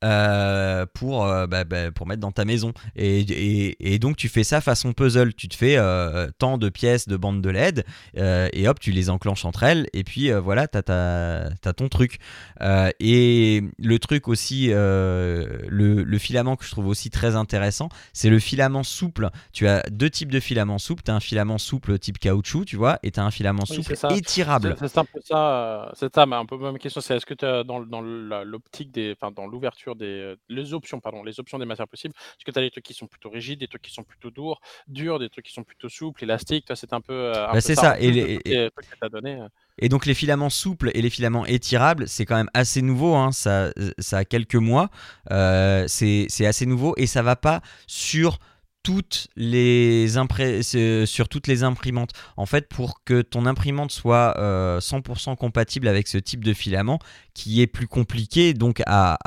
Euh, 0.02 0.86
pour, 0.94 1.24
euh, 1.24 1.46
bah, 1.46 1.64
bah, 1.64 1.90
pour 1.92 2.06
mettre 2.06 2.20
dans 2.20 2.32
ta 2.32 2.44
maison. 2.44 2.72
Et, 2.96 3.20
et, 3.20 3.94
et, 3.94 3.98
donc 3.98 4.16
tu 4.16 4.28
fais 4.28 4.44
ça 4.44 4.60
façon 4.60 4.92
puzzle. 4.92 5.34
Tu 5.34 5.48
te 5.48 5.54
fais 5.54 5.76
euh, 5.76 6.28
tant 6.38 6.58
de 6.58 6.68
pièces 6.68 7.08
de 7.08 7.16
bandes 7.16 7.40
de 7.40 7.50
LED 7.50 7.84
et 8.14 8.68
hop, 8.68 8.80
tu 8.80 8.90
les 8.90 9.10
enclenches 9.10 9.44
entre 9.44 9.62
elles. 9.62 9.86
Et 9.92 10.04
puis 10.04 10.30
voilà, 10.32 10.68
tu 10.68 10.78
as, 10.78 11.50
as, 11.64 11.72
ton 11.72 11.88
truc. 11.88 12.18
et 12.60 13.62
le 13.78 13.98
truc 13.98 14.28
aussi, 14.28 14.68
le, 14.68 15.60
le, 15.68 16.18
filament 16.18 16.56
que 16.56 16.64
je 16.64 16.70
trouve 16.70 16.86
aussi 16.86 17.10
très 17.10 17.36
intéressant, 17.36 17.88
c'est 18.12 18.30
le 18.30 18.38
filament 18.38 18.82
souple. 18.82 19.30
Tu 19.52 19.66
as 19.68 19.82
deux 19.90 20.10
types 20.10 20.32
de 20.32 20.40
filaments 20.40 20.78
souples. 20.78 21.02
Tu 21.02 21.10
as 21.10 21.14
un 21.14 21.20
filament 21.20 21.58
souple 21.58 21.98
type 21.98 22.18
caoutchouc, 22.18 22.64
tu 22.64 22.76
vois, 22.76 22.98
et 23.02 23.10
tu 23.10 23.20
as 23.20 23.24
un 23.24 23.30
filament 23.30 23.64
souple 23.66 23.94
étirable. 24.10 24.76
C'est 24.78 24.98
un 24.98 25.04
peu 25.04 25.20
ça, 25.22 25.92
c'est 25.94 26.14
ça, 26.14 26.26
mais 26.26 26.36
un 26.36 26.46
peu 26.46 26.56
ma 26.56 26.78
question, 26.78 27.00
c'est 27.00 27.16
est-ce 27.16 27.26
que 27.26 27.34
tu 27.34 27.44
as 27.44 27.64
dans, 27.64 27.80
dans 27.80 28.00
l'optique 28.00 28.92
des, 28.92 29.14
enfin 29.16 29.30
dans 29.30 29.46
l'ouverture 29.46 29.91
des 29.94 30.34
les 30.48 30.74
options, 30.74 31.00
pardon, 31.00 31.22
les 31.22 31.40
options 31.40 31.58
des 31.58 31.64
matières 31.64 31.88
possibles, 31.88 32.14
est-ce 32.16 32.44
que 32.44 32.50
tu 32.50 32.58
as 32.58 32.62
des 32.62 32.70
trucs 32.70 32.84
qui 32.84 32.94
sont 32.94 33.06
plutôt 33.06 33.30
rigides, 33.30 33.60
des 33.60 33.68
trucs 33.68 33.82
qui 33.82 33.92
sont 33.92 34.04
plutôt 34.04 34.30
durs, 34.30 34.60
durs, 34.86 35.18
des 35.18 35.28
trucs 35.28 35.46
qui 35.46 35.52
sont 35.52 35.64
plutôt 35.64 35.88
souples, 35.88 36.24
élastiques, 36.24 36.66
toi 36.66 36.76
c'est 36.76 36.92
un 36.92 37.00
peu. 37.00 37.32
Bah, 37.32 37.60
c'est 37.60 37.74
ça. 37.74 37.98
Et, 37.98 38.10
les, 38.10 38.70
et, 39.78 39.88
donc 39.88 40.06
les 40.06 40.14
filaments 40.14 40.50
souples 40.50 40.90
et 40.94 41.02
les 41.02 41.10
filaments 41.10 41.46
étirables, 41.46 42.08
c'est 42.08 42.24
quand 42.24 42.36
même 42.36 42.50
assez 42.54 42.82
nouveau. 42.82 43.14
Hein, 43.14 43.32
ça, 43.32 43.72
ça 43.98 44.18
a 44.18 44.24
quelques 44.24 44.54
mois. 44.54 44.90
Euh, 45.30 45.84
c'est 45.88 46.46
assez 46.46 46.66
nouveau 46.66 46.94
et 46.96 47.06
ça 47.06 47.22
va 47.22 47.36
pas 47.36 47.62
sur 47.86 48.38
toutes 48.82 49.28
les 49.36 50.08
sur 51.04 51.28
toutes 51.28 51.46
les 51.46 51.62
imprimantes. 51.62 52.10
En 52.36 52.46
fait, 52.46 52.68
pour 52.68 53.02
que 53.04 53.22
ton 53.22 53.46
imprimante 53.46 53.92
soit 53.92 54.34
100% 54.36 55.32
euh, 55.32 55.34
compatible 55.36 55.88
avec 55.88 56.08
ce 56.08 56.18
type 56.18 56.44
de 56.44 56.52
filament, 56.52 56.98
qui 57.34 57.62
est 57.62 57.66
plus 57.66 57.86
compliqué 57.86 58.54
donc 58.54 58.82
à, 58.86 59.18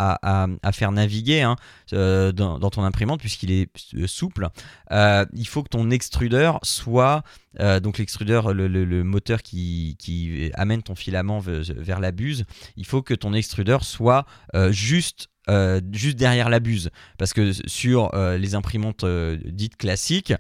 faire 0.74 0.92
naviguer 0.92 1.42
hein, 1.42 1.56
euh, 1.94 2.32
dans, 2.32 2.60
ton 2.70 2.84
imprimante 2.84 3.20
puisqu'il 3.20 3.52
est 3.52 3.70
euh, 3.96 4.08
souple, 4.08 4.50
il 4.92 5.48
faut 5.48 5.64
que 5.64 5.70
ton 5.70 5.90
extrudeur 5.90 6.60
soit 6.64 7.24
donc 7.82 8.00
l'extrudeur, 8.00 8.54
le, 8.54 9.04
moteur 9.04 9.42
qui, 9.42 9.96
qui, 9.98 10.52
amène 10.56 10.84
ton 10.84 10.96
filament 10.96 11.40
vers 11.40 12.00
la 12.00 12.12
buse, 12.12 12.44
il 12.76 12.86
faut 12.86 13.02
que 13.02 13.14
ton 13.14 13.34
extrudeur 13.34 13.86
soit 13.86 14.26
juste 14.72 15.30
euh, 15.50 15.80
juste 15.92 16.18
derrière 16.18 16.50
la 16.50 16.60
buse. 16.60 16.90
Parce 17.18 17.34
que 17.34 17.52
sur 17.68 18.14
euh, 18.14 18.38
les 18.38 18.56
imprimantes 18.56 19.04
euh, 19.04 19.38
dites 19.46 19.78
classiques, 19.78 20.34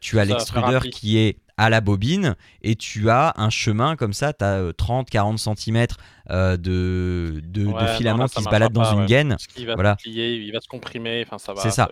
tu 0.00 0.18
as 0.18 0.24
l'extrudeur 0.24 0.82
qui 0.84 1.18
est 1.18 1.38
à 1.56 1.70
la 1.70 1.80
bobine 1.80 2.34
et 2.62 2.74
tu 2.74 3.10
as 3.10 3.32
un 3.36 3.48
chemin 3.48 3.94
comme 3.94 4.12
ça, 4.12 4.32
tu 4.32 4.44
as 4.44 4.70
30-40 4.72 5.36
cm 5.38 5.86
de, 6.28 6.56
de, 6.56 7.40
de 7.42 7.86
filament 7.96 8.26
qui 8.26 8.42
se 8.42 8.48
balade 8.48 8.72
dans 8.72 8.92
une 8.92 9.06
gaine. 9.06 9.36
Il 9.56 9.66
va, 9.66 9.74
voilà. 9.74 9.96
se 9.98 10.02
plier, 10.02 10.34
il 10.34 10.52
va 10.52 10.60
se 10.60 10.68
comprimer, 10.68 11.24
enfin 11.26 11.38
ça 11.38 11.54
va. 11.54 11.62
C'est 11.62 11.70
ça. 11.70 11.88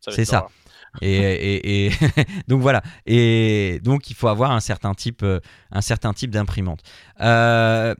C'est 0.00 0.24
ça. 0.24 0.48
Et, 1.02 1.86
et, 1.86 1.92
donc 2.48 2.62
voilà. 2.62 2.82
Et 3.04 3.78
donc 3.84 4.08
il 4.10 4.16
faut 4.16 4.28
avoir 4.28 4.52
un 4.52 4.60
certain 4.60 4.94
type, 4.94 5.24
un 5.70 5.80
certain 5.82 6.14
type 6.14 6.30
d'imprimante. 6.30 6.80
Euh, 7.20 7.94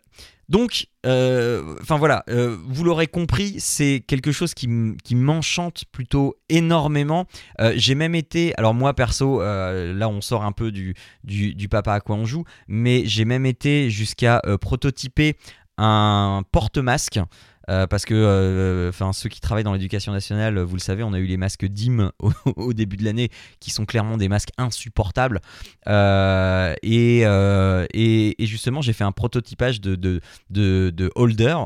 donc, 0.48 0.86
euh, 1.04 1.76
enfin 1.82 1.98
voilà, 1.98 2.24
euh, 2.30 2.56
vous 2.64 2.82
l'aurez 2.82 3.06
compris, 3.06 3.56
c'est 3.58 4.02
quelque 4.06 4.32
chose 4.32 4.54
qui, 4.54 4.66
m'enchante 5.14 5.84
plutôt 5.92 6.36
énormément. 6.48 7.26
Euh, 7.60 7.74
j'ai 7.76 7.94
même 7.94 8.14
été, 8.14 8.54
alors 8.56 8.72
moi 8.72 8.94
perso, 8.94 9.40
là 9.42 10.08
on 10.08 10.20
sort 10.22 10.44
un 10.44 10.52
peu 10.52 10.72
du, 10.72 10.94
du, 11.24 11.68
papa 11.68 11.92
à 11.92 12.00
quoi 12.00 12.16
on 12.16 12.24
joue, 12.24 12.44
mais 12.66 13.02
j'ai 13.04 13.26
même 13.26 13.44
été 13.44 13.90
jusqu'à 13.90 14.40
prototyper 14.60 15.36
un 15.76 16.42
porte-masque 16.50 17.20
euh, 17.68 17.86
parce 17.86 18.04
que 18.04 18.14
euh, 18.14 18.92
ceux 19.12 19.28
qui 19.28 19.40
travaillent 19.40 19.64
dans 19.64 19.72
l'éducation 19.72 20.12
nationale, 20.12 20.58
vous 20.58 20.76
le 20.76 20.80
savez, 20.80 21.02
on 21.02 21.12
a 21.12 21.18
eu 21.18 21.26
les 21.26 21.36
masques 21.36 21.66
DIM 21.66 22.12
au, 22.56 22.72
début 22.72 22.96
de 22.96 23.04
l'année, 23.04 23.30
qui 23.60 23.70
sont 23.70 23.84
clairement 23.84 24.16
des 24.16 24.28
masques 24.28 24.50
insupportables. 24.58 25.40
Euh, 25.88 26.74
et, 26.82 28.34
justement, 28.40 28.80
j'ai 28.80 28.92
fait 28.92 29.04
un 29.04 29.12
prototypage 29.12 29.80
de, 29.80 29.94
de, 29.96 30.20
de, 30.50 31.10
holder 31.14 31.56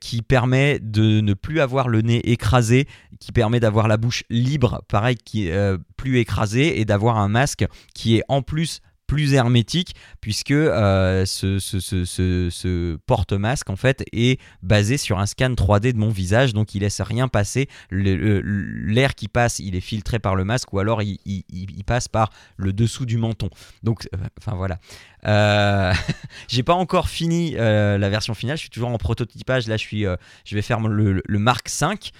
qui 0.00 0.22
permet 0.22 0.78
de 0.80 1.20
ne 1.20 1.34
plus 1.34 1.60
avoir 1.60 1.88
le 1.88 2.00
nez 2.02 2.30
écrasé, 2.30 2.86
qui 3.20 3.32
permet 3.32 3.60
d'avoir 3.60 3.88
la 3.88 3.96
bouche 3.96 4.24
libre, 4.30 4.82
pareil, 4.88 5.16
qui 5.16 5.50
plus 5.96 6.18
écrasée, 6.18 6.80
et 6.80 6.84
d'avoir 6.84 7.18
un 7.18 7.28
masque 7.28 7.66
qui 7.94 8.16
est 8.16 8.24
en 8.28 8.42
plus 8.42 8.80
plus 9.12 9.34
hermétique 9.34 9.94
puisque 10.22 10.52
euh, 10.52 11.26
ce, 11.26 11.58
ce, 11.58 12.96
porte-masque 13.04 13.68
en 13.68 13.76
fait 13.76 14.02
est 14.12 14.40
basé 14.62 14.96
sur 14.96 15.18
un 15.18 15.26
scan 15.26 15.50
3D 15.50 15.92
de 15.92 15.98
mon 15.98 16.08
visage. 16.08 16.54
Donc 16.54 16.74
il 16.74 16.80
laisse 16.80 17.02
rien 17.02 17.28
passer. 17.28 17.68
L'air 17.90 19.14
qui 19.14 19.28
passe 19.28 19.58
il 19.58 19.76
est 19.76 19.80
filtré 19.80 20.18
par 20.18 20.34
le 20.34 20.44
masque 20.44 20.72
ou 20.72 20.78
alors 20.78 21.02
il, 21.02 21.84
passe 21.84 22.08
par 22.08 22.30
le 22.56 22.72
dessous 22.72 23.04
du 23.04 23.18
menton. 23.18 23.50
Donc 23.82 24.08
euh, 24.14 24.18
enfin 24.40 24.56
voilà. 24.56 24.78
Euh, 25.26 25.92
j'ai 26.48 26.62
pas 26.62 26.74
encore 26.74 27.10
fini 27.10 27.50
la 27.50 28.08
version 28.08 28.32
finale. 28.32 28.56
Je 28.56 28.62
suis 28.62 28.70
toujours 28.70 28.88
en 28.88 28.98
prototypage. 28.98 29.68
Là 29.68 29.76
je 29.76 29.82
suis 29.82 30.04
je 30.44 30.54
vais 30.54 30.62
faire 30.62 30.80
le, 30.80 31.22
le 31.22 31.38
Mark 31.38 31.68
5 31.68 32.12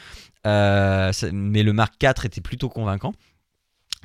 mais 0.45 1.63
le 1.63 1.73
Mark 1.73 1.95
4 1.99 2.27
était 2.27 2.43
plutôt 2.43 2.69
convaincant 2.69 3.15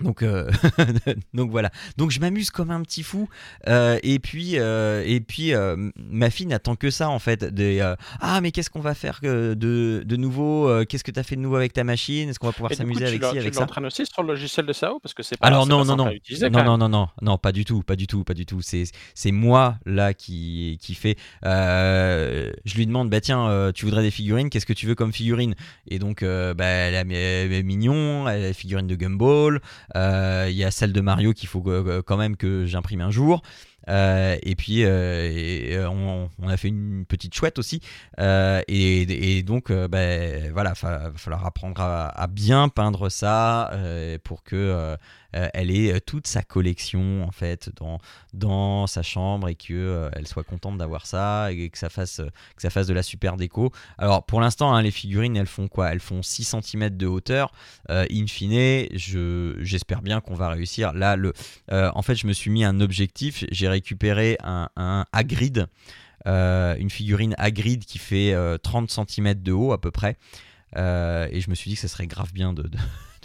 donc, 0.01 0.21
euh, 0.21 0.49
donc 1.33 1.49
voilà. 1.49 1.71
Donc 1.97 2.11
je 2.11 2.19
m'amuse 2.19 2.51
comme 2.51 2.69
un 2.69 2.81
petit 2.81 3.03
fou. 3.03 3.27
Euh, 3.67 3.97
et 4.03 4.19
puis, 4.19 4.59
euh, 4.59 5.03
et 5.05 5.19
puis 5.19 5.53
ma 5.95 6.29
fille 6.29 6.45
n'attend 6.45 6.75
que 6.75 6.89
ça 6.89 7.09
en 7.09 7.19
fait. 7.19 7.43
Des, 7.43 7.81
ah 8.19 8.41
mais 8.41 8.51
qu'est-ce 8.51 8.69
qu'on 8.69 8.79
va 8.79 8.93
faire 8.93 9.19
de, 9.21 9.55
de 9.55 10.15
nouveau 10.15 10.85
Qu'est-ce 10.85 11.03
que 11.03 11.11
tu 11.11 11.19
as 11.19 11.23
fait 11.23 11.35
de 11.35 11.41
nouveau 11.41 11.55
avec 11.55 11.73
ta 11.73 11.83
machine? 11.83 12.29
Est-ce 12.29 12.39
qu'on 12.39 12.47
va 12.47 12.53
pouvoir 12.53 12.73
s'amuser 12.73 13.05
avec, 13.05 13.23
ci, 13.23 13.37
avec 13.37 13.53
ça? 13.53 13.65
Tu 13.65 13.85
aussi 13.85 14.05
sur 14.05 14.23
le 14.23 14.29
logiciel 14.29 14.65
de 14.65 14.73
SAO? 14.73 14.99
Parce 14.99 15.13
que 15.13 15.23
c'est 15.23 15.37
pas. 15.37 15.47
Alors 15.47 15.65
non 15.65 15.83
non 15.85 15.95
non 15.95 16.05
non, 16.05 16.63
non 16.63 16.77
non 16.77 16.89
non 16.89 17.07
non 17.21 17.37
pas 17.37 17.51
du 17.51 17.65
tout 17.65 17.81
pas 17.81 17.95
du 17.95 18.07
tout 18.07 18.23
pas 18.23 18.33
du 18.33 18.45
tout. 18.45 18.61
C'est 18.61 18.83
c'est 19.13 19.31
moi 19.31 19.77
là 19.85 20.13
qui 20.13 20.77
qui 20.81 20.93
fait. 20.95 21.17
je 21.43 22.75
lui 22.75 22.85
demande 22.85 23.09
bah 23.09 23.21
tiens 23.21 23.71
tu 23.73 23.85
voudrais 23.85 24.03
des 24.03 24.11
figurines? 24.11 24.49
Qu'est-ce 24.49 24.65
que 24.65 24.73
tu 24.73 24.85
veux 24.85 24.95
comme 24.95 25.13
figurine? 25.13 25.55
Et 25.87 25.97
donc 25.97 26.23
bah 26.23 26.65
elle 26.65 27.11
est 27.11 27.63
mignon, 27.63 28.27
elle 28.27 28.45
a 28.45 28.53
figurine 28.53 28.87
de 28.87 28.95
Gumball. 28.95 29.61
Euh, 29.95 30.47
il 30.49 30.55
y 30.55 30.63
a 30.63 30.71
celle 30.71 30.93
de 30.93 31.01
Mario 31.01 31.33
qu'il 31.33 31.47
faut 31.47 31.61
quand 32.05 32.17
même 32.17 32.37
que 32.37 32.65
j'imprime 32.65 33.01
un 33.01 33.11
jour. 33.11 33.41
Euh, 33.89 34.37
et 34.43 34.55
puis 34.55 34.83
euh, 34.83 35.89
on, 35.89 36.47
a 36.47 36.57
fait 36.57 36.67
une 36.67 37.05
petite 37.05 37.33
chouette 37.33 37.57
aussi. 37.57 37.81
Et, 38.17 39.43
donc 39.45 39.71
ben, 39.71 40.51
voilà, 40.51 40.73
il 40.75 40.81
va 40.81 41.11
falloir 41.15 41.45
apprendre 41.45 41.81
à, 41.81 42.27
bien 42.27 42.69
peindre 42.69 43.09
ça 43.09 43.71
pour 44.23 44.43
que 44.43 44.97
euh, 45.35 45.49
elle 45.53 45.71
ait 45.71 45.93
euh, 45.93 45.99
toute 45.99 46.27
sa 46.27 46.41
collection 46.41 47.23
en 47.23 47.31
fait 47.31 47.69
dans, 47.75 47.99
dans 48.33 48.87
sa 48.87 49.03
chambre 49.03 49.49
et 49.49 49.55
qu'elle 49.55 49.77
euh, 49.77 50.09
elle 50.13 50.27
soit 50.27 50.43
contente 50.43 50.77
d'avoir 50.77 51.05
ça 51.05 51.51
et 51.51 51.69
que 51.69 51.77
ça, 51.77 51.89
fasse, 51.89 52.21
que 52.55 52.61
ça 52.61 52.69
fasse 52.69 52.87
de 52.87 52.93
la 52.93 53.03
super 53.03 53.37
déco. 53.37 53.71
Alors 53.97 54.25
pour 54.25 54.41
l'instant, 54.41 54.73
hein, 54.73 54.81
les 54.81 54.91
figurines, 54.91 55.35
elles 55.35 55.47
font 55.47 55.67
quoi? 55.67 55.91
Elles 55.91 55.99
font 55.99 56.21
6 56.21 56.55
cm 56.61 56.89
de 56.97 57.07
hauteur. 57.07 57.51
in 57.89 58.27
fine, 58.27 58.87
j'espère 58.91 60.01
bien 60.01 60.21
qu'on 60.21 60.35
va 60.35 60.49
réussir. 60.49 60.93
Là, 60.93 61.17
en 61.69 62.01
fait, 62.01 62.15
je 62.15 62.27
me 62.27 62.33
suis 62.33 62.49
mis 62.49 62.63
un 62.63 62.79
objectif. 62.79 63.45
J'ai 63.51 63.67
récupéré 63.67 64.37
un, 64.43 64.69
un 64.75 65.05
Hagrid. 65.11 65.67
une 66.25 66.89
figurine 66.89 67.35
Hagrid 67.37 67.85
qui 67.85 67.97
fait 67.97 68.35
30 68.63 68.89
cm 68.89 69.33
de 69.35 69.51
haut 69.51 69.73
à 69.73 69.81
peu 69.81 69.91
près. 69.91 70.17
et 70.75 71.41
je 71.41 71.49
me 71.49 71.55
suis 71.55 71.69
dit 71.69 71.75
que 71.75 71.81
ça 71.81 71.87
serait 71.87 72.07
grave 72.07 72.33
bien 72.33 72.53
de 72.53 72.69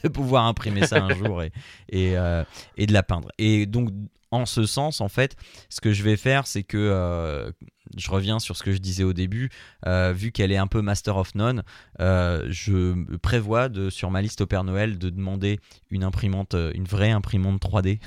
pouvoir 0.09 0.47
imprimer 0.47 0.87
ça 0.87 1.03
un 1.03 1.15
jour 1.15 1.43
et, 1.43 1.53
et, 1.89 2.17
euh, 2.17 2.45
et, 2.77 2.87
de 2.87 2.93
la 2.93 3.03
peindre. 3.03 3.29
Et 3.39 3.67
donc, 3.67 3.91
en 4.31 4.47
ce 4.47 4.65
sens, 4.65 5.01
en 5.01 5.09
fait, 5.09 5.37
ce 5.69 5.81
que 5.81 5.93
je 5.93 6.03
vais 6.03 6.17
faire, 6.17 6.47
c'est 6.47 6.63
que 6.63 6.79
euh, 6.79 7.51
je 7.99 8.11
reviens 8.11 8.39
sur 8.39 8.57
ce 8.57 8.63
que 8.63 8.73
je 8.73 8.79
disais 8.79 9.05
au 9.05 9.13
début, 9.13 9.51
euh, 9.87 10.15
vu 10.17 10.33
qu'elle 10.33 10.53
est 10.53 10.57
un 10.57 10.67
peu 10.67 10.81
Master 10.81 11.19
of 11.19 11.35
None, 11.35 11.63
je 11.99 13.17
prévois 13.19 13.69
de, 13.69 13.91
sur 13.91 14.11
ma 14.11 14.23
liste 14.23 14.41
au 14.41 14.47
Père 14.47 14.65
Noël 14.65 14.99
de 14.99 15.11
demander 15.11 15.61
une 15.91 16.03
imprimante, 16.03 16.57
une 16.75 16.85
vraie 16.85 17.11
imprimante 17.11 17.61
3D 17.61 17.99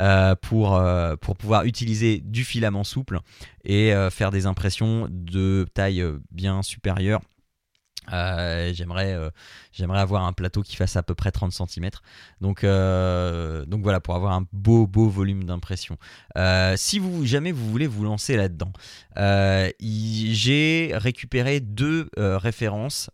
pour, 0.42 0.82
pour 1.20 1.36
pouvoir 1.36 1.64
utiliser 1.66 2.18
du 2.18 2.42
filament 2.42 2.82
souple 2.82 3.20
et 3.64 3.92
faire 4.10 4.32
des 4.32 4.46
impressions 4.46 5.06
de 5.08 5.66
taille 5.72 6.04
bien 6.32 6.62
supérieure 6.64 7.20
euh, 8.12 8.72
j'aimerais, 8.74 9.14
euh, 9.14 9.30
j'aimerais 9.72 10.00
avoir 10.00 10.24
un 10.24 10.32
plateau 10.32 10.62
qui 10.62 10.76
fasse 10.76 10.96
à 10.96 11.02
peu 11.02 11.14
près 11.14 11.30
30 11.30 11.52
cm. 11.52 11.90
Donc, 12.40 12.64
euh, 12.64 13.64
donc 13.66 13.82
voilà, 13.82 14.00
pour 14.00 14.14
avoir 14.14 14.32
un 14.32 14.46
beau, 14.52 14.86
beau 14.86 15.08
volume 15.08 15.44
d'impression. 15.44 15.96
si 16.76 16.98
vous 16.98 17.24
jamais 17.24 17.52
vous 17.52 17.70
voulez 17.70 17.86
vous 17.86 18.04
lancer 18.04 18.36
là-dedans, 18.36 18.72
j'ai 19.80 20.92
récupéré 20.94 21.60
deux 21.60 22.08
références 22.16 23.10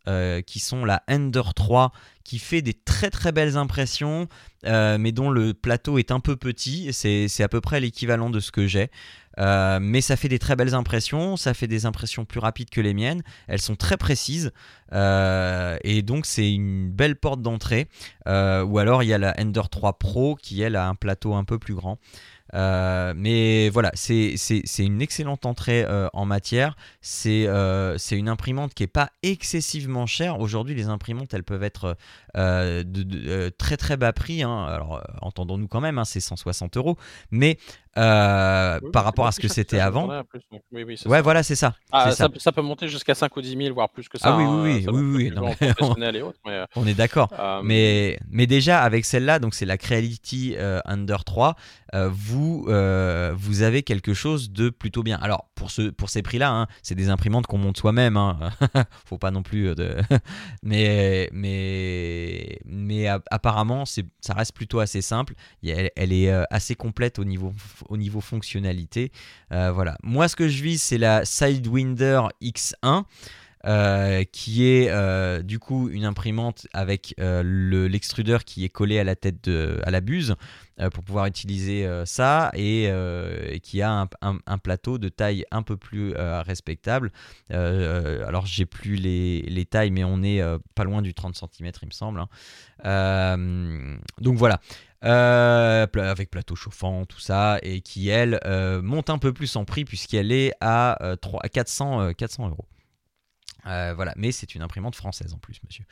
qui 0.46 0.58
sont 0.58 0.84
la 0.84 1.02
Ender 1.08 1.42
3 1.54 1.92
qui 2.24 2.38
fait 2.38 2.62
des 2.62 2.74
très 2.74 3.10
très 3.10 3.32
belles 3.32 3.56
impressions, 3.56 4.28
mais 4.64 5.12
dont 5.12 5.30
le 5.30 5.54
plateau 5.54 5.98
est 5.98 6.10
un 6.10 6.20
peu 6.20 6.36
petit. 6.36 6.92
C'est 6.92 7.42
à 7.42 7.48
peu 7.48 7.60
près 7.60 7.80
l'équivalent 7.80 8.30
de 8.30 8.40
ce 8.40 8.50
que 8.50 8.66
j'ai. 8.66 8.90
Mais 9.38 10.00
ça 10.00 10.16
fait 10.16 10.28
des 10.28 10.38
très 10.38 10.56
belles 10.56 10.74
impressions, 10.74 11.36
ça 11.36 11.54
fait 11.54 11.66
des 11.66 11.86
impressions 11.86 12.24
plus 12.24 12.40
rapides 12.40 12.70
que 12.70 12.80
les 12.80 12.94
miennes, 12.94 13.22
elles 13.48 13.60
sont 13.60 13.76
très 13.76 13.96
précises, 13.96 14.52
et 14.92 16.02
donc 16.02 16.26
c'est 16.26 16.52
une 16.52 16.90
belle 16.90 17.16
porte 17.16 17.42
d'entrée. 17.42 17.88
ou 18.26 18.78
alors 18.78 19.02
il 19.02 19.06
y 19.08 19.14
a 19.14 19.18
la 19.18 19.34
Ender 19.38 19.62
3 19.70 19.98
Pro 19.98 20.34
qui 20.34 20.62
elle 20.62 20.76
a 20.76 20.88
un 20.88 20.94
plateau 20.94 21.34
un 21.34 21.44
peu 21.44 21.58
plus 21.58 21.74
grand. 21.74 21.98
Euh, 22.54 23.12
mais 23.16 23.68
voilà, 23.70 23.92
c'est 23.94 24.34
une 24.78 25.02
excellente 25.02 25.46
entrée 25.46 25.84
euh, 25.84 26.08
en 26.12 26.26
matière. 26.26 26.76
Euh, 27.26 27.94
c'est 27.98 28.16
une 28.16 28.28
imprimante 28.28 28.74
qui 28.74 28.82
n'est 28.82 28.88
pas 28.88 29.10
excessivement 29.22 30.06
chère. 30.06 30.40
Aujourd'hui, 30.40 30.74
les 30.74 30.88
imprimantes, 30.88 31.32
elles 31.34 31.44
peuvent 31.44 31.62
être 31.62 31.96
de, 32.34 33.48
très 33.50 33.76
très 33.76 33.96
bas 33.96 34.12
prix. 34.12 34.42
Hein. 34.42 34.64
Alors, 34.64 35.02
entendons-nous 35.22 35.68
quand 35.68 35.80
même, 35.80 35.98
hein, 35.98 36.04
c'est 36.04 36.20
160 36.20 36.76
euros. 36.76 36.96
Mais 37.30 37.58
par 37.94 39.04
rapport 39.04 39.26
à 39.26 39.32
ce 39.32 39.40
que 39.40 39.48
c'était 39.48 39.80
avant. 39.80 40.08
ouais, 41.06 41.22
voilà, 41.22 41.42
c'est 41.42 41.56
ça, 41.56 41.74
ah, 41.92 42.12
ça. 42.12 42.28
ça. 42.36 42.52
peut 42.52 42.62
monter 42.62 42.88
jusqu'à 42.88 43.14
5 43.14 43.36
ou 43.36 43.40
10 43.40 43.56
000, 43.56 43.74
voire 43.74 43.88
plus 43.88 44.08
que 44.08 44.18
ça. 44.18 44.32
Ah 44.32 44.36
oui, 44.36 44.44
oui, 44.44 44.84
hein, 44.86 44.92
oui, 44.92 45.00
oui, 45.00 45.32
on, 46.76 46.86
est 46.86 46.94
d'accord. 46.94 47.32
mais, 47.64 48.18
mais 48.30 48.46
déjà, 48.46 48.82
avec 48.82 49.04
celle-là, 49.04 49.38
donc 49.38 49.54
c'est 49.54 49.66
la 49.66 49.78
Creality 49.78 50.56
Under 50.84 51.24
3, 51.24 51.56
vous, 52.10 52.62
vous 52.64 53.62
avez 53.62 53.82
quelque 53.82 54.14
chose 54.14 54.50
de 54.50 54.70
plutôt 54.70 55.02
bien. 55.02 55.18
Alors, 55.20 55.50
pour, 55.54 55.70
ce, 55.70 55.90
pour 55.90 56.10
ces 56.10 56.22
prix-là, 56.22 56.50
hein, 56.50 56.66
c'est 56.82 56.94
des 56.94 57.10
imprimantes 57.10 57.46
qu'on 57.46 57.58
monte 57.58 57.76
soi-même. 57.76 58.16
Hein. 58.16 58.38
Faut 59.06 59.18
pas 59.18 59.30
non 59.30 59.42
plus. 59.42 59.74
De... 59.74 59.96
mais, 60.62 61.28
mais, 61.32 62.58
mais 62.64 63.06
apparemment, 63.30 63.84
ça 63.84 64.34
reste 64.34 64.54
plutôt 64.54 64.80
assez 64.80 65.02
simple. 65.02 65.34
Elle, 65.64 65.90
elle 65.96 66.12
est 66.12 66.30
assez 66.50 66.74
complète 66.74 67.18
au 67.18 67.24
niveau 67.24 67.52
au 67.88 67.96
niveau 67.96 68.20
fonctionnalité. 68.20 69.12
Euh, 69.52 69.72
voilà. 69.72 69.96
Moi, 70.02 70.28
ce 70.28 70.36
que 70.36 70.48
je 70.48 70.62
vise, 70.62 70.82
c'est 70.82 70.98
la 70.98 71.24
Sidewinder 71.24 72.22
X1. 72.42 73.04
Euh, 73.66 74.24
qui 74.32 74.64
est 74.64 74.88
euh, 74.88 75.42
du 75.42 75.58
coup 75.58 75.90
une 75.90 76.06
imprimante 76.06 76.66
avec 76.72 77.14
l'extrudeur 77.18 78.44
qui 78.44 78.64
est 78.64 78.70
collé 78.70 78.98
à 78.98 79.04
la 79.04 79.16
tête 79.16 79.44
de, 79.44 79.78
à 79.84 79.90
la 79.90 80.00
buse 80.00 80.34
pour 80.94 81.04
pouvoir 81.04 81.26
utiliser 81.26 81.86
ça 82.06 82.50
et, 82.54 82.90
qui 83.62 83.82
a 83.82 84.08
un, 84.22 84.58
plateau 84.58 84.96
de 84.96 85.10
taille 85.10 85.44
un 85.50 85.60
peu 85.60 85.76
plus 85.76 86.14
respectable. 86.16 87.12
alors 87.50 88.46
j'ai 88.46 88.64
plus 88.64 88.96
les, 88.96 89.42
les, 89.42 89.66
tailles 89.66 89.90
mais 89.90 90.04
on 90.04 90.22
est 90.22 90.40
pas 90.74 90.84
loin 90.84 91.02
du 91.02 91.12
30 91.12 91.36
cm 91.36 91.70
il 91.82 91.86
me 91.86 91.92
semble. 91.92 92.24
Hein. 92.82 93.36
donc 94.22 94.38
voilà. 94.38 94.58
Euh, 95.02 95.86
avec 95.94 96.30
plateau 96.30 96.54
chauffant, 96.54 97.06
tout 97.06 97.20
ça, 97.20 97.58
et 97.62 97.80
qui 97.80 98.10
elle 98.10 98.38
euh, 98.44 98.82
monte 98.82 99.08
un 99.08 99.16
peu 99.16 99.32
plus 99.32 99.56
en 99.56 99.64
prix 99.64 99.86
puisqu'elle 99.86 100.30
est 100.30 100.52
à, 100.60 100.98
3, 101.22 101.40
400, 101.48 102.12
400 102.12 102.48
euros. 102.50 102.66
Euh, 103.66 103.94
voilà, 103.94 104.12
mais 104.16 104.30
c'est 104.32 104.54
une 104.54 104.62
imprimante 104.62 104.94
française 104.94 105.32
en 105.32 105.38
plus, 105.38 105.58
monsieur. 105.64 105.84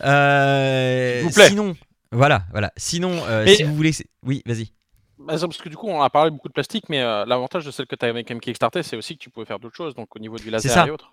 Vous 0.00 1.30
plaît. 1.32 1.48
Sinon, 1.48 1.76
voilà, 2.10 2.44
voilà. 2.50 2.72
Sinon, 2.76 3.22
si 3.46 3.62
vous 3.62 3.74
voulez, 3.74 3.92
oui, 4.24 4.42
vas-y. 4.46 4.72
Bah, 5.16 5.36
parce 5.38 5.58
que 5.58 5.68
du 5.68 5.76
coup, 5.76 5.88
on 5.88 6.02
a 6.02 6.10
parlé 6.10 6.32
beaucoup 6.32 6.48
de 6.48 6.52
plastique, 6.52 6.88
mais 6.88 7.00
l'avantage 7.00 7.64
de 7.64 7.70
celle 7.70 7.86
que 7.86 7.94
tu 7.94 8.04
as 8.04 8.08
avec 8.08 8.26
Kickstarter, 8.40 8.82
c'est 8.82 8.96
aussi 8.96 9.16
que 9.16 9.22
tu 9.22 9.30
pouvais 9.30 9.46
faire 9.46 9.60
d'autres 9.60 9.76
choses, 9.76 9.94
donc 9.94 10.14
au 10.16 10.18
niveau 10.18 10.36
du 10.36 10.50
laser 10.50 10.86
et 10.86 10.90
autres. 10.90 11.12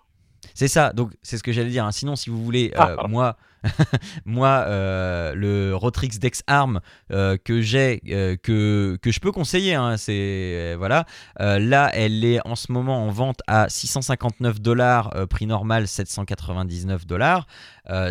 C'est 0.54 0.68
ça, 0.68 0.92
donc 0.92 1.12
c'est 1.22 1.38
ce 1.38 1.42
que 1.42 1.52
j'allais 1.52 1.70
dire. 1.70 1.84
Hein. 1.84 1.92
Sinon, 1.92 2.16
si 2.16 2.30
vous 2.30 2.42
voulez, 2.42 2.72
ah, 2.76 2.90
euh, 2.90 3.08
moi, 3.08 3.36
moi 4.24 4.64
euh, 4.66 5.34
le 5.34 5.74
Rotrix 5.74 6.18
Dex 6.18 6.42
Arm 6.46 6.80
euh, 7.10 7.36
que 7.42 7.60
j'ai, 7.60 8.00
que, 8.42 8.98
que 9.00 9.12
je 9.12 9.20
peux 9.20 9.32
conseiller, 9.32 9.74
hein, 9.74 9.96
c'est 9.96 10.74
voilà. 10.76 11.06
là, 11.38 11.90
elle 11.94 12.24
est 12.24 12.46
en 12.46 12.56
ce 12.56 12.72
moment 12.72 13.06
en 13.06 13.10
vente 13.10 13.40
à 13.46 13.68
659 13.68 14.60
dollars, 14.60 15.14
prix 15.28 15.46
normal 15.46 15.86
799 15.86 17.06
dollars. 17.06 17.46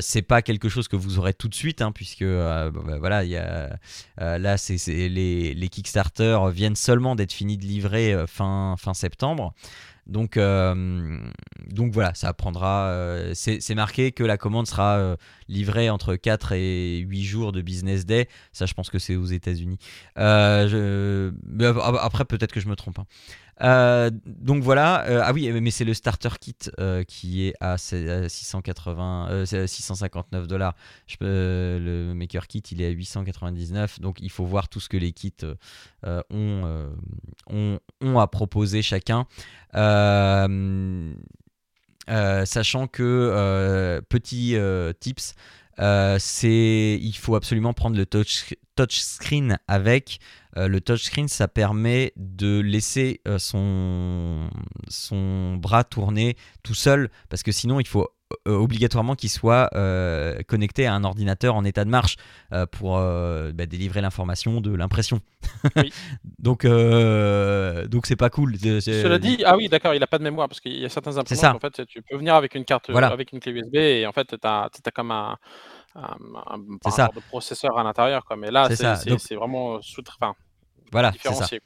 c'est 0.02 0.22
pas 0.22 0.42
quelque 0.42 0.70
chose 0.70 0.88
que 0.88 0.96
vous 0.96 1.20
aurez 1.20 1.34
tout 1.34 1.48
de 1.48 1.56
suite, 1.56 1.82
hein, 1.82 1.92
puisque 1.92 2.26
bah, 2.26 2.70
voilà, 3.00 3.24
y 3.24 3.38
a, 3.38 3.78
là, 4.18 4.56
les, 4.88 5.54
les 5.54 5.70
Kickstarter 5.70 6.40
viennent 6.52 6.76
seulement 6.76 7.16
d'être 7.16 7.34
finis 7.34 7.58
de 7.58 7.66
livrer 7.66 8.26
fin, 8.28 8.76
fin 8.78 8.94
septembre. 8.94 9.54
Donc, 10.08 10.38
euh, 10.38 11.20
donc 11.68 11.94
voilà, 11.94 12.14
ça 12.14 12.34
prendra. 12.34 12.88
Euh, 12.88 13.32
c'est 13.34 13.76
marqué 13.76 14.12
que 14.12 14.24
la 14.24 14.38
commande 14.38 14.68
sera 14.68 14.98
euh, 14.98 15.16
livrée 15.48 15.90
entre 15.90 16.16
4 16.16 16.54
et 16.54 16.98
8 17.00 17.24
jours 17.24 17.52
de 17.52 17.62
business 17.62 18.06
day. 18.06 18.28
Ça, 18.52 18.66
je 18.66 18.74
pense 18.74 18.90
que 18.90 19.00
c'est 19.00 19.16
aux 19.16 19.26
États-Unis. 19.26 19.78
après, 20.16 21.36
peut-être 22.26 22.52
que 22.52 22.60
je 22.60 22.68
me 22.68 22.76
trompe. 22.76 23.00
Hein. 23.00 23.06
Euh, 23.62 24.10
donc 24.26 24.64
voilà, 24.64 25.06
euh, 25.08 25.22
ah 25.24 25.34
oui, 25.34 25.52
mais 25.52 25.72
c'est 25.72 25.84
le 25.86 25.94
starter 25.94 26.30
kit 26.40 26.56
euh, 26.80 27.04
qui 27.04 27.48
est 27.48 27.54
à 27.60 27.78
680, 27.78 29.46
659 29.46 30.48
dollars. 30.48 30.76
le 31.20 32.14
maker 32.14 32.48
kit, 32.48 32.64
il 32.72 32.82
est 32.82 32.88
à 32.88 32.90
899. 32.90 34.00
Donc 34.00 34.20
il 34.22 34.32
faut 34.32 34.46
voir 34.46 34.70
tout 34.70 34.80
ce 34.80 34.90
que 34.90 34.98
les 34.98 35.12
kits 35.12 35.34
ont, 36.04 36.90
ont, 37.50 37.80
ont, 38.02 38.20
à 38.20 38.28
proposer 38.28 38.82
chacun. 38.82 39.26
sachant 42.08 42.88
que 42.88 44.02
petit 44.10 44.58
tips, 45.00 45.36
c'est 46.20 47.00
il 47.02 47.16
faut 47.18 47.36
absolument 47.36 47.74
prendre 47.74 47.98
le 47.98 48.06
touch, 48.06 48.54
touchscreen 48.76 49.58
avec. 49.68 50.20
Euh, 50.58 50.68
le 50.68 50.82
touchscreen, 50.82 51.28
ça 51.28 51.48
permet 51.48 52.14
de 52.18 52.60
laisser 52.60 53.22
euh, 53.28 53.40
son, 53.40 54.50
son 54.90 55.56
bras 55.56 55.84
tourner 55.84 56.36
tout 56.64 56.74
seul, 56.74 57.10
parce 57.30 57.44
que 57.44 57.52
sinon, 57.52 57.80
il 57.80 57.88
faut 57.88 58.04
euh, 58.04 58.08
obligatoirement 58.46 59.16
qu'il 59.16 59.30
soit 59.30 59.70
connecté 60.48 60.86
à 60.86 60.94
un 60.94 61.04
ordinateur 61.04 61.56
en 61.56 61.64
état 61.64 61.86
de 61.86 61.90
marche 61.90 62.16
pour 62.72 62.98
bah, 62.98 63.66
délivrer 63.66 64.02
l'information 64.02 64.62
de 64.62 64.76
l'impression. 64.76 65.20
donc, 66.40 66.66
donc 66.66 68.06
c'est 68.06 68.16
pas 68.16 68.30
cool. 68.30 68.58
Cela 68.58 69.20
dit, 69.20 69.44
ah 69.46 69.56
oui, 69.58 69.70
d'accord, 69.70 69.94
il 69.94 70.04
a 70.04 70.08
pas 70.08 70.18
de 70.18 70.24
mémoire 70.24 70.48
parce 70.48 70.60
qu'il 70.60 70.80
y 70.80 70.86
a 70.86 70.90
certains 70.90 71.18
imprimantes. 71.18 71.56
En 71.56 71.60
fait, 71.60 71.86
tu 71.86 72.02
peux 72.02 72.18
venir 72.18 72.36
avec 72.36 72.56
une 72.56 72.66
carte, 72.66 72.90
avec 72.90 73.32
une 73.32 73.40
clé 73.40 73.52
USB 73.52 73.76
et 73.76 74.08
en 74.08 74.12
fait, 74.12 74.28
tu 74.28 74.36
as, 74.44 74.70
as, 74.86 74.92
comme 74.92 75.12
un, 75.12 75.38
un, 75.96 76.18
un, 76.48 76.58
de 76.60 77.28
processeur 77.28 77.78
à 77.78 77.84
l'intérieur. 77.84 78.24
Mais 78.38 78.52
là, 78.52 78.70
c'est 78.76 79.36
vraiment 79.36 79.82
sous 79.82 80.04
enfin, 80.20 80.36
voilà, 80.92 81.12
différencié. 81.12 81.62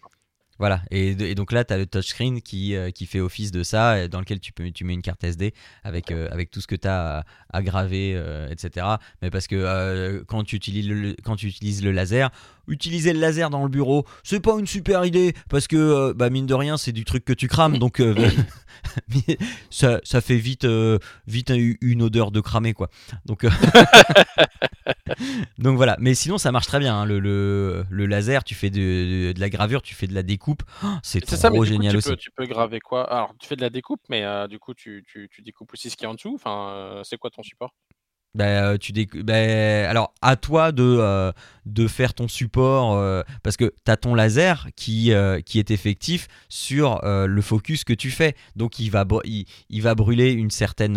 Voilà, 0.57 0.81
et, 0.89 1.35
donc 1.35 1.51
là, 1.51 1.65
tu 1.65 1.73
as 1.73 1.77
le 1.77 1.85
touchscreen 1.85 2.41
qui, 2.41 2.75
euh, 2.75 2.89
qui 2.89 3.05
fait 3.05 3.19
office 3.19 3.51
de 3.51 3.61
ça, 3.61 4.07
dans 4.07 4.19
lequel 4.19 4.39
tu, 4.39 4.53
peux, 4.53 4.71
tu 4.71 4.85
mets 4.85 4.93
une 4.93 5.01
carte 5.01 5.21
SD 5.23 5.53
avec, 5.83 6.11
euh, 6.11 6.29
avec 6.31 6.49
tout 6.49 6.61
ce 6.61 6.67
que 6.67 6.75
tu 6.75 6.87
as 6.87 7.25
à, 7.51 7.61
graver, 7.61 8.13
euh, 8.15 8.49
etc. 8.49 8.87
Mais 9.21 9.29
parce 9.29 9.47
que 9.47 10.23
quand, 10.27 10.45
tu 10.45 10.55
utilises 10.55 10.87
le, 10.87 11.15
quand 11.23 11.35
tu 11.35 11.47
utilises 11.47 11.83
le 11.83 11.91
laser, 11.91 12.31
utiliser 12.67 13.13
le 13.13 13.19
laser 13.19 13.49
dans 13.49 13.63
le 13.63 13.69
bureau, 13.69 14.05
c'est 14.23 14.39
pas 14.39 14.57
une 14.57 14.67
super 14.67 15.05
idée, 15.05 15.33
parce 15.49 15.67
que, 15.67 16.13
bah, 16.13 16.29
mine 16.29 16.45
de 16.45 16.53
rien, 16.53 16.77
c'est 16.77 16.91
du 16.91 17.05
truc 17.05 17.25
que 17.25 17.33
tu 17.33 17.47
crames, 17.47 17.77
donc 17.77 18.01
ça, 19.69 19.99
ça, 20.03 20.21
fait 20.21 20.37
vite, 20.37 20.67
vite 21.27 21.51
une 21.81 22.01
odeur 22.01 22.31
de 22.31 22.41
cramé, 22.41 22.73
quoi. 22.73 22.89
Donc, 23.25 23.45
donc 25.57 25.77
voilà, 25.77 25.95
mais 25.99 26.13
sinon, 26.13 26.37
ça 26.37 26.51
marche 26.51 26.67
très 26.67 26.79
bien. 26.79 26.95
Hein. 26.95 27.05
Le, 27.05 27.19
le, 27.19 28.05
laser, 28.05 28.43
tu 28.43 28.55
fais 28.55 28.69
de, 28.69 29.31
de 29.31 29.39
la 29.39 29.49
gravure, 29.49 29.81
tu 29.81 29.95
fais 29.95 30.07
de 30.07 30.13
la 30.13 30.23
découpe 30.23 30.63
Oh, 30.83 30.87
c'est 31.03 31.21
trop 31.21 31.35
ça, 31.35 31.51
génial 31.63 31.91
tu 31.91 31.97
aussi. 31.97 32.09
Peux, 32.09 32.17
tu 32.17 32.31
peux 32.31 32.45
graver 32.45 32.79
quoi? 32.79 33.11
Alors, 33.11 33.33
tu 33.39 33.47
fais 33.47 33.55
de 33.55 33.61
la 33.61 33.69
découpe, 33.69 34.01
mais 34.09 34.23
euh, 34.23 34.47
du 34.47 34.59
coup, 34.59 34.73
tu, 34.73 35.03
tu, 35.07 35.29
tu, 35.31 35.41
découpes 35.41 35.73
aussi 35.73 35.89
ce 35.89 35.97
qui 35.97 36.05
est 36.05 36.07
en 36.07 36.13
dessous. 36.13 36.35
Enfin, 36.35 36.69
euh, 36.69 37.03
c'est 37.03 37.17
quoi 37.17 37.29
ton 37.29 37.43
support? 37.43 37.73
Bah, 38.35 38.77
tu 38.77 38.93
bah, 39.23 39.89
alors 39.89 40.13
à 40.21 40.35
toi 40.35 40.71
de, 40.71 40.83
euh, 40.83 41.31
faire 41.87 42.13
ton 42.13 42.27
support 42.27 43.23
parce 43.43 43.57
que 43.57 43.73
tu 43.85 43.91
as 43.91 43.97
ton 43.97 44.13
laser 44.13 44.67
qui, 44.75 45.11
est 45.11 45.71
effectif 45.71 46.27
sur 46.49 47.01
le 47.03 47.41
focus 47.41 47.83
que 47.83 47.93
tu 47.93 48.11
fais. 48.11 48.35
Donc 48.55 48.79
il 48.79 48.91
va, 48.91 49.05
brûler 49.95 50.31
une 50.31 50.51
certaine, 50.51 50.95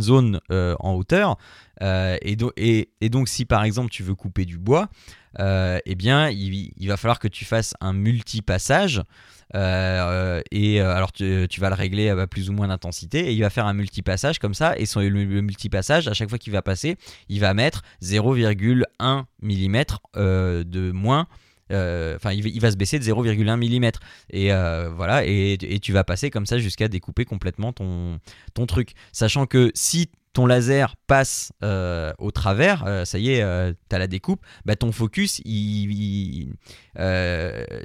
zone 0.00 0.40
en 0.50 0.94
hauteur. 0.94 1.36
Et, 1.80 2.36
donc 2.36 3.28
si 3.28 3.44
par 3.44 3.64
exemple 3.64 3.90
tu 3.90 4.02
veux 4.02 4.14
couper 4.14 4.44
du 4.44 4.58
bois 4.58 4.88
euh, 4.88 5.23
eh 5.38 5.94
bien, 5.94 6.30
il, 6.30 6.88
va 6.88 6.96
falloir 6.96 7.18
que 7.18 7.28
tu 7.28 7.44
fasses 7.44 7.74
un 7.80 7.92
multipassage. 7.92 9.02
Euh, 9.54 10.40
et 10.50 10.80
euh, 10.80 10.94
alors 10.94 11.12
tu, 11.12 11.46
vas 11.58 11.68
le 11.68 11.74
régler 11.74 12.08
à 12.08 12.26
plus 12.26 12.50
ou 12.50 12.52
moins 12.52 12.68
d'intensité 12.68 13.28
et 13.28 13.32
il 13.32 13.40
va 13.40 13.50
faire 13.50 13.66
un 13.66 13.74
multipassage 13.74 14.38
comme 14.38 14.54
ça 14.54 14.76
et 14.78 14.86
son, 14.86 15.00
le, 15.00 15.08
multipassage 15.42 16.08
à 16.08 16.14
chaque 16.14 16.28
fois 16.28 16.38
qu'il 16.38 16.52
va 16.52 16.62
passer 16.62 16.96
il 17.28 17.40
va 17.40 17.54
mettre 17.54 17.82
0,1 18.02 19.24
mm 19.42 19.84
de 20.16 20.90
moins 20.90 21.28
enfin 21.70 22.32
il, 22.32 22.60
va 22.60 22.70
se 22.72 22.76
baisser 22.76 22.98
de 22.98 23.04
0,1 23.04 23.56
mm 23.56 23.90
et 24.30 24.48
voilà 24.96 25.24
et, 25.24 25.78
tu 25.80 25.92
vas 25.92 26.02
passer 26.04 26.30
comme 26.30 26.46
ça 26.46 26.58
jusqu'à 26.58 26.88
découper 26.88 27.24
complètement 27.24 27.72
ton 27.72 28.66
truc 28.66 28.94
sachant 29.12 29.46
que 29.46 29.70
si 29.74 30.08
ton 30.34 30.46
laser 30.46 30.96
passe 31.06 31.52
au 31.62 32.30
travers, 32.30 33.06
ça 33.06 33.18
y 33.18 33.30
est, 33.30 33.74
tu 33.88 33.96
as 33.96 33.98
la 33.98 34.06
découpe, 34.06 34.44
bah, 34.66 34.76
ton 34.76 34.92
focus, 34.92 35.40
il, 35.46 36.52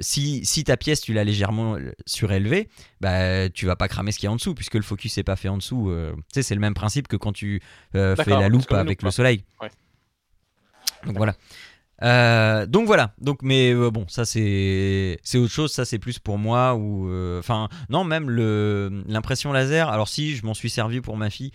si, 0.00 0.44
si, 0.44 0.64
ta 0.64 0.76
pièce, 0.76 1.00
tu 1.00 1.14
l'as 1.14 1.24
légèrement 1.24 1.78
surélevée, 2.06 2.68
bah, 3.00 3.48
tu 3.48 3.64
vas 3.64 3.76
pas 3.76 3.88
cramer 3.88 4.12
ce 4.12 4.18
qu'il 4.18 4.26
y 4.26 4.28
a 4.28 4.32
en 4.32 4.36
dessous, 4.36 4.54
puisque 4.54 4.74
le 4.74 4.82
focus 4.82 5.16
n'est 5.16 5.22
pas 5.22 5.36
fait 5.36 5.48
en 5.48 5.56
dessous. 5.56 5.90
tu 6.14 6.22
sais, 6.34 6.42
c'est 6.42 6.54
le 6.54 6.60
même 6.60 6.74
principe 6.74 7.08
que 7.08 7.16
quand 7.16 7.32
tu 7.32 7.62
fais 7.92 8.14
la 8.26 8.48
loupe 8.48 8.70
avec 8.72 9.02
le 9.02 9.10
soleil. 9.10 9.44
Donc 11.06 11.16
voilà. 11.16 11.34
Euh, 12.02 12.66
donc 12.66 12.86
voilà, 12.86 13.12
donc 13.20 13.40
mais 13.42 13.72
euh, 13.72 13.90
bon, 13.90 14.06
ça 14.08 14.24
c'est 14.24 15.18
c'est 15.22 15.38
autre 15.38 15.52
chose, 15.52 15.70
ça 15.70 15.84
c'est 15.84 15.98
plus 15.98 16.18
pour 16.18 16.38
moi 16.38 16.74
ou 16.74 17.08
euh, 17.10 17.38
enfin 17.38 17.68
non 17.88 18.04
même 18.04 18.30
le 18.30 19.02
l'impression 19.06 19.52
laser. 19.52 19.88
Alors 19.88 20.08
si 20.08 20.34
je 20.36 20.46
m'en 20.46 20.54
suis 20.54 20.70
servi 20.70 21.00
pour 21.00 21.16
ma 21.16 21.30
fille, 21.30 21.52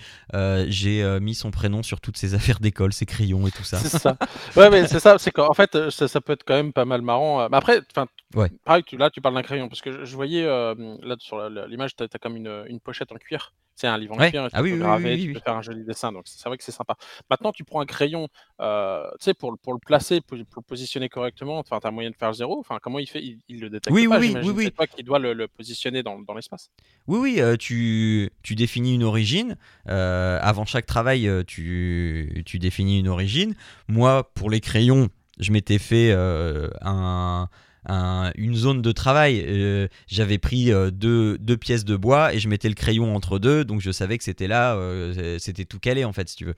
j'ai 0.67 1.19
mis 1.19 1.35
son 1.35 1.51
prénom 1.51 1.83
sur 1.83 2.01
toutes 2.01 2.17
ses 2.17 2.33
affaires 2.35 2.59
d'école, 2.59 2.93
ses 2.93 3.05
crayons 3.05 3.47
et 3.47 3.51
tout 3.51 3.63
ça. 3.63 3.77
C'est 3.77 3.97
ça. 3.97 4.17
Ouais 4.55 4.69
mais 4.69 4.87
c'est 4.87 4.99
ça, 4.99 5.17
c'est 5.17 5.31
qu'en 5.31 5.53
fait 5.53 5.89
ça, 5.89 6.07
ça, 6.07 6.21
peut 6.21 6.33
être 6.33 6.43
quand 6.45 6.55
même 6.55 6.73
pas 6.73 6.85
mal 6.85 7.01
marrant. 7.01 7.49
Mais 7.49 7.57
après, 7.57 7.81
enfin 7.95 8.07
ouais. 8.35 8.49
pareil, 8.63 8.83
tu, 8.83 8.97
là 8.97 9.09
tu 9.09 9.21
parles 9.21 9.35
d'un 9.35 9.43
crayon 9.43 9.67
parce 9.67 9.81
que 9.81 10.05
je, 10.05 10.15
voyais 10.15 10.45
là 10.45 11.15
sur 11.19 11.49
l'image, 11.49 11.95
tu 11.95 12.03
as, 12.03 12.19
comme 12.19 12.35
une, 12.35 12.65
une 12.67 12.79
pochette 12.79 13.11
en 13.11 13.15
cuir 13.15 13.53
c'est 13.75 13.87
un 13.87 13.97
livre 13.97 14.13
en 14.13 14.29
cuir, 14.29 14.47
tu 14.49 14.55
ah 14.55 14.61
peux 14.61 14.77
graver, 14.77 15.19
tu 15.19 15.33
peux 15.33 15.39
faire 15.39 15.57
un 15.57 15.61
joli 15.61 15.83
dessin, 15.83 16.11
donc 16.11 16.23
c'est 16.25 16.47
vrai 16.47 16.57
que 16.57 16.63
c'est 16.63 16.71
sympa. 16.71 16.95
Maintenant, 17.29 17.51
tu 17.51 17.65
prends 17.65 17.81
un 17.81 17.85
crayon, 17.85 18.29
euh, 18.61 19.03
tu 19.19 19.25
sais, 19.25 19.33
pour, 19.33 19.57
pour 19.59 19.73
le 19.73 19.79
placer, 19.79 20.21
pour, 20.21 20.37
le 20.37 20.45
positionner 20.45 21.09
correctement, 21.09 21.59
enfin, 21.59 21.79
tu 21.81 21.87
as 21.87 21.91
moyen 21.91 22.09
de 22.09 22.15
faire 22.15 22.33
zéro, 22.33 22.57
enfin, 22.59 22.79
comment 22.81 22.99
il 22.99 23.07
fait 23.07 23.21
il, 23.21 23.59
le 23.59 23.69
détecte 23.69 23.93
oui, 23.93 24.07
pas, 24.07 24.17
oui, 24.17 24.33
oui, 24.41 24.51
oui, 24.55 24.63
C'est 24.65 24.71
toi 24.71 24.87
qui 24.87 25.03
dois 25.03 25.19
le, 25.19 25.47
positionner 25.47 26.03
dans, 26.03 26.19
dans 26.19 26.33
l'espace. 26.33 26.71
Oui, 27.07 27.19
oui, 27.19 27.35
euh, 27.39 27.57
tu, 27.57 28.31
tu, 28.43 28.55
définis 28.55 28.95
une 28.95 29.03
origine. 29.03 29.57
Euh, 29.89 30.39
avant 30.41 30.65
chaque 30.65 30.85
travail, 30.85 31.29
tu, 31.45 32.43
tu 32.45 32.59
définis 32.59 32.99
une 32.99 33.09
origine. 33.09 33.55
Moi, 33.89 34.31
pour 34.33 34.49
les 34.49 34.61
crayons, 34.61 35.09
je 35.37 35.51
m'étais 35.51 35.79
fait 35.79 36.13
un 36.13 37.49
une 37.87 38.55
zone 38.55 38.81
de 38.81 38.91
travail. 38.91 39.43
Euh, 39.47 39.87
j'avais 40.07 40.37
pris 40.37 40.71
euh, 40.71 40.91
deux, 40.91 41.37
deux, 41.37 41.57
pièces 41.57 41.85
de 41.85 41.95
bois 41.95 42.33
et 42.33 42.39
je 42.39 42.49
mettais 42.49 42.69
le 42.69 42.75
crayon 42.75 43.15
entre 43.15 43.39
deux, 43.39 43.65
donc 43.65 43.81
je 43.81 43.91
savais 43.91 44.17
que 44.17 44.23
c'était 44.23 44.47
là, 44.47 44.75
euh, 44.75 45.37
c'était 45.39 45.65
tout 45.65 45.79
calé 45.79 46.05
en 46.05 46.13
fait, 46.13 46.29
si 46.29 46.35
tu 46.35 46.45
veux. 46.45 46.55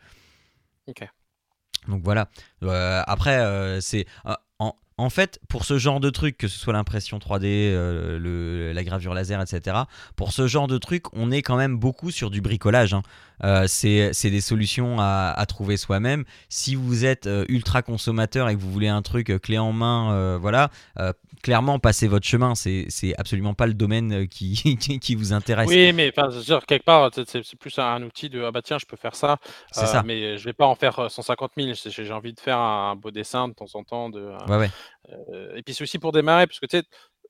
Ok. 0.87 1.07
Donc 1.87 2.03
voilà. 2.03 2.29
après, 3.07 3.79
c'est 3.81 4.05
en 4.97 5.09
fait, 5.09 5.39
pour 5.47 5.65
ce 5.65 5.77
genre 5.77 5.99
de 5.99 6.09
truc, 6.09 6.37
que 6.37 6.47
ce 6.47 6.57
soit 6.57 6.73
l'impression 6.73 7.17
3D, 7.17 7.71
le, 7.71 8.71
la 8.73 8.83
gravure 8.83 9.13
laser, 9.13 9.41
etc., 9.41 9.77
pour 10.15 10.31
ce 10.31 10.47
genre 10.47 10.67
de 10.67 10.77
truc, 10.77 11.05
on 11.13 11.31
est 11.31 11.41
quand 11.41 11.57
même 11.57 11.77
beaucoup 11.77 12.11
sur 12.11 12.29
du 12.29 12.41
bricolage. 12.41 12.93
Hein. 12.93 13.03
Euh, 13.43 13.65
c'est 13.67 14.29
des 14.29 14.41
solutions 14.41 14.97
à, 14.99 15.45
trouver 15.47 15.77
soi-même. 15.77 16.25
Si 16.49 16.75
vous 16.75 17.05
êtes 17.05 17.27
euh, 17.27 17.45
ultra 17.49 17.81
consommateur 17.81 18.49
et 18.49 18.55
que 18.55 18.59
vous 18.59 18.71
voulez 18.71 18.87
un 18.87 19.01
truc 19.01 19.29
euh, 19.29 19.39
clé 19.39 19.57
en 19.57 19.71
main, 19.71 20.37
voilà, 20.37 20.69
clairement, 21.43 21.79
passez 21.79 22.07
votre 22.07 22.25
chemin. 22.25 22.55
C'est 22.55 23.13
absolument 23.17 23.53
pas 23.53 23.67
le 23.67 23.73
domaine 23.73 24.27
qui, 24.29 24.77
qui 24.77 25.15
vous 25.15 25.33
intéresse. 25.33 25.67
Oui, 25.67 25.93
mais 25.93 26.11
quelque 26.67 26.85
part, 26.85 27.11
c'est 27.13 27.55
plus 27.59 27.77
un 27.79 28.01
outil 28.03 28.29
de 28.29 28.43
ah 28.43 28.51
bah 28.51 28.61
tiens, 28.61 28.77
je 28.77 28.85
peux 28.85 28.97
faire 28.97 29.15
ça, 29.15 29.37
ça. 29.71 30.03
mais 30.03 30.37
je 30.37 30.45
vais 30.45 30.53
pas 30.53 30.65
en 30.65 30.75
faire 30.75 31.09
150 31.09 31.51
000. 31.57 31.71
J'ai 31.85 32.11
envie 32.11 32.33
de 32.33 32.39
faire 32.39 32.57
un, 32.57 32.95
beau 32.95 33.11
dessin 33.11 33.47
de 33.47 33.53
temps 33.53 33.67
en 33.73 33.83
temps. 33.83 34.09
De, 34.09 34.31
ouais, 34.49 34.57
ouais. 34.57 34.69
Et 35.09 35.63
puis 35.63 35.73
c'est 35.73 35.83
aussi 35.83 35.99
pour 35.99 36.11
démarrer, 36.11 36.47
parce 36.47 36.59
que 36.59 36.65
tu 36.65 36.77
sais, 36.77 36.83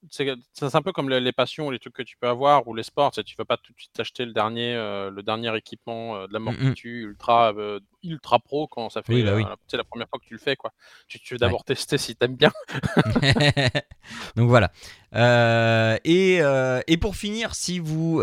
c'est 0.09 0.75
un 0.75 0.81
peu 0.81 0.91
comme 0.91 1.09
les, 1.09 1.31
passions, 1.31 1.69
les 1.69 1.79
trucs 1.79 1.93
que 1.93 2.03
tu 2.03 2.17
peux 2.17 2.27
avoir 2.27 2.67
ou 2.67 2.73
les 2.73 2.83
sports. 2.83 3.11
Tu 3.11 3.19
ne 3.19 3.37
vas 3.37 3.45
pas 3.45 3.57
tout 3.57 3.73
de 3.73 3.79
suite 3.79 3.99
acheter 3.99 4.25
le 4.25 4.33
dernier, 4.33 4.75
euh, 4.75 5.09
le 5.09 5.23
dernier 5.23 5.55
équipement 5.55 6.15
euh, 6.15 6.27
de 6.27 6.33
la 6.33 6.39
mort 6.39 6.53
mmh 6.53 6.73
ultra, 6.83 7.53
euh, 7.53 7.79
ultra 8.03 8.39
pro 8.39 8.67
quand 8.67 8.89
ça 8.89 9.01
fait 9.01 9.23
bah 9.23 9.57
la 9.73 9.83
première 9.83 10.07
fois 10.09 10.19
que 10.19 10.25
tu 10.25 10.33
le 10.33 10.39
fais. 10.39 10.55
Quoi. 10.55 10.71
Tu, 11.07 11.19
veux 11.31 11.37
d'abord 11.37 11.63
tester 11.63 11.97
si 11.97 12.15
tu 12.15 12.25
aimes 12.25 12.35
bien. 12.35 12.51
Donc 14.35 14.49
voilà. 14.49 14.71
Et, 15.13 16.41
et, 16.87 16.97
pour 16.97 17.15
finir, 17.15 17.55
si 17.55 17.79
vous, 17.79 18.21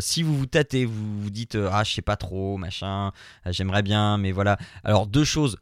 si 0.00 0.22
vous 0.22 0.36
vous 0.36 0.46
tâtez, 0.46 0.84
vous 0.84 1.20
vous 1.22 1.30
dites 1.30 1.56
Ah, 1.70 1.84
je 1.84 1.92
sais 1.92 2.02
pas 2.02 2.16
trop, 2.16 2.56
machin, 2.56 3.12
j'aimerais 3.46 3.82
bien, 3.82 4.18
mais 4.18 4.32
voilà. 4.32 4.58
Alors, 4.84 5.06
deux 5.06 5.24
choses. 5.24 5.56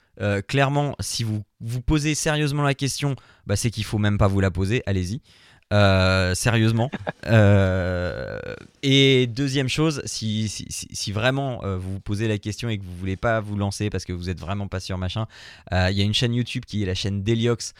clairement, 0.48 0.94
si 1.00 1.24
vous 1.24 1.42
vous 1.60 1.80
posez 1.80 2.14
sérieusement 2.14 2.62
la 2.62 2.74
question, 2.74 3.16
bah, 3.46 3.56
c'est 3.56 3.70
qu'il 3.70 3.84
faut 3.84 3.98
même 3.98 4.18
pas 4.18 4.28
vous 4.28 4.40
la 4.40 4.50
poser. 4.50 4.82
Allez-y. 4.86 5.20
Euh, 5.72 6.34
sérieusement. 6.34 6.90
Euh, 7.26 8.38
et 8.82 9.26
deuxième 9.26 9.68
chose, 9.68 10.00
si, 10.06 10.48
si, 10.48 11.12
vraiment 11.12 11.62
euh, 11.64 11.76
vous 11.76 11.94
vous 11.94 12.00
posez 12.00 12.26
la 12.26 12.38
question 12.38 12.70
et 12.70 12.78
que 12.78 12.84
vous 12.84 12.96
voulez 12.96 13.16
pas 13.16 13.40
vous 13.40 13.54
lancer 13.54 13.90
parce 13.90 14.06
que 14.06 14.14
vous 14.14 14.30
êtes 14.30 14.40
vraiment 14.40 14.66
pas 14.66 14.80
sûr, 14.80 14.96
machin, 14.96 15.26
il 15.70 15.90
y 15.90 16.00
a 16.00 16.04
une 16.04 16.14
chaîne 16.14 16.32
YouTube 16.32 16.64
qui 16.64 16.82
est 16.82 16.86
la 16.86 16.94
chaîne 16.94 17.22
Deliox, 17.22 17.74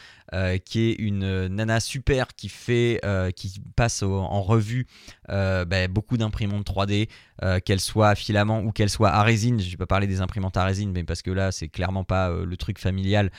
qui 0.65 0.81
est 0.81 0.93
une 0.99 1.47
nana 1.47 1.79
super 1.79 2.27
qui 2.35 2.47
fait, 2.47 3.01
qui 3.35 3.59
passe 3.75 4.03
en 4.03 4.41
revue 4.43 4.85
bah, 5.27 5.87
beaucoup 5.89 6.17
d'imprimantes 6.17 6.67
3D, 6.67 7.09
qu'elles 7.65 7.79
soient 7.79 8.09
à 8.09 8.15
filament 8.15 8.61
ou 8.61 8.71
qu'elles 8.71 8.91
soient 8.91 9.09
à 9.09 9.23
résine. 9.23 9.59
Je 9.59 9.71
vais 9.71 9.77
pas 9.77 9.87
parler 9.87 10.05
des 10.05 10.21
imprimantes 10.21 10.57
à 10.57 10.63
résine, 10.63 10.91
mais 10.91 11.03
parce 11.03 11.23
que 11.23 11.31
là, 11.31 11.51
c'est 11.51 11.69
clairement 11.69 12.03
pas 12.03 12.29
le 12.29 12.57
truc 12.57 12.77
familial. 12.77 13.31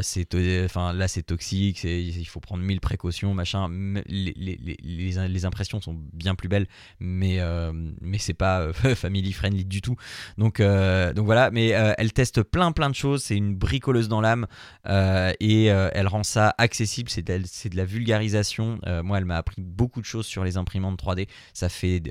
c'est, 0.00 0.28
enfin 0.64 0.94
là, 0.94 1.06
c'est 1.06 1.24
toxique, 1.24 1.84
il 1.84 2.24
faut 2.26 2.40
prendre 2.40 2.62
mille 2.62 2.80
précautions, 2.80 3.34
machin 3.34 3.68
les, 4.06 5.44
impressions 5.44 5.80
sont 5.80 5.96
bien 6.12 6.34
plus 6.34 6.48
belles, 6.48 6.66
mais, 6.98 7.40
euh, 7.40 7.72
mais 8.00 8.18
c'est 8.18 8.34
pas 8.34 8.60
euh, 8.60 8.72
family 8.94 9.32
friendly 9.32 9.64
du 9.64 9.80
tout. 9.80 9.96
Donc, 10.38 10.60
euh, 10.60 11.12
voilà, 11.16 11.50
mais 11.50 11.68
elle 11.68 12.12
teste 12.12 12.42
plein 12.42 12.72
plein 12.72 12.90
de 12.90 12.94
choses, 12.94 13.22
c'est 13.24 13.36
une 13.36 13.54
bricoleuse 13.54 14.08
dans 14.08 14.20
l'âme 14.20 14.46
et 14.86 15.64
elle 15.66 16.08
rend 16.08 16.22
ça 16.22 16.54
accessible, 16.58 17.10
c'est 17.10 17.22
de, 17.22 17.38
de, 17.38 17.76
la 17.76 17.84
vulgarisation. 17.84 18.78
moi, 19.02 19.18
elle 19.18 19.24
m'a 19.24 19.36
appris 19.36 19.62
beaucoup 19.62 20.00
de 20.00 20.06
choses 20.06 20.26
sur 20.26 20.44
les 20.44 20.56
imprimantes 20.56 21.00
3D. 21.02 21.28
Ça 21.52 21.68
fait 21.68 22.02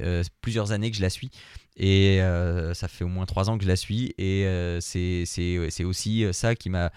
plusieurs 0.41 0.71
années 0.71 0.91
que 0.91 0.97
je 0.97 1.01
la 1.01 1.09
suis 1.09 1.31
et 1.79 2.21
euh, 2.21 2.73
ça 2.73 2.89
fait 2.89 3.05
au 3.05 3.07
moins 3.07 3.25
trois 3.25 3.49
ans 3.49 3.57
que 3.57 3.63
je 3.63 3.69
la 3.69 3.77
suis. 3.77 4.13
Et 4.17 4.45
euh, 4.45 4.79
c'est 4.81 5.83
aussi 5.85 6.25
ça 6.33 6.53
qui 6.53 6.69
m'a 6.69 6.91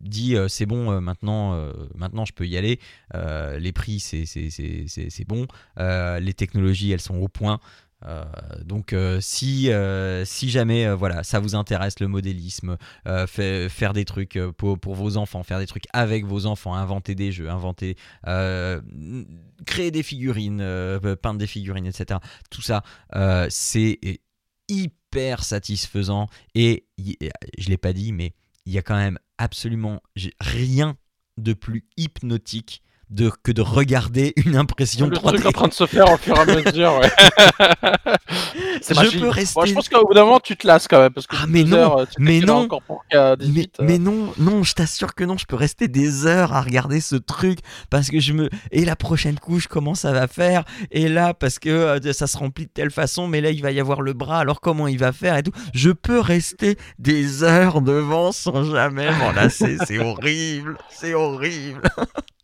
dit 0.00 0.34
euh, 0.34 0.48
c'est 0.48 0.66
bon, 0.66 1.00
maintenant, 1.00 1.70
maintenant 1.94 2.24
je 2.24 2.32
peux 2.32 2.46
y 2.46 2.56
aller. 2.56 2.80
les 3.14 3.72
prix, 3.72 4.00
c'est 4.00 5.28
bon. 5.28 5.46
les 5.76 6.34
technologies, 6.34 6.90
elles 6.90 7.00
sont 7.00 7.18
au 7.18 7.28
point. 7.28 7.60
Euh, 8.04 8.24
donc 8.62 8.92
euh, 8.92 9.20
si, 9.22 9.70
euh, 9.70 10.24
si 10.26 10.50
jamais 10.50 10.92
voilà, 10.94 11.24
ça 11.24 11.40
vous 11.40 11.54
intéresse 11.54 11.98
le 12.00 12.08
modélisme, 12.08 12.76
faire 13.28 13.92
des 13.92 14.04
trucs 14.04 14.38
pour, 14.56 14.94
vos 14.94 15.16
enfants, 15.16 15.42
faire 15.42 15.58
des 15.58 15.66
trucs 15.66 15.86
avec 15.92 16.24
vos 16.24 16.46
enfants, 16.46 16.74
inventer 16.74 17.14
des 17.14 17.32
jeux, 17.32 17.48
inventer, 17.50 17.96
créer 18.24 19.90
des 19.90 20.02
figurines, 20.02 20.58
peindre 21.22 21.38
des 21.38 21.46
figurines, 21.46 21.86
etc. 21.86 22.20
Tout 22.50 22.62
ça, 22.62 22.82
c'est 23.48 23.98
hyper 24.68 25.44
satisfaisant 25.44 26.28
et 26.54 26.86
je 26.98 27.68
l'ai 27.68 27.78
pas 27.78 27.92
dit, 27.92 28.12
mais 28.12 28.34
il 28.66 28.72
y 28.72 28.78
a 28.78 28.82
quand 28.82 28.96
même 28.96 29.18
absolument 29.38 30.02
rien 30.40 30.96
de 31.38 31.52
plus 31.52 31.86
hypnotique 31.96 32.82
de, 33.10 33.30
que 33.42 33.52
de 33.52 33.62
regarder 33.62 34.32
une 34.36 34.56
impression 34.56 35.06
le 35.06 35.16
3D. 35.16 35.34
truc 35.34 35.46
en 35.46 35.52
train 35.52 35.68
de 35.68 35.74
se 35.74 35.86
faire 35.86 36.12
au 36.12 36.16
fur 36.16 36.36
et 36.36 36.40
à 36.40 36.44
mesure, 36.44 36.98
ouais. 36.98 37.10
je 38.82 39.18
peux 39.18 39.28
rester. 39.28 39.66
je 39.66 39.74
pense 39.74 39.88
qu'au 39.88 40.04
bout 40.06 40.14
d'un 40.14 40.24
moment, 40.24 40.40
tu 40.40 40.56
te 40.56 40.66
lasses 40.66 40.88
quand 40.88 41.00
même. 41.00 41.12
Parce 41.12 41.26
que 41.26 41.36
ah, 41.38 41.46
mais 41.48 41.62
non, 41.62 42.04
mais 42.18 42.40
non. 42.40 42.68
mais, 43.80 43.98
non, 43.98 44.32
non, 44.38 44.62
je 44.62 44.74
t'assure 44.74 45.14
que 45.14 45.24
non, 45.24 45.36
je 45.36 45.46
peux 45.46 45.56
rester 45.56 45.88
des 45.88 46.26
heures 46.26 46.52
à 46.52 46.60
regarder 46.60 47.00
ce 47.00 47.16
truc 47.16 47.60
parce 47.90 48.10
que 48.10 48.18
je 48.18 48.32
me. 48.32 48.50
Et 48.72 48.84
la 48.84 48.96
prochaine 48.96 49.38
couche, 49.38 49.68
comment 49.68 49.94
ça 49.94 50.12
va 50.12 50.26
faire? 50.26 50.64
Et 50.90 51.08
là, 51.08 51.32
parce 51.32 51.58
que 51.58 51.70
euh, 51.70 52.12
ça 52.12 52.26
se 52.26 52.36
remplit 52.36 52.66
de 52.66 52.70
telle 52.70 52.90
façon, 52.90 53.28
mais 53.28 53.40
là, 53.40 53.50
il 53.50 53.62
va 53.62 53.70
y 53.70 53.80
avoir 53.80 54.02
le 54.02 54.12
bras, 54.14 54.40
alors 54.40 54.60
comment 54.60 54.88
il 54.88 54.98
va 54.98 55.12
faire 55.12 55.36
et 55.36 55.42
tout? 55.42 55.52
Je 55.74 55.90
peux 55.90 56.20
rester 56.20 56.76
des 56.98 57.44
heures 57.44 57.80
devant 57.80 58.32
sans 58.32 58.64
jamais 58.64 59.10
m'en 59.18 59.32
lasser. 59.32 59.76
C'est 59.86 59.98
horrible, 59.98 60.76
c'est 60.90 61.14
horrible. 61.14 61.82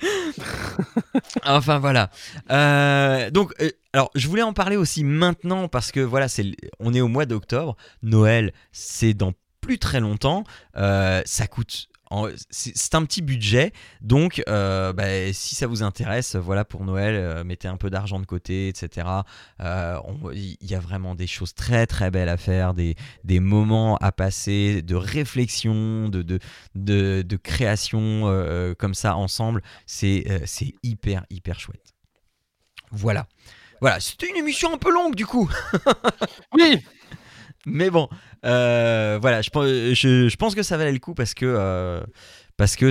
enfin 1.44 1.78
voilà. 1.78 2.10
Euh, 2.50 3.30
donc, 3.30 3.52
euh, 3.60 3.70
alors 3.92 4.10
je 4.14 4.28
voulais 4.28 4.42
en 4.42 4.52
parler 4.52 4.76
aussi 4.76 5.04
maintenant 5.04 5.68
parce 5.68 5.92
que 5.92 6.00
voilà, 6.00 6.28
c'est, 6.28 6.52
on 6.78 6.94
est 6.94 7.00
au 7.00 7.08
mois 7.08 7.26
d'octobre. 7.26 7.76
Noël, 8.02 8.52
c'est 8.72 9.14
dans 9.14 9.32
plus 9.60 9.78
très 9.78 10.00
longtemps. 10.00 10.44
Euh, 10.76 11.22
ça 11.24 11.46
coûte 11.46 11.88
c'est 12.50 12.94
un 12.94 13.04
petit 13.04 13.22
budget, 13.22 13.72
donc 14.00 14.42
euh, 14.48 14.92
bah, 14.92 15.32
si 15.32 15.54
ça 15.54 15.66
vous 15.66 15.82
intéresse, 15.82 16.36
voilà 16.36 16.64
pour 16.64 16.84
Noël, 16.84 17.14
euh, 17.14 17.44
mettez 17.44 17.68
un 17.68 17.76
peu 17.76 17.90
d'argent 17.90 18.18
de 18.20 18.26
côté, 18.26 18.68
etc. 18.68 19.06
Euh, 19.60 19.98
il 20.32 20.56
y 20.62 20.74
a 20.74 20.80
vraiment 20.80 21.14
des 21.14 21.26
choses 21.26 21.54
très 21.54 21.86
très 21.86 22.10
belles 22.10 22.28
à 22.28 22.36
faire, 22.36 22.74
des, 22.74 22.94
des 23.24 23.40
moments 23.40 23.96
à 23.98 24.12
passer, 24.12 24.82
de 24.82 24.94
réflexion, 24.94 26.08
de, 26.08 26.22
de, 26.22 26.38
de, 26.74 27.22
de 27.22 27.36
création 27.36 28.22
comme 28.78 28.94
ça 28.94 29.16
ensemble. 29.16 29.62
C'est 29.86 30.24
hyper 30.82 31.24
hyper 31.30 31.60
chouette. 31.60 31.94
Voilà. 32.90 33.26
Voilà, 33.80 34.00
c'était 34.00 34.28
une 34.28 34.36
émission 34.36 34.72
un 34.74 34.78
peu 34.78 34.90
longue 34.90 35.14
du 35.14 35.24
coup. 35.24 35.48
oui, 36.54 36.82
Mais 37.66 37.90
bon, 37.90 38.08
euh, 38.44 39.18
voilà, 39.20 39.42
je, 39.42 40.36
pense 40.36 40.54
que 40.54 40.62
ça 40.62 40.76
valait 40.76 40.92
le 40.92 40.98
coup 40.98 41.14
parce 41.14 41.34
que 41.34 41.44
euh, 41.46 42.02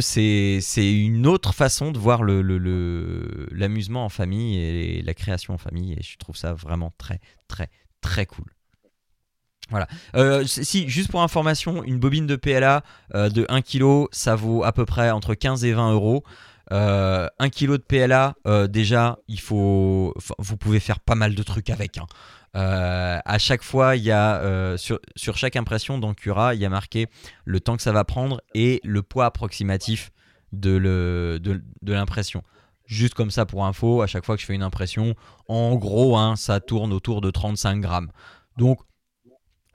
c'est 0.01 0.93
une 0.93 1.25
autre 1.27 1.53
façon 1.53 1.91
de 1.91 1.97
voir 1.97 2.23
l'amusement 2.23 4.05
en 4.05 4.09
famille 4.09 4.59
et 4.59 5.01
la 5.01 5.13
création 5.13 5.53
en 5.53 5.57
famille 5.57 5.93
et 5.93 6.03
je 6.03 6.17
trouve 6.17 6.35
ça 6.35 6.53
vraiment 6.53 6.93
très 6.97 7.19
très 7.47 7.69
très 8.01 8.25
cool. 8.25 8.45
Voilà. 9.69 9.87
Euh, 10.15 10.45
si, 10.45 10.87
juste 10.87 11.11
pour 11.11 11.21
information, 11.21 11.83
une 11.83 11.99
bobine 11.99 12.25
de 12.25 12.37
PLA 12.37 12.83
de 13.13 13.45
1 13.49 13.61
kg, 13.61 14.05
ça 14.11 14.35
vaut 14.35 14.63
à 14.63 14.71
peu 14.71 14.85
près 14.85 15.11
entre 15.11 15.33
15 15.33 15.65
et 15.65 15.73
20 15.73 15.91
euros. 15.91 16.23
Euh, 16.71 17.27
1 17.39 17.49
kg 17.49 17.71
de 17.71 17.77
PLA, 17.77 18.35
déjà, 18.69 19.19
il 19.27 19.41
faut, 19.41 20.13
vous 20.39 20.55
pouvez 20.55 20.79
faire 20.79 21.01
pas 21.01 21.15
mal 21.15 21.35
de 21.35 21.43
trucs 21.43 21.69
avec. 21.69 21.97
Hein. 21.97 22.05
Euh, 22.57 23.19
à 23.23 23.37
chaque 23.37 23.63
fois, 23.63 23.95
il 23.95 24.03
y 24.03 24.11
a 24.11 24.41
euh, 24.41 24.77
sur, 24.77 24.99
chaque 25.15 25.55
impression 25.55 25.97
dans 25.99 26.13
Cura, 26.13 26.55
il 26.55 26.61
y 26.61 26.65
a 26.65 26.69
marqué 26.69 27.07
le 27.45 27.59
temps 27.59 27.77
que 27.77 27.83
ça 27.83 27.91
va 27.91 28.03
prendre 28.03 28.41
et 28.55 28.81
le 28.83 29.03
poids 29.03 29.25
approximatif 29.25 30.11
de 30.51 30.77
l'impression. 31.85 32.43
Juste 32.85 33.13
comme 33.13 33.31
ça 33.31 33.45
pour 33.45 33.65
info, 33.65 34.01
à 34.01 34.07
chaque 34.07 34.25
fois 34.25 34.35
que 34.35 34.41
je 34.41 34.47
fais 34.47 34.55
une 34.55 34.63
impression, 34.63 35.13
en 35.47 35.75
gros, 35.75 36.17
hein, 36.17 36.35
ça 36.35 36.59
tourne 36.59 36.93
autour 36.93 37.21
de 37.21 37.29
35 37.29 37.81
grammes. 37.81 38.11
Donc 38.55 38.79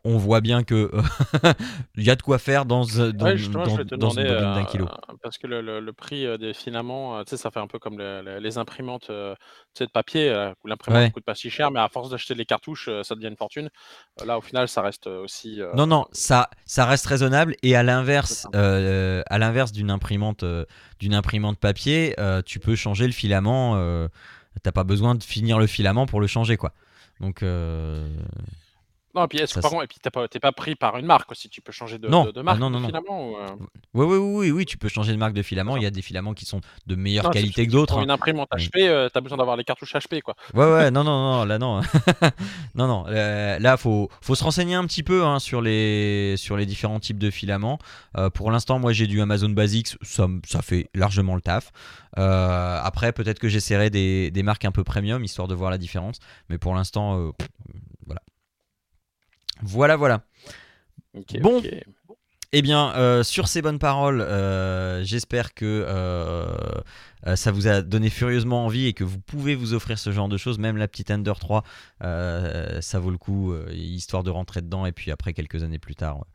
on 0.04 0.18
voit 0.18 0.40
bien 0.40 0.64
que 0.64 0.90
euh, 0.92 1.52
il 1.96 2.04
y 2.04 2.10
a 2.10 2.16
de 2.16 2.22
quoi 2.22 2.38
faire 2.38 2.64
dans, 2.64 2.84
dans, 2.84 3.12
dans, 3.12 3.96
dans 3.96 4.10
une 4.10 4.24
d'un 4.24 4.56
euh, 4.56 4.64
kilo. 4.64 4.88
Parce 5.22 5.38
que 5.38 5.46
le, 5.46 5.92
prix 5.92 6.26
euh, 6.26 6.38
des 6.38 6.54
filaments, 6.54 7.22
tu 7.24 7.30
sais, 7.30 7.36
ça 7.36 7.50
fait 7.50 7.60
un 7.60 7.68
peu 7.68 7.78
comme 7.78 7.98
les 8.00 8.58
imprimantes 8.58 9.10
de 9.10 9.86
papier, 9.92 10.52
où 10.62 10.66
l'imprimante 10.66 11.04
ne 11.04 11.10
coûte 11.10 11.24
pas 11.24 11.34
si 11.34 11.50
cher, 11.50 11.70
mais 11.70 11.80
à 11.80 11.88
force 11.88 12.10
d'acheter 12.10 12.34
les 12.34 12.44
cartouches, 12.44 12.88
ça 13.02 13.14
devient 13.14 13.28
une 13.28 13.36
fortune. 13.36 13.68
Là, 14.24 14.38
au 14.38 14.40
final, 14.40 14.68
ça 14.68 14.82
reste 14.82 15.06
aussi. 15.06 15.60
Non, 15.74 15.86
non, 15.86 16.06
ça, 16.12 16.50
ça 16.64 16.84
reste 16.86 17.06
raisonnable. 17.06 17.54
Et 17.62 17.76
à 17.76 17.82
l'inverse, 17.82 18.46
à 18.52 19.38
l'inverse 19.38 19.72
d'une 19.72 19.90
imprimante, 19.90 20.44
d'une 20.98 21.14
imprimante 21.14 21.58
papier, 21.58 22.16
tu 22.44 22.58
peux 22.58 22.74
changer 22.74 23.06
le 23.06 23.12
filament. 23.12 24.08
T'as 24.62 24.72
pas 24.72 24.84
besoin 24.84 25.14
de 25.14 25.22
finir 25.22 25.58
le 25.58 25.66
filament 25.66 26.06
pour 26.06 26.20
le 26.20 26.26
changer, 26.26 26.56
quoi. 26.56 26.72
Donc. 27.20 27.44
Non, 29.14 29.24
et 29.24 29.28
puis, 29.28 29.38
est-ce, 29.40 29.58
et 29.58 29.86
puis 29.86 29.98
t'es 30.00 30.10
pas, 30.10 30.26
pas 30.26 30.52
pris 30.52 30.74
par 30.74 30.96
une 30.96 31.04
marque 31.04 31.30
aussi, 31.30 31.50
tu 31.50 31.60
peux 31.60 31.72
changer 31.72 31.98
de, 31.98 32.08
non. 32.08 32.30
de, 32.30 32.40
marque 32.40 32.58
non, 32.58 32.70
non, 32.70 32.80
de 32.80 32.86
filament 32.86 33.30
ou, 33.30 33.36
euh? 33.36 33.46
oui, 33.92 34.06
oui, 34.06 34.16
oui, 34.16 34.50
oui, 34.50 34.64
tu 34.64 34.78
peux 34.78 34.88
changer 34.88 35.12
de 35.12 35.18
marque 35.18 35.34
de 35.34 35.42
filament. 35.42 35.76
Il 35.76 35.82
y 35.82 35.86
a 35.86 35.90
des 35.90 36.00
filaments 36.00 36.32
qui 36.32 36.46
sont 36.46 36.62
de 36.86 36.94
meilleure 36.94 37.30
qualité 37.30 37.66
que 37.66 37.72
d'autres. 37.72 37.92
Pour 37.92 38.00
hein. 38.00 38.04
une 38.04 38.10
imprimante 38.10 38.48
HP, 38.50 38.88
euh, 38.88 39.10
tu 39.12 39.18
as 39.18 39.20
besoin 39.20 39.36
d'avoir 39.36 39.56
les 39.56 39.64
cartouches 39.64 39.94
HP, 39.94 40.22
quoi. 40.22 40.34
Ouais, 40.54 40.64
ouais, 40.64 40.90
non, 40.90 41.04
non, 41.04 41.38
non, 41.38 41.44
là, 41.44 41.58
non. 41.58 41.82
non, 42.74 42.86
non, 42.86 43.04
euh, 43.08 43.58
là, 43.58 43.76
faut, 43.76 44.08
faut 44.22 44.34
se 44.34 44.44
renseigner 44.44 44.76
un 44.76 44.86
petit 44.86 45.02
peu 45.02 45.24
hein, 45.24 45.38
sur, 45.38 45.60
les, 45.60 46.36
sur 46.38 46.56
les 46.56 46.64
différents 46.64 47.00
types 47.00 47.18
de 47.18 47.30
filaments. 47.30 47.78
pour 48.32 48.50
l'instant, 48.50 48.78
moi, 48.78 48.92
j'ai 48.92 49.06
du 49.06 49.20
Amazon 49.20 49.50
Basics, 49.50 49.98
ça, 50.00 50.26
ça 50.46 50.62
fait 50.62 50.88
largement 50.94 51.34
le 51.34 51.42
taf. 51.42 51.70
après, 52.16 53.12
peut-être 53.12 53.38
que 53.38 53.48
j'essaierai 53.48 53.90
des, 53.90 54.30
des 54.30 54.42
marques 54.42 54.64
un 54.64 54.72
peu 54.72 54.84
premium, 54.84 55.22
histoire 55.22 55.48
de 55.48 55.54
voir 55.54 55.70
la 55.70 55.78
différence. 55.78 56.18
Mais 56.48 56.56
pour 56.56 56.74
l'instant, 56.74 57.32
voilà. 59.62 59.96
Voilà, 59.96 60.22
bon. 61.40 61.62
Eh 62.54 62.60
bien, 62.60 62.94
euh, 62.96 63.22
sur 63.22 63.48
ces 63.48 63.62
bonnes 63.62 63.78
paroles, 63.78 64.20
euh, 64.20 65.02
j'espère 65.04 65.54
que 65.54 65.86
euh, 65.88 66.54
ça 67.34 67.50
vous 67.50 67.66
a 67.66 67.80
donné 67.80 68.10
furieusement 68.10 68.66
envie 68.66 68.86
et 68.86 68.92
que 68.92 69.04
vous 69.04 69.18
pouvez 69.18 69.54
vous 69.54 69.72
offrir 69.72 69.98
ce 69.98 70.12
genre 70.12 70.28
de 70.28 70.36
choses. 70.36 70.58
Même 70.58 70.76
la 70.76 70.86
petite 70.86 71.10
Ender 71.10 71.32
3, 71.38 71.64
ça 72.00 72.98
vaut 72.98 73.10
le 73.10 73.16
coup, 73.16 73.54
histoire 73.72 74.22
de 74.22 74.30
rentrer 74.30 74.60
dedans. 74.60 74.84
Et 74.84 74.92
puis 74.92 75.10
après, 75.10 75.32
quelques 75.32 75.62
années 75.62 75.78
plus 75.78 75.94
tard, 75.94 76.26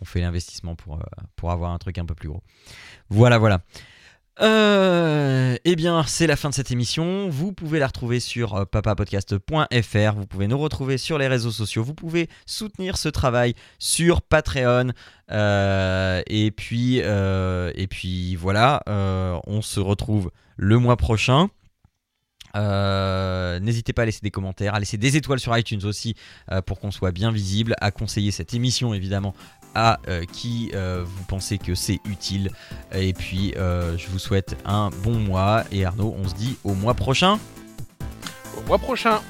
on 0.00 0.04
fait 0.04 0.20
l'investissement 0.20 0.76
pour, 0.76 1.00
pour 1.34 1.50
avoir 1.50 1.72
un 1.72 1.78
truc 1.78 1.98
un 1.98 2.06
peu 2.06 2.14
plus 2.14 2.28
gros. 2.28 2.42
Voilà, 3.08 3.38
voilà. 3.38 3.60
Euh, 4.40 5.56
eh 5.64 5.76
bien, 5.76 6.02
c'est 6.06 6.26
la 6.26 6.36
fin 6.36 6.48
de 6.50 6.54
cette 6.54 6.70
émission. 6.70 7.28
Vous 7.28 7.52
pouvez 7.52 7.78
la 7.78 7.86
retrouver 7.86 8.18
sur 8.20 8.54
euh, 8.54 8.64
papapodcast.fr. 8.64 10.14
Vous 10.16 10.26
pouvez 10.26 10.48
nous 10.48 10.58
retrouver 10.58 10.98
sur 10.98 11.18
les 11.18 11.28
réseaux 11.28 11.52
sociaux. 11.52 11.84
Vous 11.84 11.94
pouvez 11.94 12.28
soutenir 12.46 12.96
ce 12.96 13.08
travail 13.08 13.54
sur 13.78 14.22
Patreon. 14.22 14.90
Euh, 15.30 16.22
et 16.26 16.50
puis, 16.50 16.98
et 16.98 17.86
puis 17.88 18.36
voilà. 18.36 18.82
on 18.86 19.62
se 19.62 19.80
retrouve 19.80 20.30
le 20.56 20.78
mois 20.78 20.96
prochain. 20.96 21.48
N'hésitez 22.54 23.92
pas 23.92 24.02
à 24.02 24.06
laisser 24.06 24.20
des 24.22 24.30
commentaires, 24.30 24.74
à 24.74 24.80
laisser 24.80 24.98
des 24.98 25.16
étoiles 25.16 25.40
sur 25.40 25.56
iTunes 25.56 25.84
aussi 25.84 26.14
pour 26.66 26.80
qu'on 26.80 26.90
soit 26.90 27.12
bien 27.12 27.30
visible, 27.30 27.74
à 27.80 27.90
conseiller 27.90 28.30
cette 28.32 28.54
émission 28.54 28.94
évidemment 28.94 29.34
à 29.74 29.98
euh, 30.08 30.24
qui 30.24 30.70
euh, 30.74 31.04
vous 31.06 31.24
pensez 31.24 31.58
que 31.58 31.74
c'est 31.74 32.00
utile. 32.04 32.50
Et 32.94 33.12
puis, 33.12 33.54
euh, 33.56 33.96
je 33.98 34.08
vous 34.08 34.18
souhaite 34.18 34.56
un 34.64 34.90
bon 35.02 35.14
mois. 35.14 35.64
Et 35.72 35.84
Arnaud, 35.84 36.14
on 36.18 36.28
se 36.28 36.34
dit 36.34 36.56
au 36.64 36.74
mois 36.74 36.94
prochain. 36.94 37.38
Au 38.58 38.66
mois 38.66 38.78
prochain. 38.78 39.20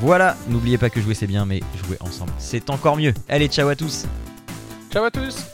Voilà, 0.00 0.36
n'oubliez 0.48 0.78
pas 0.78 0.90
que 0.90 1.00
jouer 1.00 1.14
c'est 1.14 1.26
bien, 1.26 1.44
mais 1.44 1.60
jouer 1.84 1.96
ensemble 2.00 2.32
c'est 2.38 2.70
encore 2.70 2.96
mieux. 2.96 3.14
Allez, 3.28 3.48
ciao 3.48 3.68
à 3.68 3.76
tous. 3.76 4.06
Ciao 4.90 5.04
à 5.04 5.10
tous. 5.10 5.44